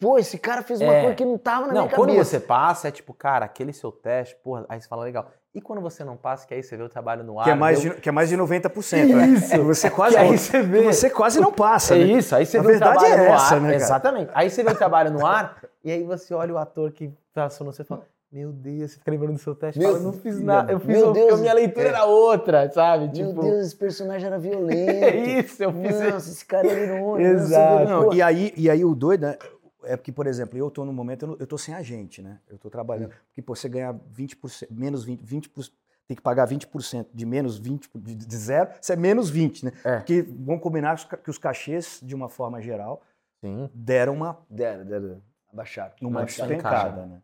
Pô, 0.00 0.18
esse 0.18 0.38
cara 0.38 0.62
fez 0.62 0.80
uma 0.80 0.94
É. 0.94 1.00
coisa 1.02 1.14
que 1.14 1.24
não 1.26 1.36
tava 1.36 1.66
na 1.66 1.74
Não, 1.74 1.82
minha 1.82 1.94
quando 1.94 2.08
cabeça. 2.08 2.30
você 2.30 2.40
passa, 2.40 2.88
é 2.88 2.90
tipo, 2.90 3.12
cara, 3.12 3.44
aquele 3.44 3.72
seu 3.72 3.92
teste, 3.92 4.34
porra, 4.42 4.64
aí 4.68 4.80
você 4.80 4.88
fala 4.88 5.04
legal. 5.04 5.26
E 5.54 5.60
quando 5.60 5.82
você 5.82 6.02
não 6.04 6.16
passa, 6.16 6.46
que 6.46 6.54
aí 6.54 6.62
você 6.62 6.76
vê 6.76 6.82
o 6.84 6.88
trabalho 6.88 7.22
no 7.22 7.38
ar. 7.38 7.44
Que 7.44 7.50
é 7.50 7.54
mais 7.54 7.78
o- 7.80 7.82
de, 7.82 7.90
que 8.00 8.08
é 8.08 8.12
mais 8.12 8.28
de 8.30 8.36
90%. 8.36 9.14
né? 9.14 9.26
Isso. 9.36 9.62
Você 9.64 9.90
quase, 9.90 10.16
aí 10.16 10.38
você 10.38 10.62
vê. 10.62 10.82
você 10.84 11.10
quase 11.10 11.38
não 11.40 11.52
passa, 11.52 11.96
É 11.96 11.98
né? 11.98 12.04
isso, 12.12 12.34
aí 12.34 12.46
você 12.46 12.56
A 12.56 12.62
vê 12.62 12.66
o 12.66 12.70
verdade 12.70 12.98
trabalho 12.98 13.14
é 13.14 13.28
no 13.28 13.34
essa, 13.34 13.54
ar. 13.56 13.60
né, 13.60 13.66
cara? 13.72 13.76
Exatamente. 13.82 14.30
Aí 14.32 14.48
você 14.48 14.62
vê 14.62 14.70
o 14.70 14.74
trabalho 14.76 15.10
no 15.10 15.26
ar, 15.26 15.60
e 15.84 15.90
aí 15.92 16.02
você 16.04 16.32
olha 16.32 16.54
o 16.54 16.56
ator 16.58 16.92
que 16.92 17.12
passou 17.34 17.66
no 17.66 17.72
você 17.72 17.82
fala, 17.84 18.02
meu 18.32 18.52
Deus, 18.52 18.92
você 18.92 18.98
fica 18.98 19.10
lembrando 19.10 19.32
do 19.32 19.38
seu 19.40 19.56
teste, 19.56 19.80
Meu 19.80 19.90
fala, 19.90 20.02
não 20.04 20.12
fiz 20.12 20.40
nada, 20.40 20.72
eu 20.72 20.78
fiz 20.78 20.88
Meu 20.96 21.12
Deus. 21.12 21.34
a 21.34 21.36
minha 21.38 21.52
leitura 21.52 21.86
É. 21.86 21.88
era 21.88 22.04
outra, 22.04 22.70
sabe? 22.70 23.04
Meu 23.06 23.12
tipo, 23.28 23.42
Deus, 23.42 23.66
esse 23.66 23.76
personagem 23.76 24.28
era 24.28 24.38
violento. 24.38 24.88
é 25.04 25.16
isso, 25.16 25.62
eu 25.64 25.72
fiz 25.72 26.00
Nossa, 26.00 26.30
esse 26.30 26.44
cara 26.46 26.68
era 26.70 26.80
irônico. 26.80 27.20
Exato. 27.28 27.84
Não, 27.88 28.12
e, 28.14 28.22
aí, 28.22 28.54
e 28.56 28.70
aí 28.70 28.84
o 28.84 28.94
doido 28.94 29.22
né, 29.26 29.36
é 29.84 29.96
porque, 29.96 30.12
por 30.12 30.26
exemplo, 30.26 30.58
eu 30.58 30.70
tô 30.70 30.84
no 30.84 30.92
momento, 30.92 31.36
eu, 31.38 31.46
tô 31.46 31.56
sem 31.58 31.74
agente, 31.74 32.22
né? 32.22 32.40
Eu 32.48 32.58
tô 32.58 32.70
trabalhando. 32.70 33.12
Porque 33.26 33.42
pô, 33.42 33.54
você 33.54 33.68
ganhar 33.68 33.94
20%, 33.94 34.68
menos 34.70 35.06
20%, 35.06 35.22
20% 35.24 35.72
tem 36.06 36.16
que 36.16 36.22
pagar 36.22 36.48
20% 36.48 37.06
de 37.14 37.24
menos 37.24 37.56
20, 37.56 37.88
de, 37.94 38.14
de 38.16 38.36
zero, 38.36 38.70
isso 38.82 38.92
é 38.92 38.96
menos 38.96 39.30
20, 39.30 39.66
né? 39.66 39.72
É. 39.84 39.96
Porque 39.98 40.22
vamos 40.22 40.60
combinar 40.60 40.98
que 41.22 41.30
os 41.30 41.38
cachês, 41.38 42.00
de 42.02 42.16
uma 42.16 42.28
forma 42.28 42.60
geral, 42.60 43.02
Sim. 43.40 43.70
deram 43.72 44.14
uma, 44.14 44.38
Deram, 44.50 44.84
deram. 44.84 45.22
Abaixaram. 45.52 45.94
uma 46.02 46.24
despencada, 46.24 47.06
né? 47.06 47.22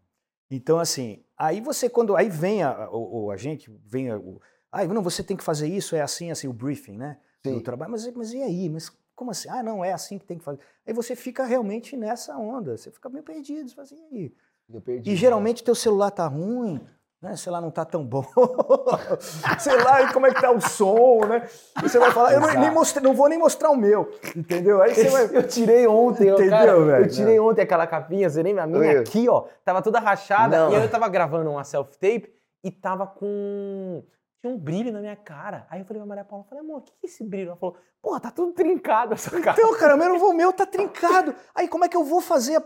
Então, 0.51 0.79
assim, 0.79 1.25
aí 1.37 1.61
você, 1.61 1.88
quando. 1.88 2.14
Aí 2.14 2.29
vem 2.29 2.62
a, 2.62 2.88
o, 2.90 3.25
o 3.25 3.31
agente, 3.31 3.71
vem 3.85 4.11
a, 4.11 4.16
o. 4.16 4.40
Ah, 4.71 4.85
não, 4.85 5.03
você 5.03 5.23
tem 5.23 5.37
que 5.37 5.42
fazer 5.42 5.66
isso, 5.66 5.97
é 5.97 6.01
assim, 6.01 6.31
assim, 6.31 6.47
o 6.47 6.53
briefing, 6.53 6.97
né? 6.97 7.19
Sim. 7.45 7.55
Do 7.55 7.61
trabalho. 7.61 7.90
Mas, 7.90 8.07
mas 8.14 8.33
e 8.33 8.42
aí? 8.42 8.69
Mas 8.69 8.92
como 9.16 9.31
assim? 9.31 9.48
Ah, 9.48 9.62
não, 9.62 9.83
é 9.83 9.92
assim 9.92 10.18
que 10.18 10.26
tem 10.26 10.38
que 10.38 10.44
fazer. 10.44 10.61
Aí 10.87 10.92
você 10.92 11.16
fica 11.16 11.44
realmente 11.44 11.96
nessa 11.96 12.37
onda, 12.37 12.76
você 12.76 12.90
fica 12.90 13.09
meio 13.09 13.24
perdido. 13.24 13.68
Você 13.68 13.74
fala 13.74 13.85
assim, 13.87 13.96
e 14.12 14.16
aí? 14.16 14.33
Perdi. 14.81 15.11
E 15.11 15.16
geralmente 15.16 15.64
teu 15.64 15.74
celular 15.74 16.11
tá 16.11 16.26
ruim, 16.26 16.81
né? 17.22 17.37
Sei 17.37 17.50
lá, 17.50 17.61
não 17.61 17.70
tá 17.70 17.85
tão 17.85 18.05
bom. 18.05 18.24
sei 19.59 19.76
lá, 19.83 20.12
como 20.12 20.26
é 20.26 20.35
que 20.35 20.40
tá 20.40 20.50
o 20.50 20.61
som, 20.61 21.24
né? 21.24 21.48
E 21.79 21.88
você 21.88 21.98
vai 21.98 22.11
falar, 22.11 22.33
eu 22.33 22.40
não, 22.40 22.52
nem 22.52 22.70
mostrei, 22.70 23.02
não 23.02 23.14
vou 23.14 23.29
nem 23.29 23.38
mostrar 23.38 23.70
o 23.70 23.76
meu, 23.76 24.12
entendeu? 24.35 24.83
Aí 24.83 24.94
você 24.94 25.09
vai. 25.09 25.24
Eu 25.37 25.46
tirei 25.46 25.87
ontem, 25.87 26.29
Entendeu, 26.29 26.50
cara, 26.50 26.81
velho? 26.81 27.05
Eu 27.05 27.09
tirei 27.09 27.40
ontem 27.40 27.62
aquela 27.62 27.87
capinha, 27.87 28.29
você 28.29 28.42
lembra? 28.42 28.64
A 28.64 28.66
minha 28.66 28.92
Eu. 28.92 29.00
aqui, 29.00 29.29
ó, 29.29 29.44
tava 29.64 29.81
toda 29.81 29.98
rachada. 30.00 30.64
Não. 30.64 30.72
E 30.72 30.76
aí 30.76 30.83
eu 30.83 30.90
tava 30.90 31.09
gravando 31.09 31.50
uma 31.50 31.64
self-tape 31.64 32.29
e 32.62 32.70
tava 32.70 33.07
com. 33.07 34.02
Tinha 34.46 34.54
um 34.54 34.59
brilho 34.59 34.92
na 34.92 35.00
minha 35.00 35.16
cara. 35.16 35.66
Aí 35.70 35.80
eu 35.80 35.85
falei 35.85 36.00
pra 36.00 36.06
Maria 36.09 36.24
Paula, 36.24 36.44
falei, 36.44 36.62
amor, 36.62 36.78
o 36.78 36.80
que 36.82 36.92
é 37.02 37.06
esse 37.06 37.24
brilho? 37.24 37.48
Ela 37.48 37.56
falou, 37.56 37.76
porra, 38.00 38.20
tá 38.20 38.30
tudo 38.30 38.52
trincado 38.52 39.14
essa 39.14 39.30
cara. 39.40 39.56
Então, 39.61 39.76
cara, 39.78 39.96
meu, 39.96 40.09
não 40.11 40.18
vou, 40.18 40.32
meu 40.32 40.52
tá 40.52 40.64
trincado. 40.66 41.35
Aí 41.54 41.66
como 41.68 41.85
é 41.85 41.88
que 41.88 41.96
eu 41.96 42.04
vou 42.04 42.20
fazer? 42.20 42.62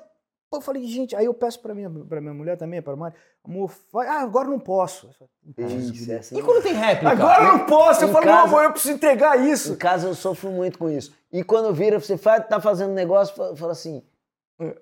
Eu 0.52 0.60
falei, 0.60 0.84
gente, 0.84 1.14
aí 1.14 1.26
eu 1.26 1.32
peço 1.32 1.60
pra 1.60 1.72
minha, 1.72 1.88
pra 1.88 2.20
minha 2.20 2.34
mulher 2.34 2.56
também, 2.58 2.82
pra 2.82 2.96
Mari, 2.96 3.14
amor, 3.44 3.70
vai, 3.92 4.08
ah, 4.08 4.20
agora 4.20 4.48
eu 4.48 4.50
não 4.50 4.58
posso. 4.58 5.08
Isso, 5.56 6.10
é. 6.10 6.20
E 6.38 6.42
quando 6.42 6.60
tem 6.60 6.72
réplica? 6.72 7.08
Agora 7.12 7.44
eu 7.44 7.52
não 7.58 7.66
posso. 7.66 8.02
Eu 8.04 8.08
Em 8.08 8.12
falo, 8.12 8.26
não, 8.26 8.32
casa- 8.32 8.48
amor, 8.48 8.64
eu 8.64 8.72
preciso 8.72 8.94
entregar 8.94 9.38
Em 9.38 9.48
isso. 9.50 9.76
casa 9.76 10.08
eu 10.08 10.14
sofro 10.14 10.50
muito 10.50 10.76
com 10.76 10.90
isso. 10.90 11.14
E 11.32 11.44
quando 11.44 11.72
vira, 11.72 12.00
você 12.00 12.18
faz, 12.18 12.44
tá 12.48 12.60
fazendo 12.60 12.92
negócio, 12.92 13.32
fa- 13.36 13.54
fala 13.54 13.70
assim, 13.72 14.02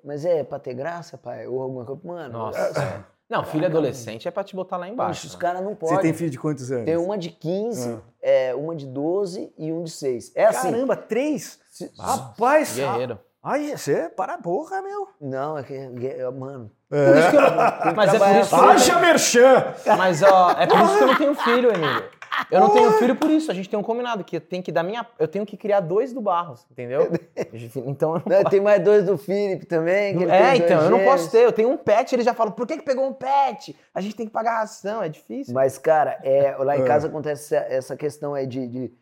mas 0.03 0.25
é 0.25 0.43
pra 0.43 0.59
ter 0.59 0.73
graça, 0.73 1.19
pai? 1.19 1.47
Ou 1.47 1.61
alguma 1.61 1.85
coisa. 1.85 2.01
Mano, 2.03 2.33
Nossa. 2.39 3.07
Não, 3.29 3.45
filho 3.45 3.67
adolescente 3.67 4.27
é 4.27 4.31
pra 4.31 4.43
te 4.43 4.57
botar 4.57 4.77
lá 4.79 4.85
Bicho, 4.85 4.95
embaixo. 4.95 5.27
os 5.27 5.35
né? 5.35 5.39
caras 5.41 5.63
não 5.63 5.71
Você 5.71 5.77
podem. 5.81 5.99
tem 6.01 6.13
filho 6.15 6.31
de 6.31 6.39
quantos 6.39 6.71
anos? 6.73 6.85
Tem 6.87 6.97
uma 6.97 7.19
de 7.19 7.29
15, 7.31 7.99
é, 8.23 8.55
uma 8.55 8.75
de 8.75 8.87
12 8.87 9.53
e 9.59 9.71
um 9.73 9.83
de 9.85 9.91
6. 9.91 10.33
É 10.35 10.47
assim. 10.47 10.71
Caramba, 10.73 10.97
três? 10.97 11.59
se- 11.71 11.91
Ah, 11.99 12.15
Rapaz, 12.15 12.75
Guerreiro. 12.75 13.19
ai, 13.43 13.77
você 13.77 14.09
para 14.09 14.35
a 14.35 14.39
porra, 14.39 14.81
meu. 14.81 15.09
Não, 15.21 15.59
é 15.59 15.63
que. 15.63 15.75
é- 15.75 16.31
Mano. 16.31 16.71
Por 16.89 17.17
isso 17.19 17.31
que 17.31 17.37
eu 17.37 17.41
não- 17.43 17.95
Mas 17.95 18.15
é 18.15 18.19
por 18.19 18.37
isso 18.41 18.49
que 18.49 18.55
eu 18.55 18.59
não 18.63 18.69
Haja 18.71 18.99
merchan! 18.99 19.75
Mas 19.99 20.23
ó, 20.23 20.51
é 20.53 20.67
por 20.67 20.81
isso 20.81 20.97
que 20.97 21.03
eu 21.03 21.07
não 21.07 21.17
tenho 21.17 21.35
filho, 21.35 21.71
Emílio. 21.75 22.05
Eu 22.51 22.61
não 22.61 22.71
tenho 22.71 22.93
filho 22.93 23.17
por 23.17 23.31
isso. 23.31 23.51
A 23.51 23.55
gente 23.55 23.69
tem 23.69 23.79
um 23.79 23.83
combinado 23.83 24.23
que 24.25 24.37
eu 24.37 24.41
tenho 24.41 24.63
que 24.63 24.71
dar 24.73 24.83
minha, 24.83 25.07
eu 25.19 25.27
tenho 25.29 25.45
que 25.47 25.57
criar 25.57 25.81
dois 25.81 26.13
do 26.13 26.21
Barros, 26.21 26.67
entendeu? 26.71 27.09
Então 27.87 28.15
eu 28.17 28.23
não 28.27 28.43
Não, 28.43 28.51
tem 28.51 28.61
mais 28.61 28.83
dois 28.83 29.05
do 29.05 29.17
Felipe 29.19 29.67
também. 29.67 30.17
que 30.17 30.23
ele 30.25 30.31
É, 30.33 30.39
tem 30.39 30.59
dois 30.59 30.61
então, 30.71 30.83
eu 30.85 30.91
não 30.91 31.05
posso 31.05 31.31
ter. 31.31 31.39
Eu 31.45 31.53
tenho 31.53 31.71
um 31.71 31.77
pet, 31.77 32.15
ele 32.15 32.23
já 32.23 32.35
fala, 32.35 32.51
por 32.51 32.67
que, 32.67 32.77
que 32.79 32.83
pegou 32.85 33.07
um 33.07 33.13
pet? 33.13 33.75
A 33.95 34.01
gente 34.01 34.15
tem 34.17 34.27
que 34.27 34.33
pagar 34.33 34.59
ração, 34.61 35.03
é 35.03 35.09
difícil. 35.09 35.55
Mas, 35.55 35.79
cara, 35.79 36.19
é, 36.23 36.55
lá 36.59 36.77
em 36.77 36.83
É. 36.83 36.85
casa 36.85 37.09
acontece 37.09 37.55
essa, 37.55 37.67
essa 37.75 37.97
questão 37.97 38.35
aí 38.35 38.47
de, 38.47 38.67
de- 38.67 38.93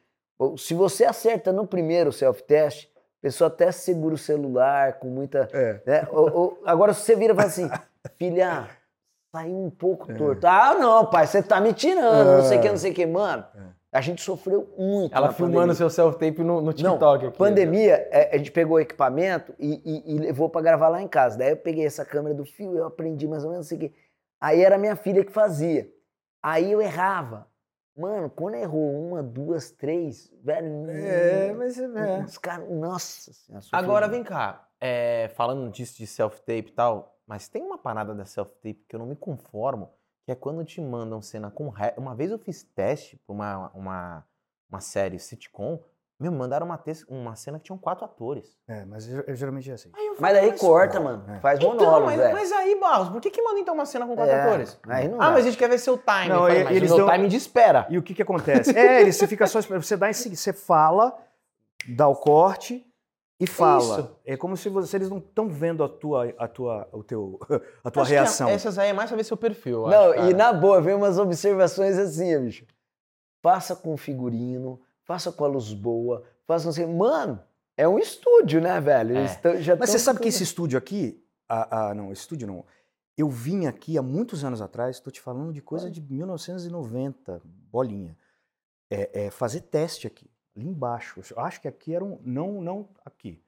Se 0.58 0.74
você 0.74 1.04
acerta 1.04 1.52
no 1.52 1.66
primeiro 1.66 2.12
self-test, 2.12 2.88
a 3.20 3.22
pessoa 3.22 3.48
até 3.48 3.72
segura 3.72 4.14
o 4.14 4.18
celular 4.18 4.94
com 4.94 5.08
muita. 5.08 5.48
É. 5.52 5.80
né? 5.86 6.08
Ou- 6.10 6.30
ou- 6.32 6.62
agora, 6.64 6.92
se 6.94 7.00
você 7.02 7.16
vira 7.16 7.32
e 7.32 7.36
fala 7.36 7.48
assim, 7.48 7.68
filha, 8.16 8.68
saiu 9.32 9.56
um 9.56 9.70
pouco 9.70 10.10
É. 10.10 10.14
torto. 10.14 10.46
Ah, 10.46 10.74
não, 10.74 11.06
pai, 11.06 11.26
você 11.26 11.42
tá 11.42 11.60
me 11.60 11.72
tirando, 11.72 12.36
não 12.38 12.42
sei 12.42 12.58
o 12.58 12.60
que, 12.62 12.68
não 12.68 12.76
sei 12.76 12.90
o 12.92 12.94
que. 12.94 13.06
Mano, 13.06 13.44
a 13.92 14.00
gente 14.00 14.20
sofreu 14.22 14.68
muito. 14.76 15.14
Ela 15.16 15.32
filmando 15.32 15.56
pandemia. 15.58 15.74
seu 15.74 15.90
self-tape 15.90 16.38
no, 16.42 16.60
no 16.60 16.66
Não, 16.66 16.72
TikTok 16.72 17.26
aqui. 17.26 17.38
pandemia, 17.38 18.08
é, 18.10 18.34
a 18.34 18.38
gente 18.38 18.52
pegou 18.52 18.76
o 18.76 18.80
equipamento 18.80 19.54
e, 19.58 19.80
e- 19.84 20.14
e 20.14 20.18
levou 20.18 20.48
pra 20.50 20.60
gravar 20.60 20.88
lá 20.88 21.00
em 21.02 21.08
casa. 21.08 21.38
Daí 21.38 21.50
eu 21.50 21.56
peguei 21.56 21.86
essa 21.86 22.04
câmera 22.04 22.34
do 22.34 22.44
fio, 22.44 22.76
eu 22.76 22.84
aprendi 22.86 23.26
mais 23.26 23.44
ou 23.44 23.50
menos 23.50 23.70
não 23.70 23.78
quê. 23.78 23.92
Aí 24.40 24.62
era 24.62 24.76
minha 24.78 24.96
filha 24.96 25.24
que 25.24 25.32
fazia. 25.32 25.88
Aí 26.42 26.70
eu 26.70 26.80
errava. 26.82 27.46
Mano, 27.96 28.28
quando 28.28 28.56
errou 28.56 28.92
uma, 29.08 29.22
duas, 29.22 29.70
três, 29.70 30.30
velho. 30.44 30.90
É, 30.90 31.54
mas 31.56 31.78
é. 31.78 32.22
Os 32.26 32.36
caras, 32.36 32.68
nossa 32.70 33.32
senhora. 33.32 33.64
Agora 33.72 34.06
vem 34.06 34.22
cá, 34.22 34.68
é, 34.78 35.28
falando 35.34 35.70
disso 35.70 35.96
de 35.96 36.06
self-tape 36.06 36.68
e 36.68 36.72
tal, 36.74 37.15
mas 37.26 37.48
tem 37.48 37.62
uma 37.62 37.78
parada 37.78 38.14
da 38.14 38.24
self-tape 38.24 38.84
que 38.88 38.94
eu 38.94 38.98
não 39.00 39.06
me 39.06 39.16
conformo, 39.16 39.90
que 40.24 40.32
é 40.32 40.34
quando 40.34 40.64
te 40.64 40.80
mandam 40.80 41.20
cena 41.22 41.50
com 41.50 41.68
ré. 41.68 41.94
Uma 41.96 42.14
vez 42.14 42.30
eu 42.30 42.38
fiz 42.38 42.62
teste 42.62 43.16
pra 43.26 43.34
uma, 43.34 43.70
uma, 43.74 44.24
uma 44.70 44.80
série 44.80 45.18
sitcom, 45.18 45.80
me 46.18 46.30
mandaram 46.30 46.64
uma, 46.66 46.82
uma 47.08 47.36
cena 47.36 47.58
que 47.58 47.64
tinham 47.66 47.76
quatro 47.76 48.04
atores. 48.04 48.56
É, 48.66 48.86
mas 48.86 49.06
eu- 49.06 49.22
eu 49.26 49.34
geralmente 49.34 49.70
é 49.70 49.74
assim. 49.74 49.90
Aí 49.94 50.06
eu 50.06 50.16
Mas 50.18 50.32
daí 50.32 50.58
corta, 50.58 50.98
mano. 50.98 51.30
É. 51.30 51.40
Faz 51.40 51.58
Então, 51.58 51.74
monólogo, 51.74 52.06
mas, 52.06 52.16
velho. 52.18 52.32
mas 52.32 52.52
aí, 52.52 52.80
Barros, 52.80 53.10
por 53.10 53.20
que, 53.20 53.30
que 53.30 53.42
manda 53.42 53.60
então 53.60 53.74
uma 53.74 53.84
cena 53.84 54.06
com 54.06 54.14
quatro 54.16 54.32
É, 54.34 54.42
atores? 54.42 54.80
Aí 54.88 55.08
não 55.08 55.20
Ah, 55.20 55.26
dá. 55.26 55.30
mas 55.32 55.44
a 55.44 55.48
gente 55.50 55.58
quer 55.58 55.68
ver 55.68 55.78
seu 55.78 55.98
time. 55.98 56.28
Não, 56.30 56.42
mas 56.42 56.70
eles 56.74 56.90
o 56.90 56.96
meu 56.96 57.04
dão- 57.06 57.14
time 57.14 57.28
de 57.28 57.36
espera. 57.36 57.86
E 57.90 57.98
o 57.98 58.02
que 58.02 58.14
que 58.14 58.22
acontece? 58.22 58.70
É, 58.76 59.02
ele, 59.02 59.12
você 59.12 59.26
fica 59.26 59.46
só 59.46 59.58
esperando. 59.58 59.82
Você 59.82 59.96
dá 59.96 60.08
esse, 60.08 60.34
você 60.34 60.54
fala, 60.54 61.14
dá 61.88 62.08
o 62.08 62.16
corte 62.16 62.85
e 63.38 63.46
fala. 63.46 64.00
Isso. 64.00 64.16
É 64.24 64.36
como 64.36 64.56
se, 64.56 64.68
você- 64.68 64.96
eles 64.96 65.10
não 65.10 65.18
estão 65.18 65.48
vendo 65.48 65.84
a 65.84 65.88
tua, 65.88 66.32
a 66.38 66.48
tua, 66.48 66.88
o 66.92 67.02
teu, 67.02 67.38
a 67.84 67.90
tua 67.90 68.02
Acho 68.02 68.10
reação. 68.12 68.48
Essas 68.48 68.78
aí 68.78 68.88
é 68.90 68.92
mais 68.92 69.08
pra 69.10 69.16
ver 69.16 69.24
seu 69.24 69.36
perfil. 69.36 69.82
Não, 69.88 70.12
acho, 70.12 70.30
e 70.30 70.34
na 70.34 70.52
boa, 70.52 70.80
vem 70.80 70.94
umas 70.94 71.18
observações 71.18 71.98
assim, 71.98 72.38
bicho. 72.40 72.64
Faça 73.42 73.76
com 73.76 73.96
figurino, 73.96 74.80
faça 75.04 75.30
com 75.30 75.44
a 75.44 75.48
luz 75.48 75.72
boa, 75.72 76.24
faça 76.46 76.68
assim. 76.68 76.86
Mano, 76.86 77.40
é 77.76 77.86
um 77.86 77.98
estúdio, 77.98 78.60
né, 78.60 78.80
velho? 78.80 79.16
É. 79.16 79.34
Tão- 79.36 79.60
já 79.60 79.76
Mas 79.76 79.90
você 79.90 79.98
sabe 79.98 80.18
que 80.20 80.28
esse 80.28 80.42
estúdio 80.42 80.78
aqui, 80.78 81.22
ah, 81.48 81.88
ah, 81.90 81.94
não, 81.94 82.10
esse 82.12 82.22
estúdio 82.22 82.46
não. 82.46 82.64
Eu 83.18 83.28
vim 83.30 83.66
aqui 83.66 83.96
há 83.96 84.02
muitos 84.02 84.44
anos 84.44 84.60
atrás, 84.60 84.96
estou 84.96 85.10
te 85.12 85.20
falando 85.22 85.52
de 85.52 85.62
coisa 85.62 85.90
de 85.90 86.00
1990, 86.02 87.40
bolinha. 87.70 88.16
É, 88.90 89.26
é 89.26 89.30
fazer 89.30 89.62
teste 89.62 90.06
aqui, 90.06 90.30
ali 90.56 90.66
embaixo. 90.68 91.20
Eu 91.30 91.40
acho 91.40 91.60
que 91.60 91.68
aqui 91.68 91.94
era 91.94 92.04
um. 92.04 92.18
Não, 92.24 92.60
não 92.60 92.88
aqui. 93.04 93.40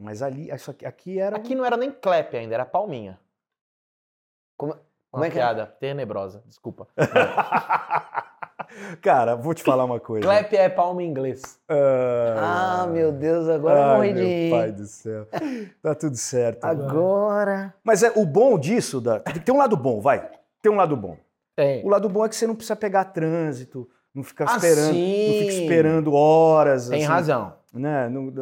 Mas 0.00 0.22
ali, 0.22 0.50
isso 0.50 0.70
aqui, 0.70 0.86
aqui 0.86 1.18
era. 1.18 1.34
um- 1.36 1.38
Aqui 1.40 1.54
não 1.54 1.64
era 1.64 1.76
nem 1.76 1.90
clap 1.90 2.34
ainda, 2.36 2.54
era 2.54 2.64
palminha. 2.64 3.18
Como, 4.56 4.72
Uma 4.72 4.80
como 5.10 5.24
é 5.24 5.30
que 5.30 5.36
é? 5.38 5.40
piada 5.40 5.66
tenebrosa, 5.66 6.42
desculpa. 6.46 6.86
Cara, 9.02 9.36
vou 9.36 9.54
te 9.54 9.62
falar 9.62 9.84
uma 9.84 10.00
coisa. 10.00 10.26
clap 10.26 10.52
é 10.54 10.68
palma 10.68 11.02
em 11.02 11.06
inglês. 11.08 11.60
Ah, 11.68 12.86
meu 12.90 13.12
Deus, 13.12 13.48
agora 13.48 13.78
eu 13.78 13.84
Ai, 13.84 13.96
morri 13.96 14.12
de 14.14 14.22
meu 14.22 14.50
pai 14.58 14.72
do 14.72 14.86
céu. 14.86 15.26
Tá 15.82 15.94
tudo 15.94 16.16
certo. 16.16 16.64
Agora. 16.64 17.74
Mas 17.84 18.02
é 18.02 18.10
o 18.16 18.24
bom 18.26 18.58
disso, 18.58 19.00
da, 19.00 19.20
tem 19.20 19.54
um 19.54 19.58
lado 19.58 19.76
bom, 19.76 20.00
vai. 20.00 20.28
tem 20.62 20.72
um 20.72 20.76
lado 20.76 20.96
bom. 20.96 21.16
Tem. 21.56 21.84
O 21.84 21.88
lado 21.88 22.08
bom 22.08 22.24
é 22.24 22.28
que 22.28 22.34
você 22.34 22.46
não 22.48 22.54
precisa 22.56 22.74
pegar 22.74 23.04
trânsito, 23.06 23.88
não 24.14 24.22
fica 24.22 24.44
Ah, 24.48 24.56
esperando, 24.56 24.92
sim. 24.92 25.26
não 25.28 25.38
fica 25.48 25.52
esperando 25.62 26.12
horas. 26.14 26.88
Tem 26.88 26.98
assim, 27.02 27.06
razão. 27.12 27.54
Né? 27.72 28.08
Não- 28.08 28.32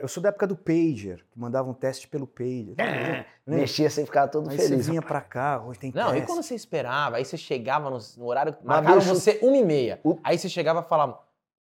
eu 0.00 0.08
sou 0.08 0.22
da 0.22 0.30
época 0.30 0.46
do 0.46 0.56
pager, 0.56 1.18
que 1.30 1.38
mandava 1.38 1.68
um 1.68 1.74
teste 1.74 2.08
pelo 2.08 2.26
pager. 2.26 2.74
Né? 2.76 3.26
Mexia 3.46 3.90
sem 3.90 4.06
ficar 4.06 4.28
todo 4.28 4.48
Aí 4.48 4.56
você 4.56 4.68
feliz. 4.70 4.86
vinha 4.88 5.02
pra 5.02 5.20
cá, 5.20 5.62
hoje 5.62 5.78
tem 5.78 5.92
Não, 5.94 6.08
e 6.08 6.12
teste. 6.14 6.26
quando 6.26 6.42
você 6.42 6.54
esperava, 6.54 7.16
aí 7.16 7.24
você 7.24 7.36
chegava 7.36 7.90
no, 7.90 7.98
no 8.16 8.24
horário, 8.26 8.56
marcaram 8.64 8.98
bicho, 9.00 9.14
você 9.14 9.38
uma 9.42 9.56
e 9.56 9.64
meia. 9.64 10.00
o- 10.02 10.18
Aí 10.24 10.38
você 10.38 10.48
chegava 10.48 10.80
e 10.80 10.84
falava, 10.88 11.18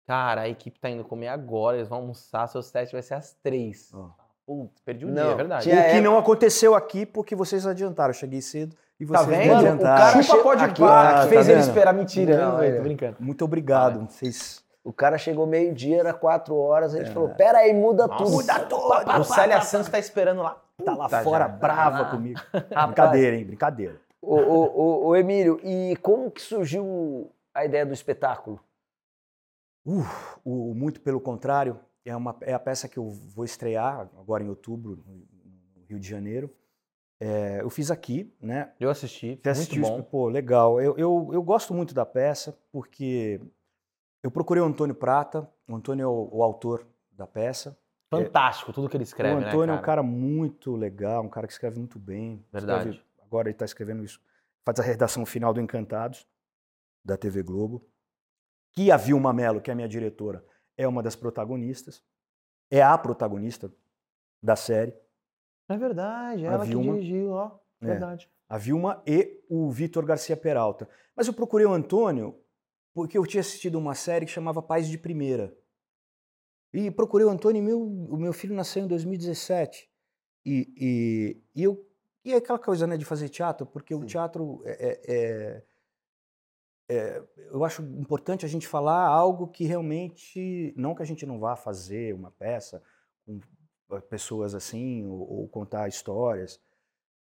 cara, 0.06 0.42
a 0.42 0.50
equipe 0.50 0.80
tá 0.80 0.88
indo 0.90 1.04
comer 1.04 1.30
agora, 1.30 1.78
eles 1.78 1.88
vão 1.90 1.98
almoçar, 2.00 2.46
seus 2.48 2.70
testes 2.70 2.92
vai 2.92 3.02
ser 3.02 3.16
às 3.16 3.34
três. 3.42 3.90
Ó. 3.94 4.10
Putz, 4.46 4.80
perdi 4.82 5.06
o 5.06 5.08
Não, 5.08 5.24
dia, 5.24 5.32
é 5.32 5.36
verdade. 5.36 5.68
O 5.70 5.72
que 5.72 5.76
é- 5.78 6.02
não 6.02 6.18
aconteceu 6.18 6.76
aqui 6.76 7.06
porque 7.08 7.36
vocês 7.36 7.66
adiantaram. 7.66 8.10
Eu 8.10 8.14
cheguei 8.16 8.42
cedo 8.42 8.76
e 9.02 9.06
Tá 9.08 9.24
vocês 9.24 9.38
vendo? 9.48 9.76
o 9.76 9.80
cara 9.84 10.22
Chupa 10.24 10.44
pode 10.44 10.64
aqui- 10.64 10.82
pá, 10.82 11.02
Ah, 11.02 11.14
que 11.14 11.22
tá 11.24 11.28
fez 11.28 11.48
ele 11.50 11.58
vendo? 11.60 11.68
esperar. 11.68 11.94
Mentira, 11.94 12.38
Não, 12.38 12.52
não, 12.58 12.64
é. 12.64 12.72
tô 12.76 12.82
brincando. 12.84 13.18
Muito 13.20 13.44
obrigado. 13.46 14.08
Vocês. 14.10 14.64
O 14.84 14.92
cara 14.94 15.18
chegou 15.18 15.46
meio-dia, 15.46 16.00
era 16.00 16.14
quatro 16.14 16.56
horas, 16.56 16.94
a 16.96 17.00
gente 17.04 17.12
falou: 17.14 17.30
pera 17.30 17.60
aí, 17.60 17.74
muda 17.74 18.08
Nossa, 18.08 18.24
tudo. 18.24 18.32
muda 18.34 18.60
tudo. 18.62 19.20
O 19.20 19.24
Célia 19.24 19.62
Santos 19.62 19.90
tá 19.90 20.00
esperando 20.00 20.42
lá. 20.42 20.60
Tá 20.84 20.96
lá 20.96 21.04
Puta, 21.06 21.22
fora 21.24 21.46
já. 21.46 21.50
brava 21.50 22.02
Ah. 22.02 22.06
comigo. 22.12 22.40
Rapaz, 22.54 22.86
Brincadeira, 22.88 23.36
hein? 23.36 23.46
Brincadeira. 23.46 23.96
Ô, 24.22 24.36
ô, 24.36 24.64
ô, 24.76 25.08
ô, 25.08 25.16
Emílio, 25.16 25.60
e 25.64 25.96
como 25.98 26.30
que 26.32 26.42
surgiu 26.42 27.32
a 27.54 27.66
ideia 27.66 27.86
do 27.86 27.94
espetáculo? 27.94 28.60
Uh, 29.86 30.06
o 30.46 30.74
Muito 30.76 31.02
Pelo 31.02 31.20
Contrário 31.20 31.80
é, 32.06 32.16
uma, 32.16 32.36
é 32.42 32.54
a 32.54 32.60
peça 32.60 32.88
que 32.88 32.98
eu 32.98 33.10
vou 33.10 33.44
estrear 33.46 34.08
agora 34.20 34.44
em 34.44 34.50
outubro, 34.50 35.00
no 35.06 35.84
Rio 35.88 36.00
de 36.00 36.08
Janeiro. 36.08 36.50
É, 37.24 37.62
eu 37.62 37.70
fiz 37.70 37.92
aqui, 37.92 38.34
né? 38.42 38.74
Eu 38.80 38.90
assisti, 38.90 39.40
Você 39.44 39.54
muito 39.54 39.88
bom. 39.88 40.00
isso? 40.00 40.04
Pô, 40.10 40.28
legal. 40.28 40.82
Eu, 40.82 40.98
eu, 40.98 41.30
eu 41.32 41.44
gosto 41.44 41.72
muito 41.72 41.94
da 41.94 42.04
peça 42.04 42.58
porque 42.72 43.40
eu 44.24 44.32
procurei 44.32 44.64
o 44.64 44.66
Antônio 44.66 44.96
Prata. 44.96 45.48
O 45.68 45.76
Antônio 45.76 46.04
é 46.04 46.08
o, 46.08 46.30
o 46.32 46.42
autor 46.42 46.84
da 47.12 47.28
peça. 47.28 47.78
Fantástico 48.10 48.74
tudo 48.74 48.90
que 48.90 48.98
ele 48.98 49.04
escreve, 49.04 49.36
o 49.36 49.40
né, 49.40 49.48
Antônio 49.48 49.72
é 49.72 49.76
um 49.76 49.78
cara? 49.78 49.86
cara 49.86 50.04
muito 50.04 50.76
legal, 50.76 51.24
um 51.24 51.30
cara 51.30 51.46
que 51.46 51.54
escreve 51.54 51.78
muito 51.78 52.00
bem. 52.00 52.44
Verdade. 52.52 52.90
Escreve- 52.90 53.06
agora 53.22 53.48
ele 53.48 53.56
está 53.56 53.66
escrevendo 53.66 54.04
isso. 54.04 54.20
Faz 54.66 54.80
a 54.80 54.84
redação 54.84 55.24
final 55.24 55.54
do 55.54 55.62
Encantados, 55.62 56.28
da 57.06 57.16
TV 57.16 57.44
Globo. 57.44 57.88
Que 58.74 58.92
a 58.92 58.98
Vilma 58.98 59.32
Mello, 59.32 59.62
que 59.62 59.70
é 59.70 59.74
a 59.74 59.76
minha 59.76 59.88
diretora, 59.88 60.44
é 60.76 60.88
uma 60.88 61.04
das 61.04 61.16
protagonistas. 61.16 62.04
É 62.70 62.82
a 62.82 62.98
protagonista 62.98 63.72
da 64.42 64.56
série. 64.56 64.94
É 65.70 65.78
verdade, 65.78 66.46
A 66.46 66.52
ela 66.54 66.64
que 66.64 66.70
Vilma. 66.70 66.94
dirigiu, 66.96 67.32
ó. 67.32 67.58
É. 67.82 67.86
Verdade. 67.86 68.30
a 68.48 68.58
Vilma 68.58 69.02
e 69.08 69.42
o 69.50 69.72
Vitor 69.72 70.06
Garcia 70.06 70.36
Peralta. 70.38 70.88
Mas 71.16 71.28
eu 71.28 71.34
procurei 71.34 71.66
o 71.66 71.72
Antônio 71.74 72.38
porque 72.94 73.18
eu 73.18 73.26
tinha 73.26 73.42
assistido 73.42 73.76
uma 73.80 73.96
série 73.96 74.26
que 74.26 74.32
chamava 74.32 74.62
Pais 74.62 74.88
de 74.90 74.98
Primeira. 74.98 75.56
E 76.74 76.92
procurei 76.92 77.26
o 77.26 77.30
Antônio 77.30 77.60
e 77.62 77.66
meu, 77.66 77.82
o 77.82 78.18
meu 78.18 78.34
filho 78.34 78.54
nasceu 78.54 78.84
em 78.84 78.88
2017. 78.88 79.90
E, 80.46 80.74
e, 80.78 81.44
e, 81.56 81.64
eu, 81.64 81.86
e 82.26 82.34
é 82.34 82.38
aquela 82.38 82.60
coisa 82.60 82.86
né, 82.86 82.98
de 82.98 83.06
fazer 83.06 83.30
teatro, 83.30 83.66
porque 83.66 83.96
o 83.96 84.06
teatro 84.06 84.62
é, 84.66 84.72
é- 84.90 85.02
é- 85.08 85.64
é- 86.90 87.24
eu 87.52 87.64
acho 87.64 87.82
importante 87.82 88.46
a 88.46 88.50
gente 88.50 88.68
falar 88.68 89.06
algo 89.08 89.48
que 89.48 89.64
realmente, 89.66 90.74
não 90.76 90.94
que 90.94 91.02
a 91.02 91.06
gente 91.06 91.26
não 91.26 91.40
vá 91.40 91.56
fazer 91.56 92.14
uma 92.14 92.32
peça 92.32 92.84
com 93.26 93.40
pessoas 94.00 94.54
assim, 94.56 95.06
ou, 95.08 95.42
ou 95.42 95.48
contar 95.50 95.88
histórias, 95.88 96.62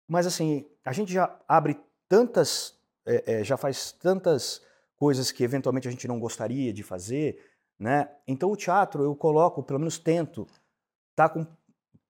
mas 0.07 0.27
assim, 0.27 0.65
a 0.85 0.93
gente 0.93 1.11
já 1.11 1.39
abre 1.47 1.79
tantas, 2.07 2.79
é, 3.05 3.39
é, 3.39 3.43
já 3.43 3.57
faz 3.57 3.91
tantas 3.91 4.61
coisas 4.95 5.31
que 5.31 5.43
eventualmente 5.43 5.87
a 5.87 5.91
gente 5.91 6.07
não 6.07 6.19
gostaria 6.19 6.71
de 6.71 6.83
fazer, 6.83 7.43
né? 7.77 8.15
Então 8.27 8.51
o 8.51 8.55
teatro 8.55 9.03
eu 9.03 9.15
coloco, 9.15 9.63
pelo 9.63 9.79
menos 9.79 9.97
tento, 9.97 10.47
tá 11.15 11.27
com 11.27 11.45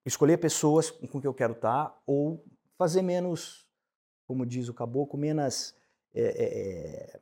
escolher 0.04 0.36
pessoas 0.38 0.90
com 0.90 1.20
que 1.20 1.26
eu 1.26 1.34
quero 1.34 1.54
estar 1.54 2.00
ou 2.06 2.44
fazer 2.78 3.02
menos, 3.02 3.66
como 4.26 4.46
diz 4.46 4.68
o 4.68 4.74
caboclo, 4.74 5.18
menos 5.18 5.74
é, 6.14 6.22
é, 6.22 7.20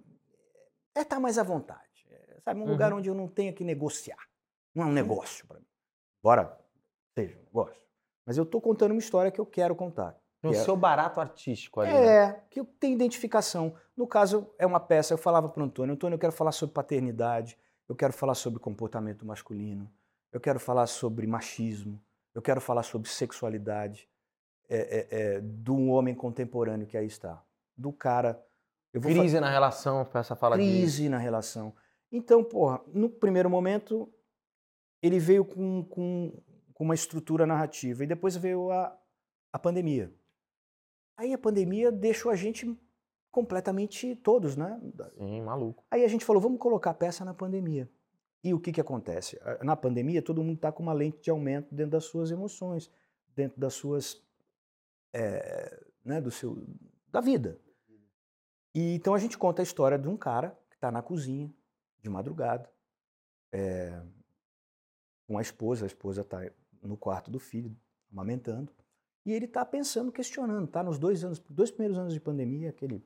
é 0.95 1.01
estar 1.01 1.21
mais 1.21 1.39
à 1.39 1.43
vontade, 1.43 2.07
é, 2.11 2.41
sabe? 2.45 2.61
Um 2.61 2.69
lugar 2.69 2.93
Uhum. 2.93 2.99
onde 2.99 3.09
eu 3.09 3.15
não 3.15 3.29
tenha 3.29 3.53
que 3.53 3.65
negociar, 3.65 4.29
não 4.75 4.85
é 4.85 4.87
um 4.87 4.93
negócio 4.93 5.47
para 5.47 5.61
mim, 5.61 5.67
embora 6.21 6.59
seja 7.15 7.37
um 7.37 7.45
negócio, 7.45 7.83
mas 8.27 8.37
eu 8.37 8.45
estou 8.45 8.61
contando 8.61 8.93
uma 8.93 8.99
história 8.99 9.31
que 9.31 9.41
eu 9.41 9.47
quero 9.47 9.75
contar. 9.75 10.19
Tem 10.41 10.51
o 10.51 10.55
que 10.55 10.61
é- 10.61 10.65
seu 10.65 10.77
barato 10.77 11.21
artístico 11.21 11.81
ali, 11.81 11.93
né? 11.93 12.07
é, 12.07 12.45
que 12.51 12.61
eu 12.61 12.65
tenho 12.65 12.95
identificação. 12.95 13.75
No 13.97 14.07
caso, 14.07 14.51
é 14.59 14.67
uma 14.67 14.81
peça, 14.81 15.15
eu 15.15 15.19
falava 15.19 15.49
para 15.49 15.63
o 15.63 15.65
Antônio, 15.65 15.95
Antônio, 15.95 16.17
eu 16.17 16.21
quero 16.21 16.33
falar 16.33 16.53
sobre 16.53 16.75
paternidade, 16.75 17.59
eu 17.89 17.95
quero 17.95 18.13
falar 18.13 18.35
sobre 18.35 18.59
comportamento 18.61 19.25
masculino, 19.25 19.91
eu 20.33 20.41
quero 20.41 20.59
falar 20.59 20.87
sobre 20.87 21.27
machismo, 21.27 22.03
eu 22.35 22.43
quero 22.43 22.61
falar 22.61 22.83
sobre 22.83 23.09
sexualidade 23.09 24.09
é, 24.69 24.77
é, 24.79 25.09
é, 25.11 25.41
do 25.41 25.87
homem 25.87 26.15
contemporâneo 26.15 26.87
que 26.87 26.97
aí 26.97 27.07
está. 27.07 27.43
Do 27.77 27.93
cara. 27.93 28.43
Crise 28.93 29.41
na 29.41 29.51
relação, 29.51 30.09
essa 30.15 30.37
fala 30.37 30.57
de... 30.57 30.63
crise 30.63 31.09
na 31.09 31.19
relação. 31.19 31.75
Então, 32.11 32.45
porra, 32.45 32.81
no 32.87 33.11
primeiro 33.11 33.51
momento, 33.51 34.13
ele 35.03 35.19
veio 35.19 35.45
com, 35.45 35.85
com, 35.85 36.33
com 36.75 36.85
uma 36.85 36.95
estrutura 36.95 37.47
narrativa 37.47 38.05
e 38.05 38.07
depois 38.07 38.37
veio 38.37 38.71
a, 38.71 38.95
a 39.53 39.59
pandemia. 39.59 40.13
Aí 41.17 41.33
a 41.33 41.39
pandemia 41.39 41.91
deixou 41.91 42.31
a 42.31 42.37
gente 42.37 42.77
completamente 43.31 44.15
todos, 44.17 44.57
né? 44.57 44.81
Sim, 45.17 45.43
maluco. 45.43 45.85
Aí 45.91 46.05
a 46.05 46.09
gente 46.09 46.25
falou, 46.25 46.43
vamos 46.43 46.59
colocar 46.59 46.91
a 46.91 46.95
peça 46.95 47.25
na 47.25 47.33
pandemia. 47.33 47.89
E 48.43 48.53
o 48.53 48.61
que, 48.61 48.73
que 48.73 48.81
acontece? 48.81 49.41
Na 49.63 49.75
pandemia, 49.75 50.21
todo 50.21 50.43
mundo 50.43 50.57
está 50.57 50.71
com 50.71 50.83
uma 50.83 50.93
lente 50.93 51.23
de 51.23 51.31
aumento 51.31 51.75
dentro 51.75 51.93
das 51.93 52.05
suas 52.05 52.31
emoções, 52.31 52.91
dentro 53.35 53.59
das 53.59 53.75
suas. 53.75 54.23
eh, 55.15 55.87
né, 56.05 56.21
do 56.21 56.31
seu, 56.31 56.63
da 57.09 57.21
vida. 57.21 57.59
E 58.75 58.95
então 58.95 59.15
a 59.15 59.19
gente 59.19 59.39
conta 59.39 59.63
a 59.63 59.65
história 59.65 59.99
de 59.99 60.09
um 60.09 60.17
cara 60.17 60.51
que 60.69 60.75
está 60.77 60.91
na 60.91 61.01
cozinha, 61.01 61.53
de 62.03 62.11
madrugada, 62.11 62.71
eh, 63.53 64.03
com 65.27 65.39
a 65.39 65.43
esposa, 65.43 65.87
a 65.87 65.89
esposa 65.89 66.21
está 66.21 66.41
no 66.89 66.97
quarto 66.97 67.31
do 67.31 67.39
filho, 67.39 67.75
amamentando, 68.13 68.73
e 69.25 69.33
ele 69.33 69.47
está 69.47 69.65
pensando, 69.65 70.13
questionando, 70.13 70.67
está 70.67 70.83
nos 70.83 70.99
dois 70.99 71.25
anos, 71.25 71.39
dois 71.49 71.71
primeiros 71.71 71.99
anos 71.99 72.13
de 72.13 72.21
pandemia, 72.21 72.71
aquele, 72.71 73.03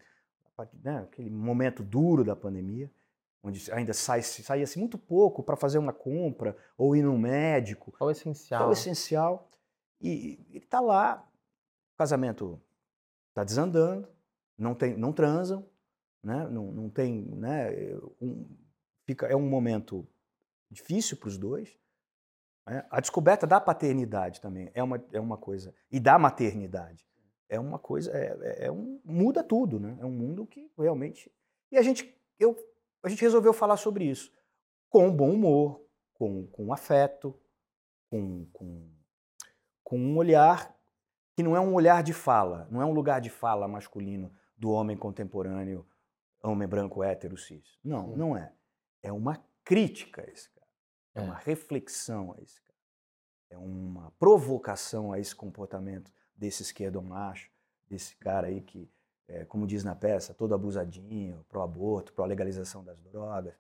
né, 0.83 0.99
aquele 1.01 1.31
momento 1.31 1.83
duro 1.83 2.25
da 2.25 2.35
pandemia, 2.35 2.91
onde 3.43 3.73
ainda 3.73 3.93
sai, 3.93 4.23
saía-se 4.23 4.79
muito 4.79 4.99
pouco 4.99 5.43
para 5.43 5.57
fazer 5.57 5.79
uma 5.79 5.93
compra 5.93 6.57
ou 6.77 6.97
ir 6.97 7.03
no 7.03 7.17
médico, 7.17 7.93
Qual 7.93 8.09
o 8.09 8.11
é 8.11 8.12
essencial? 8.12 8.69
o 8.69 8.73
essencial. 8.73 9.49
E 10.01 10.45
ele 10.51 10.64
está 10.64 10.81
lá, 10.81 11.25
o 11.95 11.97
casamento 11.97 12.61
está 13.29 13.45
desandando, 13.45 14.09
não, 14.57 14.75
tem, 14.75 14.97
não 14.97 15.12
transam, 15.12 15.64
né? 16.23 16.49
não, 16.49 16.73
não 16.73 16.91
tem. 16.91 17.23
Né? 17.23 17.97
Um, 18.21 18.45
fica, 19.05 19.27
é 19.27 19.37
um 19.37 19.49
momento 19.49 20.07
difícil 20.71 21.17
para 21.17 21.29
os 21.29 21.38
dois. 21.38 21.79
Né? 22.68 22.87
A 22.90 23.00
descoberta 23.00 23.46
da 23.46 23.61
paternidade 23.61 24.40
também 24.40 24.70
é 24.74 24.83
uma, 24.83 25.02
é 25.12 25.20
uma 25.20 25.37
coisa. 25.37 25.74
E 25.90 25.98
da 25.98 26.18
maternidade. 26.18 27.07
É 27.48 27.59
uma 27.59 27.78
coisa. 27.78 28.11
É, 28.12 28.37
é- 28.40 28.66
é 28.66 28.72
um, 28.72 29.00
muda 29.04 29.42
tudo, 29.42 29.81
né? 29.81 29.96
É 30.00 30.04
um 30.04 30.12
mundo 30.12 30.46
que 30.46 30.70
realmente. 30.78 31.33
E 31.70 31.78
a 31.78 31.83
gente, 31.83 32.14
eu, 32.38 32.57
a 33.02 33.09
gente 33.09 33.22
resolveu 33.22 33.52
falar 33.52 33.76
sobre 33.76 34.04
isso. 34.04 34.33
Com 34.90 35.14
bom 35.14 35.33
humor, 35.33 35.85
com, 36.14 36.46
com 36.48 36.72
afeto, 36.72 37.38
com, 38.11 38.46
com, 38.52 38.88
com 39.83 39.98
um 39.98 40.16
olhar 40.16 40.74
que 41.35 41.42
não 41.42 41.54
é 41.54 41.61
um 41.61 41.72
olhar 41.72 42.02
de 42.02 42.12
fala, 42.12 42.66
não 42.68 42.83
é 42.83 42.85
um 42.85 42.92
lugar 42.92 43.20
de 43.20 43.31
fala 43.31 43.68
masculino 43.68 44.33
do 44.57 44.70
homem 44.70 44.96
contemporâneo, 44.96 45.87
homem 46.42 46.66
branco, 46.66 47.02
hétero, 47.02 47.37
cis. 47.37 47.78
Não, 47.85 48.16
não 48.16 48.37
é. 48.37 48.52
É 49.02 49.12
uma 49.12 49.40
crítica 49.62 50.28
esse. 50.28 50.50
É 51.14 51.21
É. 51.21 51.23
uma 51.23 51.35
reflexão 51.35 52.35
a 52.37 52.42
esse 52.42 52.61
cara. 52.62 52.79
É 53.51 53.57
uma 53.57 54.11
provocação 54.18 55.12
a 55.12 55.18
esse 55.18 55.35
comportamento 55.35 56.12
desse 56.37 56.62
esquerdo 56.62 57.01
macho, 57.03 57.51
desse 57.88 58.14
cara 58.16 58.47
aí 58.49 58.61
que, 58.61 58.90
é, 59.27 59.44
como 59.44 59.66
diz 59.66 59.83
na 59.83 59.94
peça, 59.94 60.35
todo 60.35 60.55
abusadinho, 60.55 61.44
pro 61.49 61.62
aborto, 61.62 62.12
pro 62.12 62.25
legalização 62.25 62.85
das 62.85 63.01
drogas. 63.01 63.55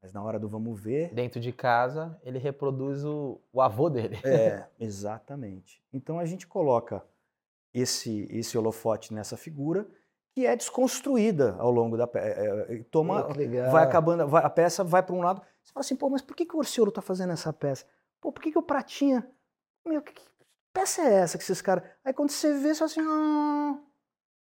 Mas 0.00 0.12
na 0.12 0.22
hora 0.22 0.38
do 0.38 0.48
vamos 0.48 0.80
ver, 0.80 1.12
Dentro 1.14 1.38
de 1.40 1.52
casa, 1.52 2.18
ele 2.24 2.38
reproduz 2.38 3.04
o, 3.04 3.40
o 3.52 3.60
avô 3.60 3.88
dele. 3.90 4.18
é, 4.24 4.66
exatamente. 4.78 5.82
Então 5.92 6.18
a 6.18 6.24
gente 6.24 6.46
coloca 6.46 7.04
esse, 7.74 8.26
esse 8.30 8.56
holofote 8.58 9.12
nessa 9.14 9.36
figura 9.36 9.86
que 10.34 10.46
é 10.46 10.56
desconstruída 10.56 11.54
ao 11.58 11.70
longo 11.70 11.96
da 11.96 12.06
peça. 12.06 12.84
toma, 12.90 13.22
Pô, 13.22 13.32
que 13.32 13.38
legal. 13.38 13.70
vai 13.70 13.84
acabando, 13.84 14.26
vai- 14.26 14.44
a 14.44 14.50
peça 14.50 14.82
vai 14.82 15.02
para 15.02 15.14
um 15.14 15.20
lado. 15.20 15.42
Você 15.62 15.72
fala 15.72 15.80
assim, 15.82 15.96
pô, 15.96 16.08
mas 16.10 16.22
por 16.22 16.34
que, 16.36 16.44
que 16.46 16.54
o 16.54 16.58
Orciolo 16.58 16.90
tá 16.92 17.00
fazendo 17.00 17.32
essa 17.32 17.52
peça? 17.52 17.86
Pô, 18.20 18.32
por 18.32 18.42
que, 18.42 18.52
que 18.52 18.58
o 18.58 18.62
Pratinha. 18.62 19.28
Meu, 19.86 20.02
que, 20.02 20.12
que 20.12 20.22
peça 20.72 21.02
é 21.02 21.14
essa 21.14 21.36
que 21.38 21.44
esses 21.44 21.60
caras. 21.62 21.84
Aí 22.04 22.12
quando 22.12 22.30
você 22.30 22.52
vê, 22.54 22.74
você 22.74 22.78
fala 22.78 22.90
assim, 22.90 23.00
ah, 23.00 23.80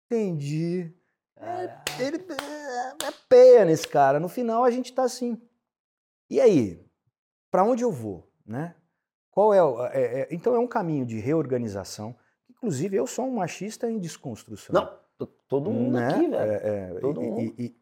entendi. 0.06 0.94
Caralho. 1.36 1.72
Ele 2.00 2.18
é, 2.18 3.08
é 3.08 3.12
peia 3.30 3.66
nesse 3.66 3.88
cara. 3.88 4.20
No 4.20 4.30
final 4.30 4.64
a 4.64 4.72
gente 4.72 4.94
tá 4.94 5.04
assim. 5.04 5.40
E 6.30 6.40
aí? 6.42 6.86
Pra 7.52 7.64
onde 7.64 7.84
eu 7.84 7.92
vou, 7.92 8.30
né? 8.46 8.76
Qual 9.32 9.54
é, 9.54 9.64
o- 9.64 9.86
é- 9.86 10.22
é- 10.22 10.28
Então 10.32 10.56
é 10.56 10.60
um 10.60 10.68
caminho 10.68 11.06
de 11.06 11.20
reorganização. 11.20 12.16
Inclusive, 12.50 12.98
eu 12.98 13.06
sou 13.06 13.26
um 13.26 13.36
machista 13.36 13.90
em 13.90 14.00
desconstrução. 14.00 14.74
Não, 14.74 15.00
to- 15.18 15.28
todo 15.48 15.70
mundo 15.70 15.94
né? 16.00 16.08
aqui, 16.08 16.28
velho. 16.28 16.52
É, 16.52 16.56
é, 16.96 17.00
Todo 17.00 17.22
e, 17.22 17.26
mundo. 17.30 17.42
E, 17.58 17.66
e- 17.66 17.82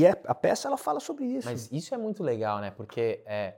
e 0.00 0.06
é- 0.06 0.20
a 0.26 0.34
peça 0.34 0.68
ela 0.68 0.76
fala 0.76 1.00
sobre 1.00 1.24
isso. 1.24 1.48
Mas 1.48 1.70
isso 1.72 1.94
é 1.94 1.98
muito 1.98 2.22
legal, 2.22 2.58
né? 2.60 2.70
Porque 2.70 3.22
é, 3.26 3.54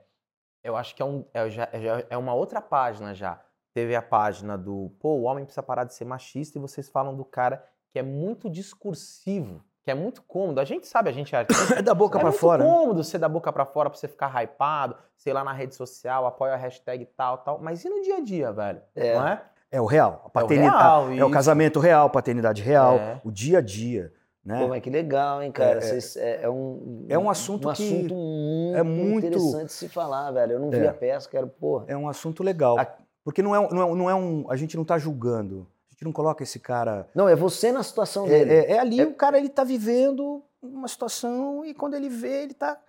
eu 0.63 0.77
acho 0.77 0.95
que 0.95 1.03
é, 1.03 1.05
um, 1.05 1.25
é, 1.35 1.49
já, 1.51 1.69
já 1.73 2.05
é 2.11 2.17
uma 2.17 2.35
outra 2.35 2.61
página 2.61 3.15
já. 3.15 3.41
Teve 3.75 3.95
a 3.95 4.03
página 4.03 4.57
do, 4.59 4.91
pô, 5.01 5.11
o 5.11 5.23
homem 5.23 5.45
precisa 5.45 5.63
parar 5.63 5.85
de 5.85 5.95
ser 5.95 6.05
machista 6.05 6.59
e 6.59 6.61
vocês 6.61 6.89
falam 6.89 7.15
do 7.17 7.25
cara 7.25 7.65
que 7.91 7.99
é 7.99 8.03
muito 8.03 8.51
discursivo, 8.51 9.63
que 9.83 9.91
é 9.91 9.95
muito 9.95 10.23
cômodo. 10.23 10.61
A 10.61 10.65
gente 10.65 10.87
sabe, 10.87 11.09
a 11.09 11.13
gente 11.13 11.35
é 11.35 11.39
artista, 11.39 11.75
É 11.79 11.83
da 11.83 11.95
boca 11.95 12.19
é 12.19 12.21
pra 12.21 12.31
muito 12.31 12.41
fora. 12.41 12.65
né? 12.65 12.71
cômodo 12.71 13.05
ser 13.05 13.19
da 13.19 13.29
boca 13.29 13.53
pra 13.53 13.65
fora 13.65 13.89
pra 13.91 13.99
você 13.99 14.09
ficar 14.09 14.29
hypado, 14.43 14.97
sei 15.17 15.33
lá 15.33 15.45
na 15.45 15.53
rede 15.53 15.75
social, 15.75 16.27
apoia 16.27 16.55
a 16.55 16.57
hashtag 16.57 17.05
tal, 17.17 17.39
tal. 17.39 17.59
Mas 17.61 17.85
e 17.85 17.89
no 17.89 18.01
dia 18.03 18.17
a 18.17 18.21
dia, 18.21 18.53
velho? 18.53 18.83
É. 18.95 19.15
Não 19.15 19.29
é? 19.29 19.43
É 19.71 19.81
o 19.81 19.87
real. 19.87 20.23
A 20.25 20.25
É 20.25 20.27
o 20.27 20.31
paternidade. 20.31 20.77
real, 20.79 21.13
É 21.13 21.25
o 21.25 21.31
casamento 21.31 21.79
real, 21.79 22.11
paternidade 22.11 22.63
real, 22.63 22.97
É. 22.97 23.21
o 23.23 23.31
dia 23.31 23.59
a 23.59 23.61
dia. 23.61 24.13
Né? 24.45 24.61
Pô, 24.61 24.69
mas 24.69 24.83
que 24.83 24.89
legal, 24.89 25.43
hein, 25.43 25.53
cara? 25.53 25.75
É, 25.75 25.77
é. 25.79 25.81
Vocês- 25.81 26.17
É, 26.17 26.43
é 26.45 26.51
um, 26.51 27.05
É 27.09 27.19
um 27.19 27.29
assunto 27.29 27.69
um 27.69 27.73
que 27.73 27.83
assunto 27.83 28.15
muito, 28.15 28.77
é 28.77 28.83
muito- 28.83 29.27
interessante 29.27 29.73
se 29.73 29.89
falar, 29.89 30.31
velho. 30.31 30.53
Eu 30.53 30.61
não 30.61 30.71
vi 30.71 30.79
É. 30.79 30.89
a 30.89 30.95
peça, 30.95 31.29
quero, 31.29 31.49
porra. 31.49 31.85
É 31.89 31.97
um 31.97 32.09
assunto 32.09 32.43
legal. 32.43 32.79
A- 32.79 32.97
Porque 33.25 33.43
não 33.43 33.55
é, 33.55 33.61
um- 33.61 33.69
não, 33.69 33.83
é, 33.83 33.95
não 33.95 34.11
é 34.11 34.15
um. 34.15 34.51
A 34.51 34.57
gente 34.57 34.75
não 34.77 34.85
tá 34.87 34.97
julgando. 34.97 35.67
A 35.91 35.93
gente 35.93 36.05
não 36.05 36.13
coloca 36.13 36.43
esse 36.43 36.59
cara. 36.59 37.07
Não, 37.15 37.29
é 37.29 37.37
você 37.37 37.71
na 37.73 37.83
situação 37.83 38.25
É, 38.27 38.31
dele. 38.31 38.51
é- 38.55 38.73
é 38.73 38.79
ali, 38.79 39.03
o 39.05 39.13
cara 39.15 39.37
ele 39.39 39.51
tá 39.51 39.65
vivendo 39.65 40.43
uma 40.63 40.89
situação 40.89 41.63
e 41.65 41.75
quando 41.75 41.95
ele 41.95 42.09
vê, 42.09 42.45
ele 42.45 42.55
tá. 42.55 42.81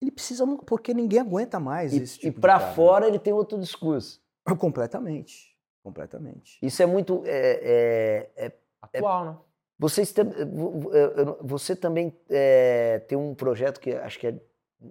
Ele 0.00 0.10
precisa. 0.10 0.46
Porque 0.66 0.94
ninguém 0.94 1.20
aguenta 1.20 1.58
mais 1.60 1.92
E, 1.92 2.02
esse 2.02 2.16
e 2.16 2.20
tipo 2.20 2.34
de 2.36 2.40
pra 2.40 2.58
cara. 2.58 2.72
fora 2.72 3.06
ele 3.08 3.18
tem 3.18 3.32
outro 3.32 3.58
discurso. 3.58 4.22
Completamente. 4.58 5.54
Completamente. 5.82 6.58
Isso 6.62 6.82
é 6.82 6.86
muito. 6.86 7.22
é- 7.26 8.30
é- 8.36 8.46
é- 8.46 8.52
Atual, 8.80 9.24
né? 9.24 9.36
Vocês 9.78 10.14
eu- 10.16 10.90
eu- 10.92 11.38
você 11.42 11.74
também 11.76 12.12
é, 12.30 13.00
tem 13.08 13.16
um 13.18 13.34
projeto 13.34 13.80
que 13.80 13.92
acho 13.92 14.18
que 14.18 14.26
é. 14.28 14.34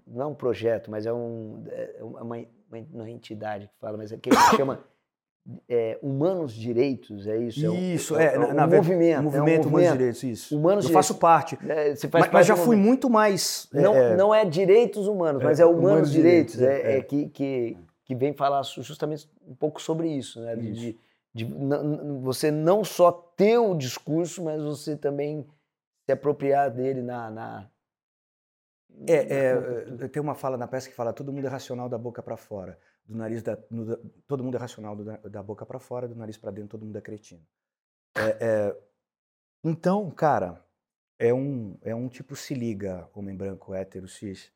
Não 0.07 0.23
é 0.23 0.25
um 0.27 0.33
projeto, 0.33 0.89
mas 0.89 1.05
é, 1.05 1.13
um, 1.13 1.63
é 1.69 1.97
uma, 2.03 2.21
uma- 2.21 2.37
é 3.07 3.09
entidade 3.11 3.67
que 3.67 3.73
fala, 3.79 3.95
mas 3.97 4.11
é 4.11 4.17
que 4.17 4.29
chama 4.55 4.83
é, 5.67 5.99
Humanos 6.01 6.53
Direitos, 6.53 7.27
é 7.27 7.37
isso? 7.37 7.65
É 7.65 7.69
um- 7.69 7.75
Isso, 7.93 8.15
é, 8.17 8.33
é. 8.35 8.39
um 8.39 8.53
na, 8.53 8.65
movimento. 8.65 9.15
é 9.15 9.19
um 9.19 9.23
movimento 9.23 9.67
Humanos 9.67 9.91
Direitos, 9.91 10.23
isso. 10.23 10.57
Humanos 10.57 10.85
Eu 10.85 10.87
Direitos. 10.89 11.07
faço 11.07 11.19
parte. 11.19 11.59
É, 11.67 11.93
você 11.95 12.07
faz 12.07 12.23
Mas, 12.25 12.31
mas 12.31 12.31
parte 12.31 12.47
já 12.47 12.53
do 12.55 12.57
fui 12.61 12.75
movimento. 12.77 12.87
muito 12.87 13.09
mais. 13.09 13.67
é, 13.73 13.81
Não 13.81 13.93
é, 13.95 14.15
não 14.15 14.33
é 14.33 14.45
direitos 14.45 15.05
humanos, 15.07 15.41
É, 15.41 15.45
mas 15.45 15.59
é 15.59 15.65
humanos, 15.65 15.83
humanos 15.83 16.11
direitos, 16.11 16.55
direitos, 16.55 16.85
é, 16.85 16.91
é, 16.91 16.95
é 16.95 16.97
é. 16.99 17.01
que, 17.03 17.27
que, 17.29 17.77
que 18.05 18.15
vem 18.15 18.33
falar 18.33 18.63
justamente 18.63 19.29
um 19.47 19.53
pouco 19.53 19.81
sobre 19.81 20.07
isso, 20.07 20.39
né? 20.41 20.55
Isso. 20.55 20.79
de- 20.81 20.97
de 21.33 21.45
você 22.21 22.51
não 22.51 22.83
só 22.83 23.11
ter 23.11 23.57
o 23.57 23.75
discurso, 23.75 24.43
mas 24.43 24.61
você 24.61 24.95
também 24.95 25.47
se 26.05 26.11
apropriar 26.11 26.71
dele 26.71 27.01
na. 27.01 27.31
na 27.31 27.71
É, 29.07 29.13
é, 29.15 30.05
é, 30.05 30.07
tem 30.07 30.21
uma 30.21 30.35
fala 30.35 30.55
na 30.57 30.67
peça 30.67 30.87
que 30.87 30.95
fala 30.95 31.11
todo 31.11 31.33
mundo 31.33 31.45
é 31.45 31.49
racional 31.49 31.89
da 31.89 31.97
boca 31.97 32.21
pra 32.21 32.37
fora, 32.37 32.77
do 33.05 33.15
nariz 33.15 33.41
da, 33.41 33.57
no- 33.69 33.97
todo 34.27 34.43
mundo 34.43 34.55
é 34.55 34.59
racional 34.59 34.95
do 34.95 35.03
da 35.29 35.41
boca 35.41 35.65
pra 35.65 35.79
fora, 35.79 36.07
do 36.07 36.15
nariz 36.15 36.37
pra 36.37 36.51
dentro 36.51 36.69
todo 36.77 36.85
mundo 36.85 36.97
é 36.97 37.01
cretino. 37.01 37.41
É, 38.17 38.69
é, 38.69 38.77
então, 39.63 40.11
cara, 40.11 40.63
é 41.19 41.33
um 41.33 41.77
é 41.81 41.95
um 41.95 42.09
tipo 42.09 42.35
se 42.35 42.53
liga, 42.55 43.09
homem 43.15 43.35
branco, 43.35 43.73
hétero, 43.73 44.07
cis, 44.07 44.51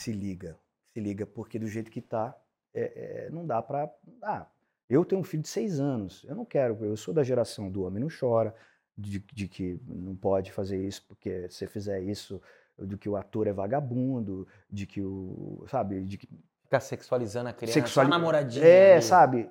se 0.00 0.12
liga, 0.12 0.58
se 0.94 1.00
liga 1.00 1.26
porque 1.26 1.58
do 1.58 1.68
jeito 1.68 1.90
que 1.90 2.02
tá, 2.02 2.36
é, 2.74 3.26
é, 3.26 3.30
não 3.30 3.46
dá 3.46 3.62
pra. 3.62 3.90
Ah, 4.22 4.48
eu 4.92 5.04
tenho 5.04 5.20
um 5.20 5.24
filho 5.24 5.42
de 5.42 5.48
seis 5.48 5.80
anos, 5.80 6.24
eu 6.28 6.34
não 6.34 6.44
quero, 6.44 6.84
eu 6.84 6.96
sou 6.96 7.14
da 7.14 7.22
geração 7.22 7.70
do 7.70 7.82
homem 7.84 8.00
não 8.02 8.08
chora, 8.10 8.54
de, 8.96 9.18
de 9.32 9.48
que 9.48 9.80
não 9.86 10.14
pode 10.14 10.52
fazer 10.52 10.76
isso 10.86 11.02
porque 11.08 11.48
se 11.48 11.66
fizer 11.66 12.00
isso 12.02 12.40
de 12.78 12.98
que 12.98 13.08
o 13.08 13.16
ator 13.16 13.46
é 13.46 13.52
vagabundo, 13.52 14.46
de 14.70 14.86
que 14.86 15.00
o, 15.00 15.64
sabe, 15.68 16.02
de 16.02 16.18
que 16.18 16.28
Ficar 16.64 16.80
sexualizando 16.80 17.48
a 17.50 17.52
criança, 17.52 17.80
sexuali- 17.80 18.10
só 18.10 18.18
namoradinha. 18.18 18.64
É, 18.64 18.94
ali. 18.94 19.02
sabe? 19.02 19.50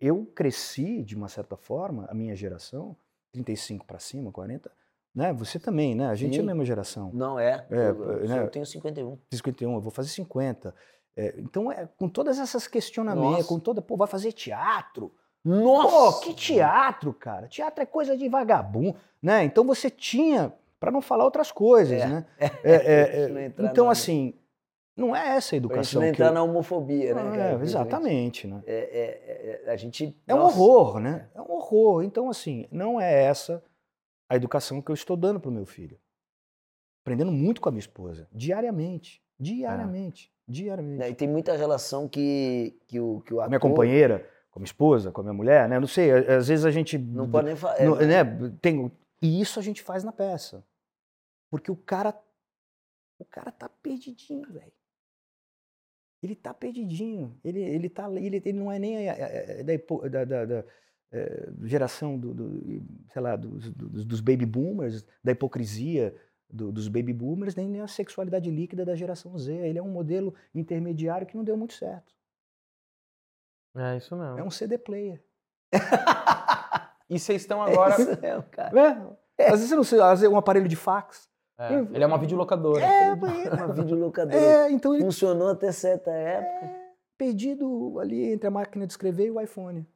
Eu 0.00 0.24
cresci 0.34 1.02
de 1.02 1.14
uma 1.14 1.28
certa 1.28 1.56
forma, 1.56 2.06
a 2.10 2.14
minha 2.14 2.34
geração, 2.34 2.96
35 3.32 3.84
para 3.86 3.98
cima, 3.98 4.32
40, 4.32 4.70
né? 5.14 5.32
Você 5.34 5.58
também, 5.58 5.94
né? 5.94 6.06
A 6.08 6.14
gente 6.14 6.34
é 6.34 6.38
a 6.38 6.40
Sim. 6.40 6.46
mesma 6.46 6.64
geração. 6.64 7.10
Não 7.12 7.38
é. 7.38 7.66
É, 7.70 7.90
eu, 7.90 8.02
eu- 8.20 8.28
né? 8.28 8.38
eu 8.40 8.48
tenho 8.48 8.64
51. 8.66 9.18
51, 9.32 9.74
eu 9.74 9.80
vou 9.80 9.90
fazer 9.92 10.08
50. 10.08 10.74
É, 11.16 11.34
então, 11.38 11.70
é, 11.70 11.86
com 11.96 12.08
todas 12.08 12.38
essas 12.38 12.66
questionamentos, 12.66 13.30
Nossa. 13.38 13.48
com 13.48 13.58
toda, 13.58 13.82
pô, 13.82 13.96
vai 13.96 14.06
fazer 14.08 14.32
teatro? 14.32 15.12
Nossa! 15.44 15.90
Pô, 16.18 16.20
que 16.20 16.34
teatro, 16.34 17.12
cara? 17.12 17.48
Teatro 17.48 17.82
é 17.82 17.86
coisa 17.86 18.16
de 18.16 18.28
vagabundo, 18.28 18.96
né? 19.20 19.44
Então 19.44 19.64
você 19.64 19.90
tinha, 19.90 20.52
para 20.80 20.90
não 20.90 21.02
falar 21.02 21.24
outras 21.24 21.50
coisas, 21.52 22.00
É. 22.00 22.06
né? 22.06 22.26
É, 22.64 22.74
é, 22.74 23.44
é, 23.44 23.52
então, 23.58 23.86
na- 23.86 23.92
assim, 23.92 24.34
não 24.96 25.14
é 25.14 25.36
essa 25.36 25.36
a 25.36 25.36
Pra 25.36 25.36
gente 25.36 25.56
educação 25.56 26.00
não 26.00 26.08
que 26.08 26.14
entrar 26.14 26.26
eu... 26.28 26.32
na 26.34 26.42
homofobia, 26.42 27.14
né? 27.14 27.22
É, 27.34 27.36
cara? 27.52 27.62
exatamente, 27.62 28.46
né? 28.46 28.62
É, 28.66 28.74
é- 28.74 29.62
é- 29.66 29.70
a 29.72 29.76
gente. 29.76 30.16
É 30.26 30.34
um 30.34 30.38
nossa. 30.38 30.58
horror, 30.58 31.00
né? 31.00 31.28
É 31.34 31.40
um 31.42 31.50
horror. 31.52 32.02
Então, 32.04 32.30
assim, 32.30 32.66
não 32.70 33.00
é 33.00 33.24
essa 33.24 33.62
a 34.30 34.36
educação 34.36 34.80
que 34.80 34.90
eu 34.90 34.94
estou 34.94 35.16
dando 35.16 35.40
para 35.40 35.50
o 35.50 35.52
meu 35.52 35.66
filho. 35.66 35.98
Aprendendo 37.04 37.32
muito 37.32 37.60
com 37.60 37.68
a 37.68 37.72
minha 37.72 37.80
esposa, 37.80 38.28
diariamente. 38.32 39.20
Diariamente. 39.38 40.32
Diariamente. 40.48 41.10
E 41.10 41.14
tem 41.14 41.28
muita 41.28 41.56
relação 41.56 42.08
que, 42.08 42.76
que 42.86 42.98
o, 43.00 43.20
que 43.20 43.32
o 43.32 43.40
ator. 43.40 43.48
minha 43.48 43.60
companheira, 43.60 44.28
com 44.50 44.58
a 44.58 44.60
minha 44.60 44.66
esposa, 44.66 45.10
com 45.12 45.20
a 45.20 45.24
minha 45.24 45.34
mulher, 45.34 45.68
né? 45.68 45.78
Não 45.78 45.86
sei, 45.86 46.10
às 46.10 46.48
vezes 46.48 46.64
a 46.64 46.70
gente. 46.70 46.98
Não 46.98 47.30
pode 47.30 47.46
nem 47.46 47.56
falar. 47.56 47.80
não- 47.84 47.96
né? 47.96 48.24
Tem, 48.60 48.90
e 49.22 49.40
isso 49.40 49.58
a 49.58 49.62
gente 49.62 49.82
faz 49.82 50.02
na 50.04 50.12
peça. 50.12 50.64
Porque 51.50 51.70
o 51.70 51.76
cara. 51.76 52.14
O 53.18 53.24
cara 53.24 53.52
tá 53.52 53.68
perdidinho, 53.68 54.50
velho. 54.52 54.72
Ele 56.22 56.34
tá 56.34 56.52
perdidinho. 56.52 57.36
Ele, 57.44 57.60
ele, 57.60 57.88
tá, 57.88 58.10
ele, 58.12 58.36
ele 58.44 58.52
não 58.52 58.70
é 58.70 58.78
nem 58.78 59.08
a- 59.08 59.12
a- 59.12 59.16
a- 59.16 60.08
da, 60.08 60.24
da- 60.24 60.44
da- 60.44 60.64
eh, 61.12 61.48
geração 61.64 62.18
do, 62.18 62.32
do, 62.34 62.82
sei 63.12 63.22
lá, 63.22 63.36
dos, 63.36 63.70
dos- 63.72 64.04
dos 64.04 64.20
baby 64.20 64.46
boomers, 64.46 65.04
da 65.22 65.32
hipocrisia 65.32 66.14
do- 66.52 66.70
dos 66.70 66.86
baby 66.86 67.12
boomers, 67.12 67.54
nem, 67.56 67.68
nem 67.68 67.80
a 67.80 67.88
sexualidade 67.88 68.50
líquida 68.50 68.84
da 68.84 68.94
geração 68.94 69.36
Z. 69.38 69.52
Ele 69.52 69.78
é 69.78 69.82
um 69.82 69.90
modelo 69.90 70.34
intermediário 70.54 71.26
que 71.26 71.36
não 71.36 71.42
deu 71.44 71.56
muito 71.56 71.72
certo. 71.74 72.12
É 73.74 73.96
isso 73.96 74.14
mesmo. 74.14 74.38
É 74.38 74.42
um 74.44 74.50
CD 74.50 74.76
player. 74.76 75.24
E 77.08 77.18
vocês 77.18 77.42
estão 77.42 77.60
agora. 77.62 77.94
Isso 78.00 78.20
mesmo, 78.20 78.42
cara. 78.50 78.70
Né? 78.70 79.16
Às 79.40 79.52
vezes 79.52 79.68
você 79.70 79.76
não 79.76 79.84
sei, 79.84 80.00
às 80.00 80.20
vezes 80.20 80.32
um 80.34 80.36
aparelho 80.36 80.68
de 80.68 80.76
fax. 80.76 81.28
É, 81.58 81.74
ele 81.74 82.02
é 82.02 82.06
uma 82.06 82.18
videolocadora. 82.18 82.84
É, 82.84 83.12
Uma 83.14 83.72
videolocadora. 83.72 84.36
é, 84.36 84.70
então 84.70 84.94
ele 84.94 85.04
Funcionou 85.04 85.48
até 85.48 85.70
certa 85.70 86.10
época. 86.10 86.74
perdido 87.16 87.98
ali 88.00 88.32
entre 88.32 88.46
a 88.48 88.50
máquina 88.50 88.86
de 88.86 88.92
escrever 88.92 89.26
e 89.26 89.30
o 89.30 89.40
iPhone. 89.40 89.86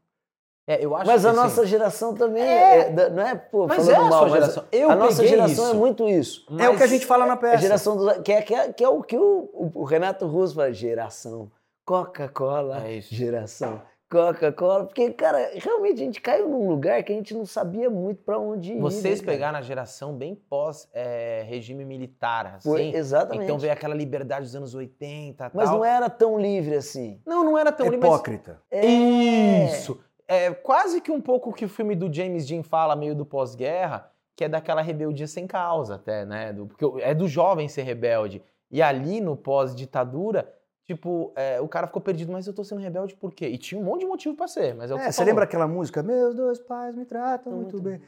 É, 0.68 0.84
eu 0.84 0.96
acho 0.96 1.06
Mas 1.06 1.20
que, 1.22 1.26
a 1.28 1.30
assim, 1.30 1.40
nossa 1.40 1.64
geração 1.66 2.12
também 2.14 2.42
É. 2.42 2.78
é, 2.80 2.90
da- 2.90 3.08
não 3.08 3.22
é, 3.22 3.34
pô, 3.36 3.68
Mas 3.68 3.76
falando 3.86 3.90
é 3.92 3.94
a 3.94 4.00
mal, 4.00 4.10
sua 4.10 4.22
mas 4.22 4.32
geração. 4.32 4.64
Eu 4.72 4.90
a 4.90 4.96
nossa 4.96 5.26
geração 5.26 5.64
isso. 5.66 5.74
é 5.74 5.78
muito 5.78 6.08
isso. 6.08 6.46
É 6.58 6.68
o 6.68 6.72
mas- 6.72 6.76
que 6.78 6.82
a 6.82 6.86
gente 6.88 7.06
fala 7.06 7.24
na 7.24 7.34
É 7.34 7.36
peça. 7.36 7.54
a 7.54 7.58
geração 7.58 7.96
do, 7.96 8.22
que, 8.22 8.32
é, 8.32 8.42
que, 8.42 8.54
é, 8.54 8.72
que 8.72 8.82
é 8.84 8.88
o 8.88 9.02
que 9.02 9.16
o, 9.16 9.70
o- 9.74 9.84
Renato 9.84 10.26
Russo 10.26 10.56
fala, 10.56 10.72
geração 10.72 11.50
Coca-Cola, 11.84 12.82
É 12.84 12.94
isso. 12.94 13.14
geração 13.14 13.80
Coca-Cola, 14.10 14.84
porque, 14.86 15.10
cara, 15.12 15.50
realmente 15.54 15.94
a 16.00 16.04
gente 16.04 16.20
caiu 16.20 16.48
num 16.48 16.68
lugar 16.68 17.02
que 17.02 17.12
a 17.12 17.14
gente 17.16 17.34
não 17.34 17.44
sabia 17.46 17.88
muito 17.90 18.22
pra 18.22 18.38
onde 18.38 18.72
ir. 18.72 18.80
Vocês 18.80 19.20
né, 19.20 19.26
pegaram 19.26 19.58
a 19.58 19.62
geração 19.62 20.14
bem 20.14 20.34
pós-regime 20.48 21.84
militar, 21.84 22.54
assim. 22.56 22.68
Foi, 22.68 22.82
exatamente. 22.94 23.44
Então 23.44 23.58
veio 23.58 23.72
aquela 23.72 23.94
liberdade 23.94 24.46
dos 24.46 24.54
anos 24.54 24.74
80 24.74 25.50
Mas 25.54 25.68
tal. 25.68 25.78
não 25.78 25.84
era 25.84 26.08
tão 26.08 26.38
livre 26.38 26.76
assim. 26.76 27.20
Não, 27.26 27.42
não 27.44 27.58
era 27.58 27.72
tão 27.72 27.86
livre, 27.86 27.98
mas- 28.00 28.08
Hipócrita. 28.14 28.60
É. 28.70 28.84
Isso. 28.86 29.98
É 30.28 30.52
quase 30.52 31.00
que 31.00 31.10
um 31.10 31.20
pouco 31.20 31.50
o 31.50 31.52
que 31.52 31.64
o 31.64 31.68
filme 31.68 31.94
do 31.94 32.12
James 32.12 32.46
Dean 32.46 32.62
fala, 32.62 32.96
meio 32.96 33.14
do 33.14 33.24
pós-guerra, 33.24 34.10
que 34.34 34.44
é 34.44 34.48
daquela 34.48 34.82
rebeldia 34.82 35.26
sem 35.26 35.46
causa, 35.46 35.94
até, 35.94 36.24
né? 36.24 36.52
Do, 36.52 36.66
porque 36.66 36.84
é 37.02 37.14
do 37.14 37.28
jovem 37.28 37.68
ser 37.68 37.82
rebelde. 37.82 38.42
E 38.70 38.82
ali 38.82 39.20
no 39.20 39.36
pós-ditadura, 39.36 40.52
tipo, 40.84 41.32
é, 41.36 41.60
o 41.60 41.68
cara 41.68 41.86
ficou 41.86 42.02
perdido, 42.02 42.32
mas 42.32 42.46
eu 42.46 42.52
tô 42.52 42.64
sendo 42.64 42.80
rebelde 42.80 43.14
por 43.14 43.32
quê? 43.32 43.46
E 43.46 43.56
tinha 43.56 43.80
um 43.80 43.84
monte 43.84 44.00
de 44.00 44.06
motivo 44.06 44.34
pra 44.34 44.48
ser, 44.48 44.74
mas 44.74 44.90
é 44.90 44.94
É, 44.94 44.98
você 44.98 45.12
falou. 45.12 45.28
lembra 45.28 45.44
aquela 45.44 45.68
música? 45.68 46.02
Meus 46.02 46.34
dois 46.34 46.58
pais 46.58 46.96
me 46.96 47.04
tratam 47.04 47.52
muito, 47.52 47.72
muito 47.76 47.82
bem. 47.82 48.00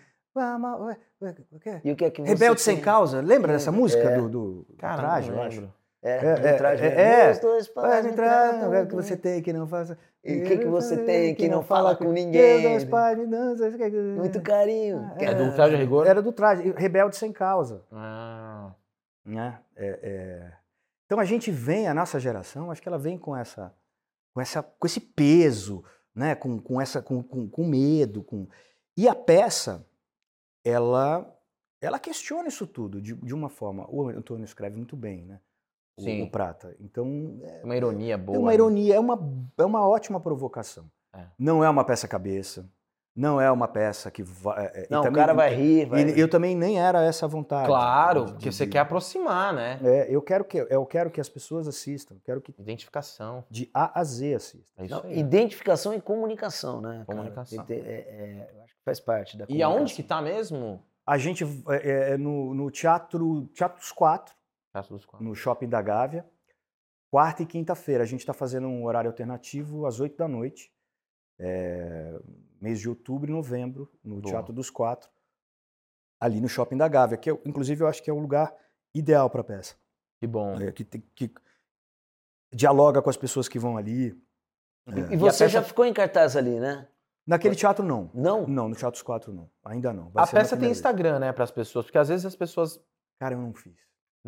Quê? 1.60 1.80
E 1.84 1.92
o 1.92 1.96
que 1.96 2.04
é 2.04 2.10
que 2.10 2.20
você 2.22 2.28
Rebelde 2.28 2.60
sem 2.60 2.80
causa. 2.80 3.20
Lembra 3.20 3.52
dessa 3.52 3.72
música 3.72 4.02
É. 4.02 4.18
do, 4.18 4.28
do 4.28 4.66
Cara, 4.76 4.96
traje, 5.02 5.30
eu 5.30 5.42
acho? 5.42 5.68
É, 6.02 6.16
É, 6.16 6.52
traje, 6.54 6.84
é, 6.84 6.94
né? 6.94 7.30
é. 7.30 7.38
Dois 7.38 7.66
entrar, 7.66 8.12
tratam 8.12 8.82
o 8.82 8.86
que 8.86 8.94
você 8.94 9.16
tem 9.16 9.42
que 9.42 9.52
não 9.52 9.66
faça. 9.66 9.98
E 10.24 10.40
o 10.40 10.44
que 10.44 10.58
que 10.58 10.66
você 10.66 10.96
tem 11.04 11.34
que 11.34 11.48
não 11.48 11.62
fala 11.62 11.96
com 11.96 12.12
ninguém? 12.12 12.62
pais 12.84 13.18
me 13.18 13.26
dançam. 13.26 13.70
Muito 14.16 14.40
carinho. 14.42 15.10
É 15.18 15.34
do 15.34 15.52
traje 15.54 15.74
a 15.74 15.78
rigor? 15.78 16.06
Era 16.06 16.22
do 16.22 16.32
traje, 16.32 16.72
rebelde 16.76 17.16
sem 17.16 17.32
causa. 17.32 17.84
Ah, 17.90 18.72
né? 19.24 19.58
É, 19.76 19.98
é. 20.02 20.52
Então 21.06 21.18
a 21.18 21.24
gente 21.24 21.50
vem, 21.50 21.88
a 21.88 21.94
nossa 21.94 22.20
geração, 22.20 22.70
acho 22.70 22.82
que 22.82 22.88
ela 22.88 22.98
vem 22.98 23.18
com 23.18 23.36
essa, 23.36 23.74
com 24.34 24.40
essa, 24.40 24.62
com 24.62 24.86
esse 24.86 25.00
peso, 25.00 25.82
né? 26.14 26.34
Com, 26.34 26.60
com 26.60 26.80
essa, 26.80 27.02
com, 27.02 27.22
com, 27.22 27.48
com 27.48 27.66
medo, 27.66 28.22
com 28.22 28.46
e 28.96 29.08
a 29.08 29.14
peça, 29.14 29.86
ela, 30.64 31.24
ela 31.80 32.00
questiona 32.00 32.48
isso 32.48 32.66
tudo 32.66 33.00
de, 33.00 33.14
de 33.14 33.32
uma 33.32 33.48
forma. 33.48 33.86
O 33.88 34.08
Antônio 34.08 34.44
escreve 34.44 34.76
muito 34.76 34.96
bem, 34.96 35.24
né? 35.24 35.40
O, 35.98 36.24
o 36.24 36.30
Prata. 36.30 36.74
Então 36.80 37.38
é, 37.42 37.60
uma 37.64 37.76
ironia 37.76 38.16
boa. 38.18 38.36
é 38.36 38.38
uma 38.40 38.48
né? 38.48 38.54
ironia, 38.54 38.94
é 38.96 39.00
uma, 39.00 39.18
é 39.58 39.64
uma 39.64 39.86
ótima 39.88 40.20
provocação. 40.20 40.90
É. 41.14 41.24
Não 41.38 41.64
é 41.64 41.68
uma 41.70 41.84
peça 41.84 42.06
cabeça, 42.06 42.68
não 43.16 43.40
é 43.40 43.50
uma 43.50 43.66
peça 43.66 44.10
que 44.10 44.22
vai. 44.22 44.66
é, 44.66 44.86
Não, 44.90 45.00
o 45.00 45.02
também- 45.02 45.20
cara 45.20 45.32
vai 45.34 45.52
rir, 45.54 45.86
vai 45.86 46.02
e 46.10 46.20
eu 46.20 46.28
também 46.28 46.54
nem 46.54 46.78
era 46.80 47.02
essa 47.02 47.26
vontade. 47.26 47.66
Claro, 47.66 48.26
de- 48.26 48.32
porque 48.34 48.48
de- 48.50 48.54
você 48.54 48.66
quer 48.66 48.78
aproximar, 48.80 49.52
né? 49.52 49.80
é, 49.82 50.06
eu 50.08 50.22
quero 50.22 50.44
que 50.44 50.58
eu 50.58 50.86
quero 50.86 51.10
que 51.10 51.20
as 51.20 51.28
pessoas 51.28 51.66
assistam, 51.66 52.16
quero 52.24 52.40
que 52.40 52.54
Identificação. 52.58 53.42
de 53.50 53.68
A 53.74 53.98
a 54.00 54.04
Z 54.04 54.34
assistam. 54.34 54.84
É 54.84 54.86
Não, 54.86 55.10
identificação 55.10 55.92
e 55.94 56.00
comunicação, 56.00 56.80
né? 56.80 56.92
cara? 56.92 57.04
Comunicação. 57.06 57.64
Ter- 57.64 57.84
é- 57.84 57.90
é, 57.90 58.50
eu 58.54 58.62
acho 58.62 58.74
que 58.76 58.82
faz 58.84 59.00
parte 59.00 59.36
da 59.36 59.46
E 59.48 59.62
aonde 59.62 59.94
que 59.94 60.02
tá 60.02 60.22
mesmo? 60.22 60.80
A 61.06 61.16
gente 61.16 61.42
é, 61.70 62.12
é, 62.12 62.16
no, 62.18 62.54
no 62.54 62.70
teatro 62.70 63.46
Teatros 63.54 63.90
4, 63.90 64.34
Teatro 64.80 64.96
dos 64.96 65.04
Quatro. 65.06 65.26
no 65.26 65.34
Shopping 65.34 65.68
da 65.68 65.80
Gávea, 65.82 66.28
quarta 67.10 67.42
e 67.42 67.46
quinta-feira. 67.46 68.02
A 68.02 68.06
gente 68.06 68.20
está 68.20 68.32
fazendo 68.32 68.66
um 68.68 68.84
horário 68.84 69.10
alternativo 69.10 69.86
às 69.86 70.00
8 70.00 70.16
da 70.16 70.28
noite, 70.28 70.72
é, 71.38 72.18
mês 72.60 72.80
de 72.80 72.88
outubro 72.88 73.30
e 73.30 73.34
novembro, 73.34 73.90
no 74.02 74.20
Boa. 74.20 74.32
Teatro 74.32 74.52
dos 74.52 74.70
Quatro, 74.70 75.08
ali 76.20 76.40
no 76.40 76.48
Shopping 76.48 76.76
da 76.76 76.88
Gávea, 76.88 77.16
que 77.18 77.30
eu, 77.30 77.40
inclusive 77.44 77.82
eu 77.82 77.88
acho 77.88 78.02
que 78.02 78.10
é 78.10 78.12
o 78.12 78.18
lugar 78.18 78.54
ideal 78.94 79.28
para 79.30 79.40
a 79.40 79.44
peça. 79.44 79.76
Que 80.20 80.26
bom. 80.26 80.60
é, 80.60 80.72
que, 80.72 80.84
que 80.84 81.32
dialoga 82.52 83.00
com 83.02 83.10
as 83.10 83.16
pessoas 83.16 83.48
que 83.48 83.58
vão 83.58 83.76
ali. 83.76 84.08
E, 84.88 85.00
É. 85.00 85.12
e 85.14 85.16
você 85.16 85.44
peça- 85.44 85.48
já 85.48 85.62
ficou 85.62 85.84
em 85.84 85.92
cartaz 85.92 86.36
ali, 86.36 86.58
né? 86.58 86.88
Naquele 87.26 87.54
teatro, 87.54 87.84
não. 87.84 88.10
Não? 88.14 88.46
Não, 88.46 88.68
no 88.70 88.74
Teatros 88.74 89.02
4 89.02 89.30
não. 89.34 89.50
Ainda 89.62 89.92
não. 89.92 90.08
Vai 90.08 90.24
A 90.24 90.26
peça 90.26 90.56
tem 90.56 90.64
vez. 90.68 90.78
Instagram, 90.78 91.18
né, 91.18 91.30
para 91.30 91.44
as 91.44 91.50
pessoas, 91.50 91.84
porque 91.84 91.98
às 91.98 92.08
vezes 92.08 92.24
as 92.24 92.34
pessoas 92.34 92.80
Cara, 93.20 93.34
eu 93.34 93.40
não 93.40 93.52
fiz. 93.52 93.76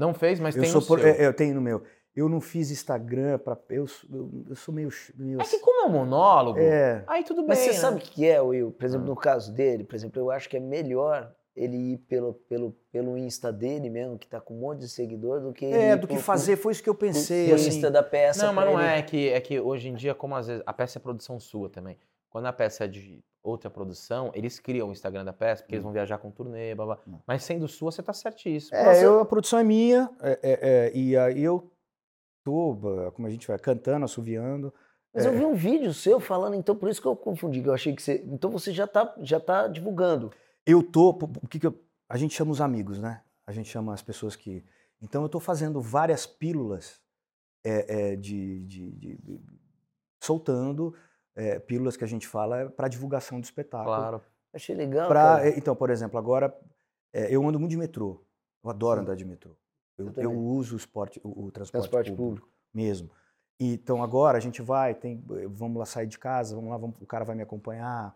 Não 0.00 0.12
fez, 0.14 0.40
mas 0.40 0.56
Eu 0.56 0.62
tem 0.62 0.70
sou 0.70 0.80
no 0.80 0.86
por- 0.86 0.98
seu. 1.00 1.08
é, 1.08 1.26
eu 1.26 1.32
tenho 1.34 1.54
no 1.54 1.60
meu. 1.60 1.82
Eu 2.16 2.28
não 2.28 2.40
fiz 2.40 2.70
Instagram 2.72 3.38
para 3.38 3.56
eu, 3.70 3.86
sou- 3.86 4.10
eu, 4.12 4.30
eu 4.48 4.56
sou 4.56 4.74
meio, 4.74 4.88
meio 5.14 5.40
É 5.40 5.44
que 5.44 5.58
como 5.60 5.82
é 5.82 5.86
um 5.86 5.92
monólogo, 5.92 6.58
é, 6.58 7.04
aí 7.06 7.22
tudo 7.22 7.42
bem. 7.42 7.48
Mas 7.50 7.58
você 7.60 7.68
né? 7.68 7.72
sabe 7.74 7.98
o 7.98 8.00
que 8.00 8.26
é, 8.26 8.40
Will? 8.40 8.72
Por 8.72 8.84
exemplo, 8.84 9.06
Ah. 9.06 9.10
no 9.10 9.16
caso 9.16 9.52
dele, 9.52 9.84
por 9.84 9.94
exemplo, 9.94 10.20
eu 10.20 10.30
acho 10.30 10.48
que 10.48 10.56
é 10.56 10.60
melhor 10.60 11.32
ele 11.54 11.76
ir 11.76 11.98
pelo, 12.08 12.34
pelo, 12.48 12.72
pelo 12.90 13.16
Insta 13.16 13.52
dele 13.52 13.88
mesmo, 13.90 14.18
que 14.18 14.26
tá 14.26 14.40
com 14.40 14.54
um 14.54 14.58
monte 14.60 14.80
de 14.80 14.88
seguidor, 14.88 15.40
do 15.40 15.52
que 15.52 15.66
é 15.66 15.96
do 15.96 16.06
que 16.08 16.14
pro- 16.14 16.22
fazer, 16.22 16.56
foi 16.56 16.72
isso 16.72 16.82
que 16.82 16.88
eu 16.90 16.94
pensei. 16.94 17.46
pro 17.46 17.54
assim. 17.56 17.68
Insta 17.68 17.90
da 17.90 18.02
peça. 18.02 18.44
Não, 18.46 18.52
mas 18.52 18.66
não 18.66 18.80
ele- 18.80 18.88
é. 18.90 18.98
É 18.98 19.02
que, 19.02 19.28
é 19.28 19.40
que 19.40 19.60
hoje 19.60 19.88
em 19.88 19.94
dia, 19.94 20.14
como 20.14 20.34
às 20.34 20.46
vezes 20.48 20.62
a 20.66 20.72
peça 20.72 20.98
é 20.98 21.00
produção 21.00 21.38
sua 21.38 21.68
também. 21.70 21.96
Quando 22.28 22.46
a 22.46 22.52
peça 22.52 22.84
é 22.84 22.88
de 22.88 23.22
outra 23.42 23.70
produção, 23.70 24.30
eles 24.34 24.58
criam 24.60 24.88
o 24.88 24.92
Instagram 24.92 25.24
da 25.24 25.32
peça, 25.32 25.62
porque 25.62 25.74
eles 25.74 25.82
vão 25.82 25.92
viajar 25.92 26.18
com 26.18 26.30
turnê, 26.30 26.74
blá, 26.74 26.84
blá. 26.86 26.98
Hum. 27.08 27.18
Mas 27.26 27.42
sendo 27.44 27.66
sua, 27.66 27.90
você 27.90 28.02
tá 28.02 28.12
certíssimo. 28.12 28.76
É, 28.76 29.04
eu- 29.04 29.20
a 29.20 29.24
produção 29.24 29.58
é 29.58 29.64
minha, 29.64 30.10
é, 30.20 30.32
é, 30.42 30.58
é, 30.88 30.96
e 30.96 31.16
aí 31.16 31.42
eu 31.42 31.70
tô, 32.44 32.76
como 33.14 33.26
a 33.26 33.30
gente 33.30 33.46
vai, 33.48 33.58
cantando, 33.58 34.04
assoviando. 34.04 34.72
Mas 35.12 35.24
eu 35.26 35.32
vi 35.32 35.44
um 35.44 35.54
vídeo 35.54 35.92
seu 35.92 36.20
falando, 36.20 36.54
então 36.54 36.76
por 36.76 36.88
isso 36.88 37.00
que 37.02 37.08
eu 37.08 37.16
confundi, 37.16 37.60
que 37.62 37.68
eu 37.68 37.74
achei 37.74 37.94
que 37.96 38.02
você. 38.02 38.22
Então 38.26 38.50
você 38.50 38.72
já 38.72 38.86
tá, 38.86 39.14
já 39.20 39.40
tá 39.40 39.66
divulgando. 39.66 40.30
Eu 40.64 40.82
tô, 40.82 41.10
o 41.42 41.48
que 41.48 41.58
que 41.58 41.66
eu- 41.66 41.78
a 42.08 42.16
gente 42.16 42.34
chama 42.34 42.52
os 42.52 42.60
amigos, 42.60 42.98
né? 43.00 43.22
A 43.46 43.52
gente 43.52 43.68
chama 43.68 43.92
as 43.92 44.02
pessoas 44.02 44.36
que... 44.36 44.64
Então 45.02 45.22
eu 45.22 45.28
tô 45.28 45.40
fazendo 45.40 45.80
várias 45.80 46.26
pílulas 46.26 47.00
é, 47.64 48.12
é, 48.12 48.16
de, 48.16 48.60
de- 48.66 48.90
de- 48.92 49.16
de- 49.16 49.40
soltando 50.22 50.94
é, 51.40 51.58
pílulas 51.58 51.96
que 51.96 52.04
a 52.04 52.06
gente 52.06 52.26
fala 52.26 52.68
para 52.70 52.88
divulgação 52.88 53.40
do 53.40 53.44
espetáculo. 53.44 53.96
Claro. 53.96 54.20
Achei 54.52 54.74
legal. 54.74 55.08
Pra- 55.08 55.48
então, 55.56 55.74
por 55.74 55.90
exemplo, 55.90 56.18
agora 56.18 56.54
é, 57.12 57.34
eu 57.34 57.46
ando 57.46 57.58
muito 57.58 57.70
de 57.70 57.76
metrô. 57.78 58.20
Eu 58.62 58.70
adoro 58.70 59.00
Sim. 59.00 59.04
andar 59.04 59.16
de 59.16 59.24
metrô. 59.24 59.52
Eu, 59.96 60.06
Eu 60.16 60.22
eu 60.24 60.32
uso 60.38 60.74
o, 60.74 60.76
esporte, 60.76 61.20
o, 61.24 61.46
o 61.46 61.50
transporte, 61.50 61.82
Transporte 61.84 62.10
público, 62.12 62.46
público. 62.46 62.48
mesmo. 62.74 63.10
Então 63.58 64.02
agora 64.02 64.38
a 64.38 64.40
gente 64.40 64.60
vai, 64.62 64.94
tem, 64.94 65.22
vamos 65.48 65.78
lá 65.78 65.84
sair 65.86 66.06
de 66.06 66.18
casa, 66.18 66.54
vamos 66.54 66.70
lá, 66.70 66.76
vamos- 66.78 66.96
o 67.00 67.06
cara 67.06 67.24
vai 67.24 67.34
me 67.36 67.42
acompanhar. 67.42 68.14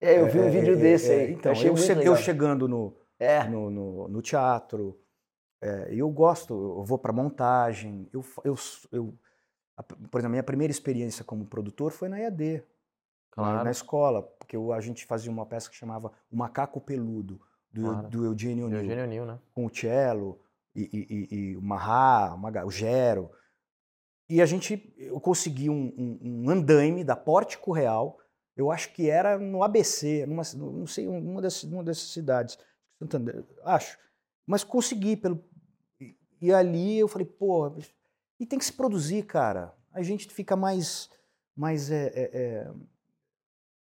É, 0.00 0.20
eu 0.20 0.26
vi 0.26 0.38
um 0.38 0.44
É, 0.44 0.50
vídeo 0.50 0.74
é, 0.74 0.76
desse 0.76 1.10
é, 1.12 1.14
aí. 1.20 1.32
Então, 1.32 1.52
achei 1.52 1.68
eu, 1.68 1.72
muito 1.74 1.84
che- 1.86 1.92
eu 1.92 1.98
legal. 1.98 2.16
chegando 2.16 2.68
no, 2.68 2.94
É. 3.18 3.44
no, 3.44 3.70
no- 3.70 4.08
no 4.08 4.22
teatro, 4.22 4.98
é, 5.62 5.88
eu 5.94 6.08
gosto, 6.10 6.52
eu 6.78 6.84
vou 6.84 6.98
para 6.98 7.12
montagem. 7.12 8.08
Eu, 8.12 8.24
eu, 8.44 8.54
eu, 8.92 9.14
a- 9.76 9.82
por 9.82 10.18
exemplo, 10.18 10.26
a 10.26 10.28
minha 10.30 10.42
primeira 10.42 10.70
experiência 10.70 11.24
como 11.24 11.44
produtor 11.46 11.92
foi 11.92 12.08
na 12.08 12.18
EAD, 12.20 12.56
na- 12.56 12.62
Claro. 13.30 13.64
na 13.64 13.70
escola, 13.70 14.22
porque 14.22 14.56
eu- 14.56 14.72
a 14.72 14.80
gente 14.80 15.04
fazia 15.04 15.30
uma 15.30 15.44
peça 15.46 15.68
que 15.70 15.76
chamava 15.76 16.12
O 16.30 16.36
Macaco 16.36 16.80
Peludo, 16.80 17.40
do, 17.70 17.82
Claro. 17.82 18.08
do 18.08 18.24
Eugênio 18.24 18.66
O'Neill, 18.66 18.82
Eugênio 18.82 19.06
Nil, 19.06 19.26
né? 19.26 19.38
com 19.54 19.66
o 19.66 19.74
cello 19.74 20.40
e, 20.74 20.82
e- 20.92 21.06
e- 21.34 21.34
e 21.52 21.56
o 21.56 21.62
Marra, 21.62 22.34
o 22.64 22.70
Gero. 22.70 23.30
E 24.28 24.40
a 24.42 24.46
gente, 24.46 24.92
eu 24.96 25.20
consegui 25.20 25.68
um, 25.70 25.92
um- 25.96 26.18
um 26.46 26.50
andaime 26.50 27.04
da 27.04 27.14
Pórtico 27.14 27.70
Real, 27.72 28.18
eu 28.56 28.70
acho 28.72 28.92
que 28.94 29.08
era 29.10 29.38
no 29.38 29.62
ABC, 29.62 30.24
numa, 30.26 30.42
não 30.56 30.86
sei, 30.86 31.06
uma 31.06 31.40
dessas, 31.42 31.64
uma 31.64 31.84
dessas 31.84 32.08
cidades, 32.10 32.58
Santander, 32.98 33.44
acho. 33.62 33.98
Mas 34.46 34.64
consegui. 34.64 35.16
Pelo, 35.16 35.44
e, 36.00 36.16
e 36.40 36.52
ali 36.52 36.98
eu 36.98 37.06
falei, 37.08 37.26
pô, 37.26 37.70
e 38.38 38.46
tem 38.46 38.58
que 38.58 38.64
se 38.64 38.72
produzir, 38.72 39.22
cara. 39.24 39.74
A 39.92 40.02
gente 40.02 40.28
fica 40.28 40.54
mais, 40.56 41.08
mais 41.56 41.90
é, 41.90 42.06
é, 42.14 42.30
é, 42.32 42.70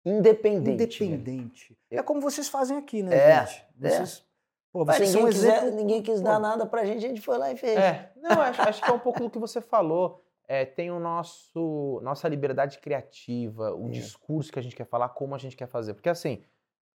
Independente. 0.05 1.03
independente. 1.03 1.77
Eu- 1.89 1.99
É 1.99 2.03
como 2.03 2.19
vocês 2.21 2.49
fazem 2.49 2.77
aqui, 2.77 3.03
né, 3.03 3.15
É, 3.15 3.45
gente? 3.45 3.65
é. 3.83 3.89
Vocês, 3.89 4.25
pô, 4.71 4.83
vocês 4.85 5.09
são 5.09 5.21
um 5.21 5.25
ninguém, 5.25 5.39
quiser- 5.39 5.57
exemplo. 5.61 5.75
ninguém 5.75 6.01
quis 6.01 6.17
pô, 6.19 6.23
dar 6.25 6.39
nada 6.39 6.65
pra 6.65 6.83
gente, 6.85 7.05
a 7.05 7.09
gente 7.09 7.21
foi 7.21 7.37
lá 7.37 7.51
e 7.51 7.57
fez. 7.57 7.77
É, 7.77 8.11
não, 8.17 8.41
acho, 8.41 8.61
acho 8.61 8.81
que 8.83 8.89
é 8.89 8.93
um 8.93 8.99
pouco 8.99 9.19
do 9.21 9.29
que 9.29 9.37
você 9.39 9.61
falou. 9.61 10.23
É, 10.47 10.65
tem 10.65 10.91
o 10.91 10.99
nosso 10.99 11.99
nossa 12.03 12.27
liberdade 12.27 12.79
criativa, 12.79 13.73
o 13.73 13.87
É. 13.87 13.91
discurso 13.91 14.51
que 14.51 14.59
a 14.59 14.61
gente 14.61 14.75
quer 14.75 14.85
falar, 14.85 15.09
como 15.09 15.33
a 15.35 15.37
gente 15.37 15.55
quer 15.55 15.67
fazer. 15.67 15.93
Porque 15.93 16.09
assim, 16.09 16.43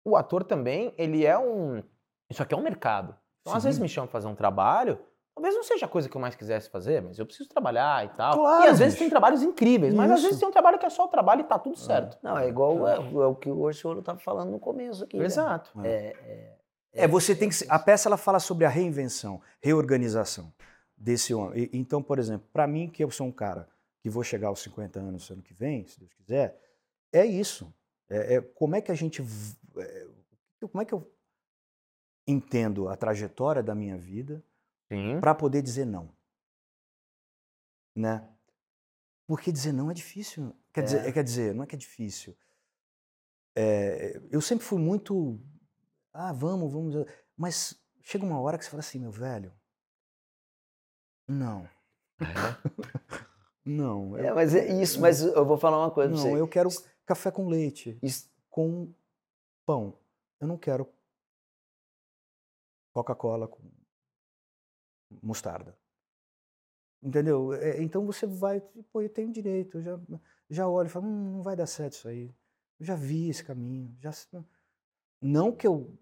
o 0.05 0.17
ator 0.17 0.43
também, 0.43 0.93
ele 0.99 1.25
é 1.25 1.39
um. 1.39 1.83
Isso 2.29 2.43
aqui 2.43 2.55
é 2.55 2.57
um 2.57 2.63
mercado. 2.63 3.17
Então, 3.43 3.55
às 3.55 3.63
Sim. 3.63 3.69
vezes 3.69 3.81
me 3.81 3.89
chamam 3.89 4.09
pra 4.09 4.13
fazer 4.13 4.27
um 4.27 4.35
trabalho, 4.35 4.99
talvez 5.35 5.55
não 5.55 5.65
seja 5.65 5.87
a 5.87 5.89
coisa 5.89 6.09
que 6.09 6.17
eu 6.17 6.21
mais 6.21 6.35
quisesse 6.35 6.71
fazer, 6.71 7.03
mas 7.03 7.19
eu 7.19 7.27
preciso 7.27 7.49
trabalhar 7.49 8.05
e 8.05 8.09
tal. 8.11 8.39
Claro, 8.39 8.65
e 8.65 8.69
às 8.69 8.79
vezes 8.79 8.95
bicho. 8.95 9.05
tem 9.05 9.11
trabalhos 9.11 9.43
incríveis, 9.43 9.93
mas 9.93 10.11
às 10.11 10.19
Isso. 10.19 10.27
vezes 10.27 10.41
tem 10.41 10.49
um 10.49 10.53
trabalho 10.53 10.79
que 10.79 10.87
é 10.87 10.91
só 10.91 11.05
o 11.05 11.09
trabalho 11.09 11.41
e 11.41 11.45
tá 11.45 11.59
tudo 11.59 11.77
certo. 11.77 12.19
Não, 12.23 12.39
é 12.39 12.49
igual 12.49 12.87
é, 12.89 12.97
é 12.97 13.27
o 13.27 13.35
que 13.35 13.51
o 13.51 13.61
Orciolo 13.61 14.03
tava 14.03 14.19
falando 14.19 14.51
no 14.51 14.61
começo 14.61 15.05
aqui. 15.05 15.19
né? 15.19 15.25
Exato. 15.25 15.71
É, 15.85 16.57
É, 16.93 17.09
você 17.09 17.35
tem 17.35 17.49
que. 17.49 17.57
A 17.69 17.79
peça 17.79 18.09
ela 18.09 18.17
fala 18.17 18.39
sobre 18.39 18.65
a 18.65 18.69
reinvenção, 18.69 19.41
reorganização 19.61 20.53
desse 20.97 21.35
homem. 21.35 21.69
Então, 21.73 22.03
por 22.03 22.19
exemplo, 22.19 22.49
para 22.53 22.67
mim, 22.67 22.89
que 22.89 23.03
eu 23.03 23.11
sou 23.11 23.27
um 23.27 23.33
cara 23.33 23.69
que 24.01 24.09
vou 24.09 24.23
chegar 24.23 24.49
aos 24.49 24.61
50 24.61 25.01
anos 25.01 25.29
ano 25.31 25.43
que 25.43 25.53
vem, 25.53 25.87
se 25.87 25.99
Deus 25.99 26.13
quiser, 26.15 26.61
é 27.13 27.25
isso. 27.27 27.73
É, 28.09 28.37
é 28.37 28.41
como 28.41 28.77
é 28.77 28.81
que 28.81 28.93
a 28.93 28.95
gente. 28.95 29.23
é, 29.77 30.07
como 30.61 30.81
é 30.81 30.85
que 30.85 30.93
eu 30.93 31.11
entendo 32.27 32.89
a 32.89 32.97
trajetória 32.97 33.63
da 33.63 33.75
minha 33.75 33.97
vida. 33.97 34.43
Para 35.21 35.35
poder 35.35 35.63
dizer 35.63 35.85
não? 35.85 36.15
Né? 37.97 38.29
Porque 39.27 39.51
dizer 39.53 39.73
não 39.73 39.91
é 39.91 39.95
difícil. 39.95 40.55
Quer, 40.73 40.81
É. 40.81 40.85
dizer, 40.85 41.13
quer 41.13 41.25
dizer, 41.25 41.55
não 41.55 41.65
é 41.65 41.67
que 41.67 41.75
é 41.75 41.79
difícil. 41.79 42.37
É, 43.57 44.21
eu 44.31 44.41
sempre 44.41 44.65
fui 44.65 44.79
muito. 44.79 45.41
Ah, 46.13 46.33
vamos, 46.33 46.73
vamos. 46.73 46.95
Mas 47.37 47.81
chega 48.03 48.25
uma 48.25 48.41
hora 48.41 48.59
que 48.59 48.65
você 48.65 48.71
fala 48.71 48.81
assim, 48.81 48.99
meu 48.99 49.11
velho. 49.13 49.53
Não. 51.29 51.69
Não. 53.65 54.17
é, 54.19 54.29
eu- 54.29 54.35
mas 54.35 54.55
é 54.55 54.81
isso, 54.83 55.01
mas 55.01 55.23
eu 55.23 55.45
vou 55.47 55.57
falar 55.57 55.79
uma 55.79 55.91
coisa 55.91 56.11
pra 56.13 56.19
Não, 56.19 56.31
você. 56.31 56.41
eu 56.41 56.47
quero 56.47 56.69
café 57.07 57.31
com 57.31 57.49
leite, 57.49 57.99
Isso- 58.03 58.31
com 58.51 58.93
pão. 59.65 59.99
Eu 60.39 60.47
não 60.47 60.59
quero 60.59 60.87
Coca-Cola 62.93 63.49
com 63.49 63.63
mostarda. 65.23 65.77
Entendeu? 67.03 67.53
É, 67.53 67.83
então 67.83 68.07
você 68.07 68.27
vai, 68.27 68.61
pô, 68.91 69.03
eu 69.03 69.11
tenho 69.11 69.31
direito, 69.31 69.79
eu 69.79 69.83
já, 69.83 70.01
já 70.49 70.69
olho 70.69 70.87
e 70.87 70.91
falo, 70.91 71.07
hum, 71.07 71.33
não 71.37 71.43
vai 71.43 71.55
dar 71.55 71.67
certo 71.67 71.93
isso 71.95 72.09
aí. 72.09 72.35
Eu 72.81 72.87
já 72.87 72.95
vi 72.95 73.29
esse 73.29 73.45
caminho. 73.45 73.95
Já, 74.01 74.11
não 75.21 75.53
que 75.53 75.67
eu 75.67 75.97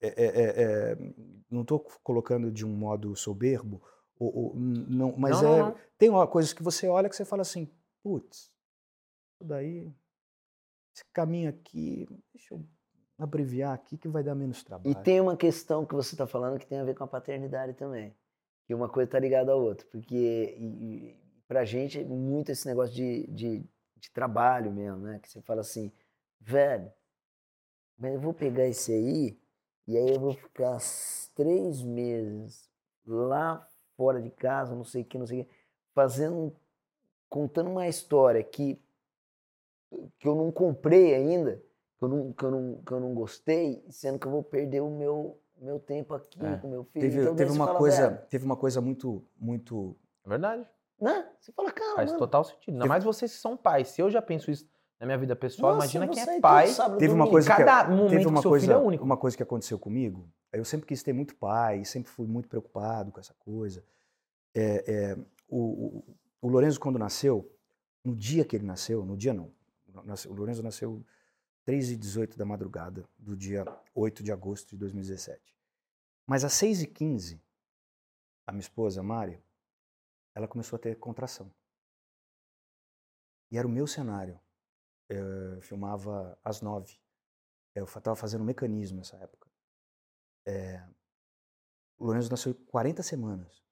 é, 0.00 0.08
é, 0.08 0.26
é, 0.26 0.62
é, 0.92 0.96
não 1.50 1.62
estou 1.62 1.80
colocando 2.02 2.52
de 2.52 2.66
um 2.66 2.76
modo 2.76 3.16
soberbo 3.16 3.82
ou- 4.18 4.36
ou 4.36 4.54
não, 4.54 5.16
mas 5.16 5.40
Não, 5.40 5.48
é, 5.48 5.62
não, 5.62 5.76
tem 5.96 6.10
ó, 6.10 6.26
coisas 6.26 6.52
que 6.52 6.62
você 6.62 6.86
olha 6.86 7.08
que 7.08 7.16
você 7.16 7.24
fala 7.24 7.42
assim, 7.42 7.70
putz, 8.02 8.52
isso 9.34 9.44
daí, 9.44 9.92
esse 10.94 11.04
caminho 11.12 11.48
aqui, 11.48 12.06
deixa 12.32 12.54
eu 12.54 12.64
abreviar 13.18 13.72
aqui 13.72 13.96
que 13.96 14.08
vai 14.08 14.22
dar 14.22 14.34
menos 14.34 14.62
trabalho. 14.62 14.90
E 14.90 15.02
tem 15.02 15.20
uma 15.20 15.36
questão 15.36 15.86
que 15.86 15.94
você 15.94 16.14
está 16.14 16.26
falando 16.26 16.58
que 16.58 16.66
tem 16.66 16.78
a 16.78 16.84
ver 16.84 16.94
com 16.94 17.04
a 17.04 17.08
paternidade 17.08 17.74
também. 17.74 18.14
Que 18.66 18.74
uma 18.74 18.88
coisa 18.88 19.08
está 19.08 19.18
ligada 19.18 19.52
à 19.52 19.56
outra. 19.56 19.86
Porque 19.90 20.56
e, 20.58 21.16
pra 21.46 21.64
gente, 21.64 22.00
é 22.00 22.04
muito 22.04 22.50
esse 22.50 22.66
negócio 22.66 22.94
de, 22.94 23.26
de, 23.28 23.64
de 23.96 24.10
trabalho 24.10 24.72
mesmo, 24.72 24.98
né? 24.98 25.18
Que 25.20 25.30
você 25.30 25.40
fala 25.42 25.60
assim, 25.60 25.92
velho, 26.40 26.90
mas 27.98 28.14
eu 28.14 28.20
vou 28.20 28.34
pegar 28.34 28.66
esse 28.66 28.92
aí 28.92 29.38
e 29.86 29.96
aí 29.96 30.14
eu 30.14 30.20
vou 30.20 30.32
ficar 30.32 30.78
três 31.34 31.82
meses 31.82 32.68
lá 33.06 33.66
fora 33.96 34.20
de 34.20 34.30
casa, 34.30 34.74
não 34.74 34.84
sei 34.84 35.02
o 35.02 35.04
que, 35.04 35.18
não 35.18 35.26
sei 35.26 35.42
o 35.42 35.44
que, 35.44 35.50
fazendo, 35.94 36.54
contando 37.28 37.70
uma 37.70 37.86
história 37.86 38.42
que, 38.42 38.80
que 40.18 40.26
eu 40.26 40.34
não 40.34 40.50
comprei 40.50 41.14
ainda, 41.14 41.62
que 41.98 42.04
eu 42.04 42.08
não, 42.08 42.32
que 42.32 42.44
eu 42.44 42.50
não, 42.50 42.82
que 42.82 42.92
eu 42.92 43.00
não 43.00 43.14
gostei, 43.14 43.84
sendo 43.90 44.18
que 44.18 44.26
eu 44.26 44.32
vou 44.32 44.42
perder 44.42 44.80
o 44.80 44.90
meu, 44.90 45.40
meu 45.64 45.80
tempo 45.80 46.14
aqui 46.14 46.44
É. 46.44 46.56
com 46.58 46.68
meu 46.68 46.84
filho. 46.84 47.02
Teve, 47.02 47.20
Então, 47.22 47.34
teve 47.36 47.52
uma 47.52 47.66
fala, 47.66 47.78
coisa, 47.78 48.08
velho, 48.10 48.26
teve 48.28 48.44
uma 48.44 48.56
coisa 48.56 48.80
muito, 48.80 49.24
muito 49.38 49.96
É 50.24 50.28
verdade. 50.28 50.68
né? 51.00 51.28
Você 51.40 51.52
fala, 51.52 51.72
cara, 51.72 51.96
Faz 51.96 52.10
mano, 52.10 52.18
total 52.18 52.44
sentido. 52.44 52.68
Ainda 52.74 52.80
Teve- 52.80 52.88
mais 52.88 53.04
vocês 53.04 53.32
que 53.32 53.38
são 53.38 53.56
pais. 53.56 53.88
Se 53.88 54.00
eu 54.00 54.10
já 54.10 54.20
penso 54.22 54.50
isso 54.50 54.68
na 55.00 55.06
minha 55.06 55.18
vida 55.18 55.34
pessoal, 55.36 55.74
nossa, 55.74 55.86
imagina 55.96 56.08
quem 56.08 56.22
é 56.36 56.40
pai. 56.40 56.68
Teve 56.98 57.12
uma 57.12 57.28
coisa 57.28 57.50
que, 57.50 57.56
Cada 57.64 57.88
momento 57.90 58.10
teve 58.10 58.26
uma 58.26 58.40
seu 58.40 58.50
coisa, 58.50 58.66
filho 58.66 58.76
é 58.76 58.78
único. 58.78 59.04
uma 59.04 59.16
coisa 59.16 59.36
que 59.36 59.42
aconteceu 59.42 59.78
comigo. 59.78 60.28
Eu 60.52 60.64
sempre 60.64 60.86
quis 60.86 61.02
ter 61.02 61.12
muito 61.12 61.34
pai, 61.34 61.84
sempre 61.84 62.10
fui 62.10 62.26
muito 62.26 62.48
preocupado 62.48 63.10
com 63.10 63.18
essa 63.18 63.34
coisa. 63.34 63.84
É, 64.54 64.84
é, 65.12 65.18
o, 65.48 65.58
o, 65.98 66.04
o 66.42 66.48
Lorenzo 66.48 66.78
quando 66.78 66.98
nasceu, 66.98 67.50
no 68.04 68.14
dia 68.14 68.44
que 68.44 68.54
ele 68.54 68.64
nasceu, 68.64 69.04
no 69.04 69.16
dia 69.16 69.34
não, 69.34 69.50
nasceu- 70.04 70.30
o 70.30 70.34
Lorenzo 70.34 70.62
nasceu 70.62 71.02
3 71.64 71.90
e 71.90 71.96
18 71.96 72.38
da 72.38 72.44
madrugada 72.44 73.04
do 73.18 73.34
dia 73.36 73.64
8 73.94 74.22
de 74.22 74.30
agosto 74.30 74.70
de 74.70 74.76
2017. 74.76 75.40
Mas 76.26 76.44
às 76.44 76.52
6 76.54 76.82
e 76.82 76.86
15 76.86 77.42
a 78.46 78.52
minha 78.52 78.60
esposa, 78.60 79.02
Mari, 79.02 79.42
ela 80.34 80.46
começou 80.48 80.76
a 80.76 80.80
ter 80.80 80.98
contração. 80.98 81.50
E 83.50 83.56
era 83.58 83.66
o 83.66 83.70
meu 83.70 83.86
cenário. 83.86 84.40
Eu 85.08 85.60
filmava 85.62 86.38
às 86.42 86.60
9. 86.60 86.98
Eu 87.74 87.84
estava 87.84 88.16
fazendo 88.16 88.42
um 88.42 88.46
mecanismo 88.46 88.98
nessa 88.98 89.16
época. 89.16 89.48
É, 90.46 90.86
o 91.98 92.04
Lourenço 92.06 92.30
nasceu 92.30 92.54
40 92.66 93.02
semanas. 93.02 93.62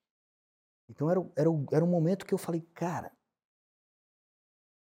Então 0.89 1.11
era, 1.11 1.21
o- 1.21 1.33
era, 1.37 1.49
era 1.73 1.85
um 1.85 1.89
momento 1.91 2.27
que 2.27 2.35
eu 2.35 2.39
falei, 2.39 2.61
cara, 2.75 3.13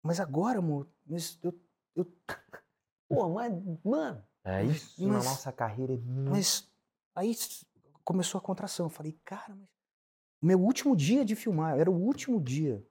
mas 0.04 0.20
agora, 0.20 0.60
amor, 0.60 0.90
mas 1.06 1.38
eu, 1.44 1.54
eu, 1.96 2.06
Pô, 3.10 3.30
mas, 3.30 3.52
mano, 3.84 4.26
É 4.44 4.64
isso 4.64 5.06
na 5.06 5.16
Mas- 5.16 5.26
nossa 5.26 5.52
carreira. 5.52 5.94
é 5.94 5.98
muito- 5.98 6.32
mas 6.32 6.71
aí 7.16 7.36
começou 8.04 8.40
a 8.40 8.42
contração. 8.42 8.86
Eu 8.88 8.90
falei, 8.90 9.18
cara, 9.24 9.56
mas 9.56 9.70
meu 10.42 10.60
último 10.60 10.96
dia 10.96 11.24
de 11.24 11.36
filmar, 11.36 11.78
era 11.80 11.90
o 11.90 11.96
último 11.96 12.42
dia. 12.42 12.86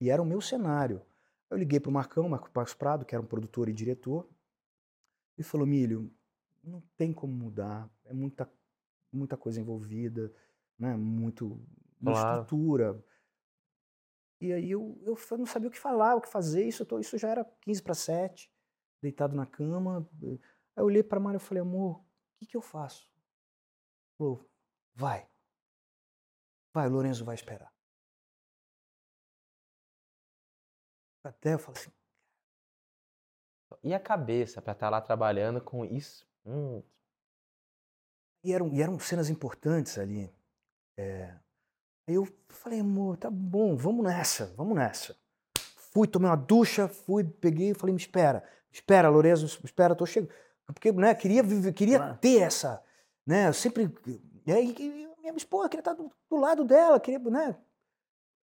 E 0.00 0.10
era 0.10 0.22
o 0.22 0.26
meu 0.26 0.40
cenário. 0.40 1.02
Eu 1.50 1.56
liguei 1.56 1.80
pro 1.80 1.90
Marcão, 1.90 2.28
Marcos 2.28 2.50
Marcos 2.54 2.74
Prado, 2.74 3.04
que 3.04 3.14
era 3.14 3.22
um 3.22 3.26
produtor 3.26 3.68
e 3.68 3.72
diretor, 3.72 4.28
e 5.36 5.42
falou, 5.42 5.66
Milho, 5.66 6.12
não 6.62 6.80
tem 6.96 7.12
como 7.12 7.32
mudar, 7.32 7.90
é 8.04 8.12
muita, 8.12 8.50
muita 9.12 9.36
coisa 9.36 9.60
envolvida, 9.60 10.32
né? 10.78 10.96
Muito, 10.96 11.60
Claro. 12.02 12.42
estrutura. 12.42 13.04
E 14.40 14.52
aí 14.52 14.70
eu, 14.70 15.00
eu 15.04 15.16
não 15.36 15.46
sabia 15.46 15.68
o 15.68 15.70
que 15.72 15.78
falar, 15.78 16.14
o 16.14 16.20
que 16.20 16.28
fazer, 16.28 16.64
isso, 16.66 16.86
tô- 16.86 17.00
isso 17.00 17.18
já 17.18 17.28
era 17.28 17.44
15 17.60 17.82
para 17.82 17.94
7, 17.94 18.52
deitado 19.02 19.34
na 19.34 19.46
cama. 19.46 20.08
Aí 20.22 20.38
eu 20.76 20.84
olhei 20.84 21.02
para 21.02 21.18
Mara 21.18 21.38
e 21.38 21.40
falei, 21.40 21.60
amor, 21.62 21.98
o 22.00 22.04
que, 22.38 22.46
que 22.46 22.56
eu 22.56 22.62
faço? 22.62 23.08
Falou, 24.18 24.44
vai. 24.94 25.28
Vai, 26.74 26.88
o 26.88 26.90
Lourenço 26.90 27.24
vai 27.24 27.36
esperar. 27.36 27.72
Até 31.22 31.54
eu 31.54 31.58
falei 31.58 31.80
assim, 31.80 31.92
E 33.82 33.94
a 33.94 34.00
cabeça 34.00 34.60
pra 34.60 34.72
estar 34.72 34.90
lá 34.90 35.00
trabalhando 35.00 35.60
com 35.60 35.84
isso? 35.84 36.26
Hum, 36.44 36.82
E 38.44 38.52
eram, 38.52 38.72
e 38.72 38.80
eram 38.82 38.98
cenas 38.98 39.28
importantes 39.28 39.98
ali. 39.98 40.32
É, 40.96 41.34
aí 42.08 42.14
eu 42.14 42.26
falei, 42.48 42.80
amor, 42.80 43.16
tá 43.16 43.30
bom, 43.30 43.76
vamos 43.76 44.04
nessa, 44.04 44.46
vamos 44.56 44.74
nessa. 44.76 45.16
Fui, 45.76 46.06
tomei 46.08 46.28
uma 46.30 46.36
ducha, 46.36 46.88
fui, 46.88 47.24
peguei 47.24 47.70
e 47.70 47.74
falei, 47.74 47.94
me 47.94 48.00
espera, 48.00 48.48
espera, 48.72 49.08
Lourenço, 49.08 49.44
espera, 49.64 49.94
tô 49.94 50.06
chegando. 50.06 50.32
Porque, 50.66 50.92
né, 50.92 51.14
queria, 51.14 51.42
viver- 51.42 51.72
queria 51.72 52.14
ter 52.14 52.40
essa, 52.42 52.82
né, 53.28 53.48
eu 53.48 53.52
sempre... 53.52 53.92
E 54.46 54.52
aí, 54.52 54.74
minha 55.20 55.36
esposa 55.36 55.68
queria 55.68 55.82
estar 55.82 55.92
do, 55.92 56.10
do 56.30 56.36
lado 56.36 56.64
dela, 56.64 56.98
queria, 56.98 57.18
né, 57.18 57.56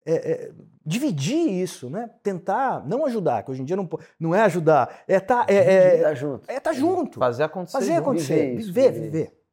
é, 0.06 0.32
é, 0.32 0.54
dividir 0.86 1.50
isso, 1.50 1.90
né, 1.90 2.10
tentar, 2.22 2.86
não 2.86 3.06
ajudar, 3.06 3.44
que 3.44 3.52
hoje 3.52 3.62
em 3.62 3.66
dia 3.66 3.78
não, 3.78 3.90
não 4.20 4.36
é 4.36 4.42
ajudar, 4.42 5.04
é 5.08 5.20
tá, 5.20 5.46
é, 5.48 5.56
é, 5.56 6.02
tá 6.02 6.14
junto. 6.14 6.52
é 6.52 6.60
tá 6.60 6.74
junto 6.74 7.20
fazer 7.20 7.44
acontecer. 7.44 7.78
fazer 7.78 7.94
acontecer, 7.96 8.36
viver 8.36 8.60
isso, 8.60 8.74
viver, 8.74 8.92
viver 8.92 9.12
viver. 9.12 9.44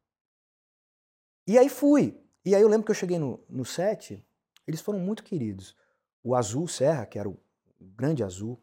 E 1.46 1.58
aí 1.58 1.68
fui. 1.68 2.20
E 2.44 2.54
aí 2.54 2.62
eu 2.62 2.68
lembro 2.68 2.84
que 2.84 2.90
eu 2.90 2.94
cheguei 2.94 3.18
no, 3.18 3.44
no 3.48 3.64
set, 3.64 4.24
eles 4.66 4.80
foram 4.80 4.98
muito 4.98 5.22
queridos. 5.22 5.76
O 6.22 6.34
Azul 6.34 6.68
Serra, 6.68 7.06
que 7.06 7.18
era 7.18 7.28
o 7.28 7.38
grande 7.80 8.22
Azul, 8.22 8.60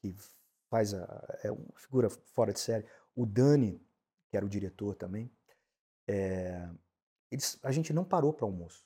que 0.00 0.14
faz 0.70 0.92
a, 0.92 1.38
é 1.42 1.50
uma 1.50 1.72
figura 1.76 2.10
fora 2.10 2.52
de 2.52 2.60
série. 2.60 2.84
O 3.14 3.24
Dani, 3.24 3.80
que 4.30 4.36
era 4.36 4.44
o 4.44 4.48
diretor 4.48 4.94
também. 4.94 5.30
É, 6.08 6.68
eles, 7.30 7.58
a 7.62 7.70
gente 7.70 7.92
não 7.92 8.04
parou 8.04 8.32
para 8.32 8.46
almoço. 8.46 8.84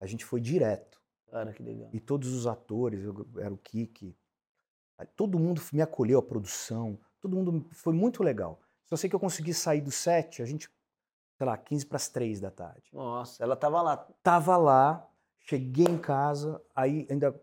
A 0.00 0.06
gente 0.06 0.24
foi 0.24 0.40
direto. 0.40 1.00
Cara, 1.30 1.52
que 1.52 1.62
legal. 1.62 1.90
E 1.92 2.00
todos 2.00 2.32
os 2.32 2.46
atores, 2.46 3.04
eu, 3.04 3.26
era 3.38 3.52
o 3.52 3.58
Kiki, 3.58 4.16
todo 5.14 5.38
mundo 5.38 5.60
me 5.72 5.82
acolheu, 5.82 6.18
a 6.18 6.22
produção, 6.22 6.98
todo 7.20 7.36
mundo 7.36 7.66
foi 7.72 7.92
muito 7.92 8.22
legal. 8.22 8.60
Só 8.86 8.96
sei 8.96 9.10
que 9.10 9.16
eu 9.16 9.20
consegui 9.20 9.52
sair 9.52 9.80
do 9.80 9.90
set, 9.90 10.40
a 10.40 10.44
gente, 10.46 10.70
sei 11.36 11.46
lá, 11.46 11.56
15 11.56 11.84
para 11.86 11.96
as 11.96 12.08
3 12.08 12.40
da 12.40 12.50
tarde. 12.50 12.88
Nossa, 12.92 13.42
ela 13.42 13.56
tava 13.56 13.82
lá. 13.82 13.96
Tava 14.22 14.56
lá, 14.56 15.08
cheguei 15.40 15.86
em 15.86 15.98
casa, 15.98 16.62
aí 16.74 17.06
ainda, 17.10 17.38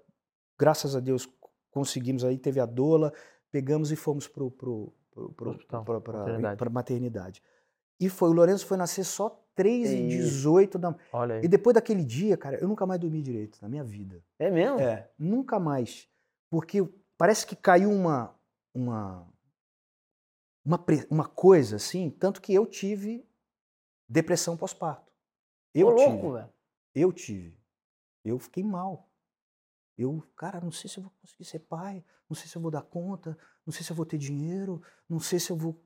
graças 0.57 0.95
a 0.95 0.99
Deus, 0.99 1.27
conseguimos 1.69 2.23
aí, 2.23 2.37
teve 2.37 2.59
a 2.61 2.65
doula, 2.65 3.13
pegamos 3.51 3.91
e 3.91 3.95
fomos 3.95 4.27
pro, 4.27 4.49
pro, 4.49 4.93
pro, 5.11 5.33
pro, 5.33 5.57
pra, 5.83 6.01
pra- 6.01 6.23
pra 6.57 6.69
maternidade. 6.69 7.43
E 8.05 8.09
foi, 8.09 8.29
o 8.29 8.33
Lourenço 8.33 8.65
foi 8.65 8.77
nascer 8.77 9.03
só 9.03 9.29
3 9.55 9.91
e 9.91 10.07
Isso. 10.07 10.29
18 10.29 10.79
da 10.79 10.95
Olha 11.11 11.35
aí. 11.35 11.45
E 11.45 11.47
depois 11.47 11.73
daquele 11.75 12.03
dia, 12.03 12.35
cara, 12.35 12.57
eu 12.59 12.67
nunca 12.67 12.85
mais 12.85 12.99
dormi 12.99 13.21
direito 13.21 13.59
na 13.61 13.69
minha 13.69 13.83
vida. 13.83 14.23
É 14.39 14.49
mesmo? 14.49 14.79
É, 14.79 15.09
nunca 15.17 15.59
mais. 15.59 16.09
Porque 16.49 16.83
parece 17.17 17.45
que 17.45 17.55
caiu 17.55 17.91
uma 17.91 18.35
uma 18.73 19.27
uma, 20.65 20.77
pre- 20.77 21.05
uma 21.09 21.27
coisa 21.27 21.75
assim, 21.75 22.09
tanto 22.09 22.41
que 22.41 22.53
eu 22.53 22.65
tive 22.65 23.27
depressão 24.07 24.55
pós-parto. 24.57 25.11
Eu 25.73 25.87
Ô, 25.87 25.95
tive. 25.95 26.09
louco, 26.09 26.31
velho. 26.33 26.49
Eu 26.95 27.11
tive. 27.11 27.57
Eu 28.23 28.39
fiquei 28.39 28.63
mal. 28.63 29.09
Eu, 29.97 30.23
cara, 30.35 30.59
não 30.61 30.71
sei 30.71 30.89
se 30.89 30.97
eu 30.97 31.03
vou 31.03 31.11
conseguir 31.21 31.45
ser 31.45 31.59
pai, 31.59 32.03
não 32.29 32.35
sei 32.35 32.47
se 32.47 32.55
eu 32.55 32.61
vou 32.61 32.71
dar 32.71 32.81
conta, 32.81 33.37
não 33.65 33.71
sei 33.73 33.83
se 33.83 33.91
eu 33.91 33.95
vou 33.95 34.05
ter 34.05 34.17
dinheiro, 34.17 34.81
não 35.07 35.19
sei 35.19 35.39
se 35.39 35.51
eu 35.51 35.55
vou 35.55 35.79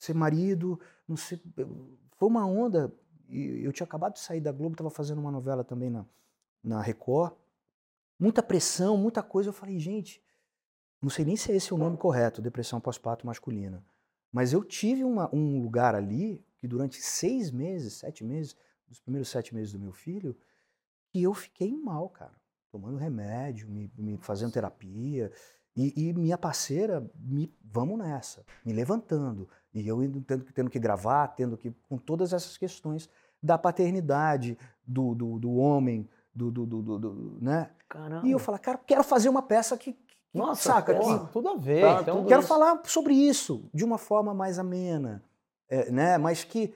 ser 0.00 0.14
marido, 0.14 0.80
não 1.06 1.16
sei. 1.16 1.40
Foi 2.16 2.28
uma 2.28 2.44
onda. 2.46 2.92
Eu 3.28 3.72
tinha 3.72 3.84
acabado 3.84 4.14
de 4.14 4.20
sair 4.20 4.40
da 4.40 4.50
Globo, 4.50 4.72
estava 4.74 4.90
fazendo 4.90 5.20
uma 5.20 5.30
novela 5.30 5.62
também 5.62 5.88
na, 5.90 6.04
na 6.64 6.80
Record. 6.82 7.34
Muita 8.18 8.42
pressão, 8.42 8.96
muita 8.96 9.22
coisa. 9.22 9.50
Eu 9.50 9.52
falei, 9.52 9.78
gente, 9.78 10.20
não 11.00 11.08
sei 11.10 11.24
nem 11.24 11.36
se 11.36 11.52
esse 11.52 11.72
é 11.72 11.74
o 11.74 11.78
nome 11.78 11.96
correto, 11.96 12.42
depressão 12.42 12.80
pós-parto 12.80 13.26
masculina. 13.26 13.84
Mas 14.32 14.52
eu 14.52 14.64
tive 14.64 15.04
uma- 15.04 15.32
um 15.34 15.60
lugar 15.62 15.94
ali 15.94 16.44
que 16.58 16.66
durante 16.66 17.00
seis 17.00 17.50
meses, 17.50 17.94
sete 17.94 18.24
meses, 18.24 18.56
dos 18.88 18.98
primeiros 19.00 19.28
sete 19.28 19.54
meses 19.54 19.72
do 19.72 19.78
meu 19.78 19.92
filho, 19.92 20.36
que 21.12 21.22
eu 21.22 21.32
fiquei 21.34 21.74
mal, 21.76 22.08
cara. 22.08 22.34
Tomando 22.70 22.96
remédio, 22.98 23.68
me, 23.68 23.90
me 23.96 24.16
fazendo 24.18 24.52
terapia. 24.52 25.32
E, 25.76 25.92
e 26.08 26.12
minha 26.12 26.36
parceira, 26.36 27.08
me, 27.16 27.52
vamos 27.64 27.98
nessa, 27.98 28.44
me 28.64 28.72
levantando. 28.72 29.48
E 29.72 29.86
eu 29.86 29.98
tendo, 30.26 30.44
que- 30.44 30.52
tendo 30.52 30.70
que 30.70 30.78
gravar, 30.78 31.28
tendo 31.28 31.56
que. 31.56 31.70
com 31.88 31.96
todas 31.96 32.32
essas 32.32 32.56
questões 32.56 33.08
da 33.42 33.56
paternidade, 33.56 34.58
do, 34.86 35.14
do, 35.14 35.38
do 35.38 35.52
homem, 35.54 36.08
do, 36.34 36.50
do, 36.50 36.66
do, 36.66 36.82
do- 36.82 36.98
do- 36.98 37.38
né? 37.40 37.70
Caramba. 37.88 38.26
E 38.26 38.30
eu 38.32 38.38
falo, 38.38 38.58
cara, 38.58 38.78
quero 38.78 39.02
fazer 39.04 39.28
uma 39.28 39.42
peça 39.42 39.76
que. 39.78 39.92
que- 39.92 39.98
Nossa, 40.34 40.72
saca? 40.72 40.94
porra. 40.94 41.26
Que, 41.26 41.32
Tudo 41.32 41.48
a 41.48 41.56
ver. 41.56 41.80
Fala 41.82 42.02
então, 42.02 42.16
tudo 42.18 42.28
quero 42.28 42.40
isso. 42.40 42.48
falar 42.48 42.80
sobre 42.84 43.14
isso 43.14 43.68
de 43.72 43.84
uma 43.84 43.98
forma 43.98 44.32
mais 44.34 44.58
amena, 44.58 45.22
é, 45.68 45.90
né? 45.90 46.18
mas 46.18 46.44
que, 46.44 46.74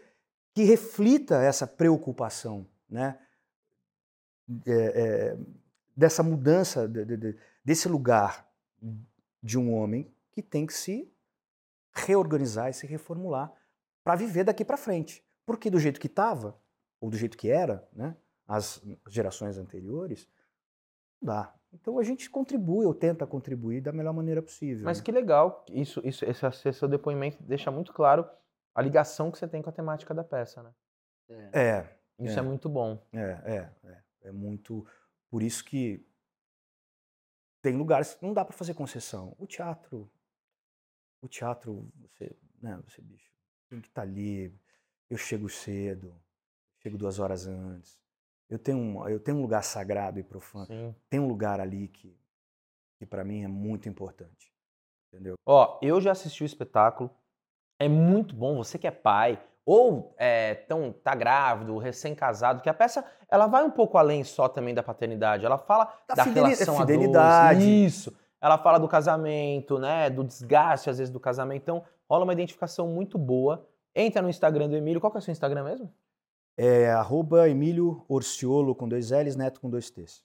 que 0.55 0.62
reflita 0.64 1.36
essa 1.42 1.66
preocupação. 1.66 2.66
Né? 2.88 3.18
é, 4.66 4.72
é, 4.72 5.38
dessa 5.97 6.22
mudança, 6.22 6.86
de- 6.88 7.05
de- 7.05 7.16
de- 7.16 7.36
desse 7.64 7.88
lugar 7.88 8.47
de 9.42 9.59
um 9.59 9.72
homem 9.74 10.12
que 10.32 10.42
tem 10.42 10.66
que 10.66 10.74
se 10.74 11.11
reorganizar 11.95 12.68
e 12.70 12.74
se 12.74 12.86
reformular 12.86 13.53
para 14.03 14.16
viver 14.16 14.45
daqui 14.45 14.64
para 14.64 14.76
frente. 14.76 15.24
Porque 15.47 15.70
do 15.70 15.78
jeito 15.78 16.01
que 16.01 16.07
estava, 16.07 16.59
ou 17.01 17.11
do 17.11 17.16
jeito 17.16 17.36
que 17.36 17.51
era, 17.51 17.86
né, 17.92 18.16
as 18.47 18.82
gerações 19.09 19.57
anteriores, 19.59 20.28
não 21.20 21.34
dá. 21.34 21.55
Então 21.72 21.99
a 21.99 22.03
gente 22.03 22.30
contribui, 22.30 22.86
ou 22.86 22.95
tenta 22.95 23.26
contribuir 23.26 23.80
da 23.80 23.92
melhor 23.92 24.12
maneira 24.12 24.40
possível. 24.40 24.84
Mas 24.84 24.99
né? 24.99 25.05
que 25.05 25.12
legal, 25.12 25.64
isso, 25.70 26.01
isso, 26.05 26.24
esse, 26.24 26.47
esse 26.47 26.72
seu 26.72 26.88
depoimento 26.88 27.42
deixa 27.42 27.70
muito 27.70 27.92
claro 27.92 28.28
a 28.74 28.82
ligação 28.82 29.30
que 29.30 29.38
você 29.38 29.49
tem 29.49 29.62
com 29.62 29.70
a 29.70 29.72
temática 29.72 30.14
da 30.14 30.24
peça, 30.24 30.62
né? 30.62 30.72
É, 31.53 31.88
Isso 32.18 32.38
é, 32.38 32.40
É. 32.40 32.42
muito 32.42 32.68
bom. 32.68 33.03
É, 33.12 33.20
é, 33.45 33.70
é. 33.84 34.03
É 34.24 34.32
muito. 34.32 34.86
Por 35.30 35.42
isso 35.42 35.64
que 35.64 36.07
tem 37.61 37.76
lugares 37.76 38.14
que 38.14 38.24
não 38.24 38.32
dá 38.32 38.45
para 38.45 38.57
fazer 38.57 38.74
concessão. 38.74 39.34
O 39.38 39.47
teatro. 39.47 40.11
O 41.25 41.29
teatro, 41.29 41.89
você, 42.03 42.31
né, 42.61 42.79
você, 42.87 43.01
bicho, 43.01 43.31
tem 43.70 43.81
que 43.81 43.89
estar 43.89 44.03
ali. 44.03 44.55
Eu 45.09 45.16
chego 45.16 45.49
cedo, 45.49 46.14
chego 46.83 46.99
duas 46.99 47.18
horas 47.18 47.47
antes. 47.47 47.99
Eu 48.49 48.59
tenho 48.59 48.77
um, 48.79 49.09
eu 49.09 49.18
tenho 49.18 49.39
um 49.39 49.41
lugar 49.43 49.62
sagrado 49.64 50.18
e 50.18 50.22
profano. 50.22 50.66
Sim. 50.66 50.95
Tem 51.09 51.18
um 51.18 51.27
lugar 51.27 51.61
ali 51.61 51.89
que, 51.89 52.14
que 52.99 53.07
para 53.07 53.25
mim 53.25 53.43
é 53.43 53.49
muito 53.49 53.89
importante. 53.89 54.53
Entendeu? 55.11 55.35
Ó, 55.47 55.79
eu 55.81 55.99
já 56.01 56.12
assisti 56.12 56.43
o 56.43 56.47
espetáculo. 56.47 57.11
É 57.79 57.89
muito 57.89 58.35
bom, 58.37 58.57
você 58.57 58.79
que 58.79 58.87
é 58.87 58.91
pai, 58.91 59.43
ou 59.64 60.14
é, 60.18 60.55
tão, 60.55 60.93
tá 60.93 61.14
grávido, 61.14 61.79
recém-casado, 61.79 62.62
que 62.62 62.68
a 62.68 62.75
peça 62.75 63.03
ela 63.31 63.47
vai 63.47 63.64
um 63.64 63.70
pouco 63.70 63.97
além 63.97 64.22
só 64.25 64.47
também 64.49 64.75
da 64.75 64.83
paternidade. 64.83 65.47
Ela 65.47 65.57
fala 65.59 65.87
Da 66.07 66.14
da, 66.16 66.25
fideli- 66.25 66.51
relação 66.51 66.75
a 66.79 66.85
dois. 66.85 66.91
fidelidade. 66.99 67.85
Isso. 67.87 68.14
Ela 68.45 68.59
fala 68.59 68.78
do 68.78 68.86
casamento, 68.86 69.78
né? 69.78 70.11
Do 70.11 70.22
desgaste, 70.22 70.90
às 70.90 70.99
vezes, 70.99 71.11
do 71.11 71.18
casamento. 71.18 71.62
Então, 71.62 71.82
rola 72.07 72.24
uma 72.24 72.32
identificação 72.34 72.86
muito 72.86 73.16
boa. 73.16 73.66
Entra 73.97 74.20
no 74.20 74.28
Instagram 74.28 74.68
do 74.68 74.76
Emílio. 74.76 75.01
Qual 75.01 75.11
que 75.11 75.16
é 75.16 75.20
o 75.20 75.22
seu 75.22 75.32
Instagram 75.32 75.64
mesmo? 75.64 75.90
É 76.59 76.90
arroba 76.90 77.49
Emílio 77.49 78.05
Orciolo 78.07 78.74
com 78.74 78.86
dois 78.86 79.11
L's, 79.11 79.34
Neto 79.34 79.62
com 79.62 79.70
dois 79.70 79.88
T's. 79.90 80.22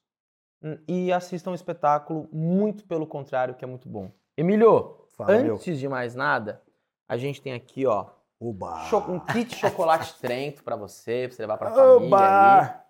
Hum, 0.62 0.78
E 0.86 1.14
assistam 1.14 1.52
o 1.52 1.56
espetáculo, 1.56 2.28
muito 2.30 2.86
pelo 2.86 3.08
contrário, 3.08 3.56
que 3.56 3.64
é 3.64 3.68
muito 3.68 3.88
bom. 3.88 4.12
Emílio, 4.36 4.98
Fala, 5.16 5.40
meu. 5.40 5.56
antes 5.56 5.80
de 5.80 5.88
mais 5.88 6.14
nada, 6.14 6.62
a 7.08 7.16
gente 7.16 7.42
tem 7.42 7.54
aqui, 7.54 7.86
ó, 7.86 8.08
Oba! 8.38 8.82
Um 9.10 9.20
kit 9.22 9.56
chocolate 9.56 10.14
Trento 10.20 10.62
pra 10.62 10.76
você, 10.76 11.28
pra 11.28 11.36
você 11.36 11.42
levar 11.44 11.58
pra 11.58 11.72
família. 11.72 11.96
Oba! 12.06 12.84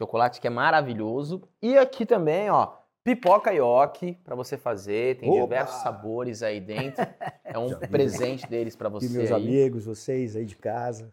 Chocolate 0.00 0.40
que 0.42 0.46
é 0.46 0.50
maravilhoso. 0.50 1.42
E 1.62 1.76
aqui 1.78 2.04
também, 2.04 2.50
ó, 2.50 2.72
pipoca 3.04 3.52
ioki 3.52 4.18
pra 4.24 4.34
você 4.34 4.56
fazer. 4.56 5.18
Tem 5.18 5.28
Oba! 5.30 5.42
diversos 5.42 5.82
sabores 5.82 6.42
aí 6.42 6.60
dentro. 6.60 7.06
É 7.44 7.58
um 7.58 7.68
Já 7.70 7.78
vi. 7.78 7.88
presente 7.88 8.48
deles 8.48 8.74
pra 8.74 8.88
você 8.88 9.06
E 9.06 9.10
meus 9.10 9.30
aí. 9.30 9.42
amigos, 9.42 9.84
vocês 9.84 10.34
aí 10.34 10.44
de 10.44 10.56
casa. 10.56 11.12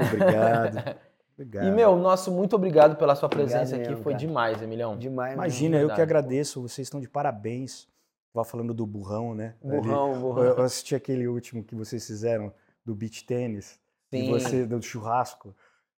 Muito 0.00 0.14
obrigado. 0.14 0.98
obrigado. 1.38 1.66
E, 1.68 1.70
meu, 1.70 1.94
nosso 1.96 2.32
muito 2.32 2.56
obrigado 2.56 2.96
pela 2.96 3.14
sua 3.14 3.26
Obrigado 3.26 3.48
presença 3.50 3.76
aqui. 3.76 3.94
Foi 4.02 4.12
cara. 4.14 4.26
demais, 4.26 4.62
Emilhão. 4.62 4.96
Demais. 4.96 5.34
Imagina, 5.34 5.78
eu 5.78 5.94
que 5.94 6.00
agradeço. 6.00 6.60
Vocês 6.62 6.86
estão 6.86 7.00
de 7.00 7.08
parabéns. 7.08 7.86
Tava 8.32 8.46
falando 8.46 8.72
do 8.72 8.86
burrão, 8.86 9.34
né? 9.34 9.54
mesmo. 9.62 9.78
Ali. 9.78 9.88
Burrão, 9.88 10.20
burrão. 10.20 10.44
Eu 10.44 10.62
assisti 10.62 10.94
aquele 10.94 11.28
último 11.28 11.62
que 11.62 11.74
vocês 11.74 12.06
fizeram 12.06 12.52
do 12.84 12.94
beach 12.94 13.24
tênis. 13.26 13.78
E 14.10 14.28
você, 14.28 14.66
do 14.66 14.80
churrasco, 14.82 15.54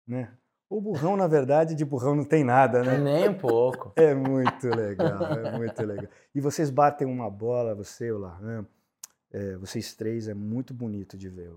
né? 0.06 0.30
O 0.74 0.80
burrão, 0.80 1.16
na 1.16 1.28
verdade, 1.28 1.72
de 1.72 1.84
burrão 1.84 2.16
não 2.16 2.24
tem 2.24 2.42
nada, 2.42 2.82
né? 2.82 2.98
Nem 2.98 3.28
um 3.28 3.34
pouco. 3.34 3.92
É 3.94 4.12
muito 4.12 4.66
legal, 4.66 5.22
é 5.22 5.56
muito 5.56 5.86
legal. 5.86 6.08
E 6.34 6.40
vocês 6.40 6.68
batem 6.68 7.06
uma 7.06 7.30
bola, 7.30 7.76
você, 7.76 8.10
o 8.10 8.18
Larran, 8.18 8.66
é, 9.32 9.56
vocês 9.56 9.94
três, 9.94 10.26
é 10.26 10.34
muito 10.34 10.74
bonito 10.74 11.16
de 11.16 11.28
ver. 11.28 11.52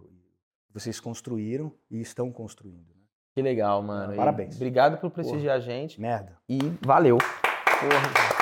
Vocês 0.71 0.99
construíram 0.99 1.73
e 1.89 1.99
estão 1.99 2.31
construindo. 2.31 2.89
né? 2.89 3.01
Que 3.33 3.41
legal, 3.41 3.81
mano. 3.81 4.13
E 4.13 4.17
Parabéns. 4.17 4.55
Obrigado 4.55 4.99
por 4.99 5.09
prestigiar 5.09 5.55
a 5.55 5.59
gente. 5.59 5.99
Merda. 5.99 6.37
E 6.47 6.59
valeu. 6.85 7.17
Porra. 7.17 8.36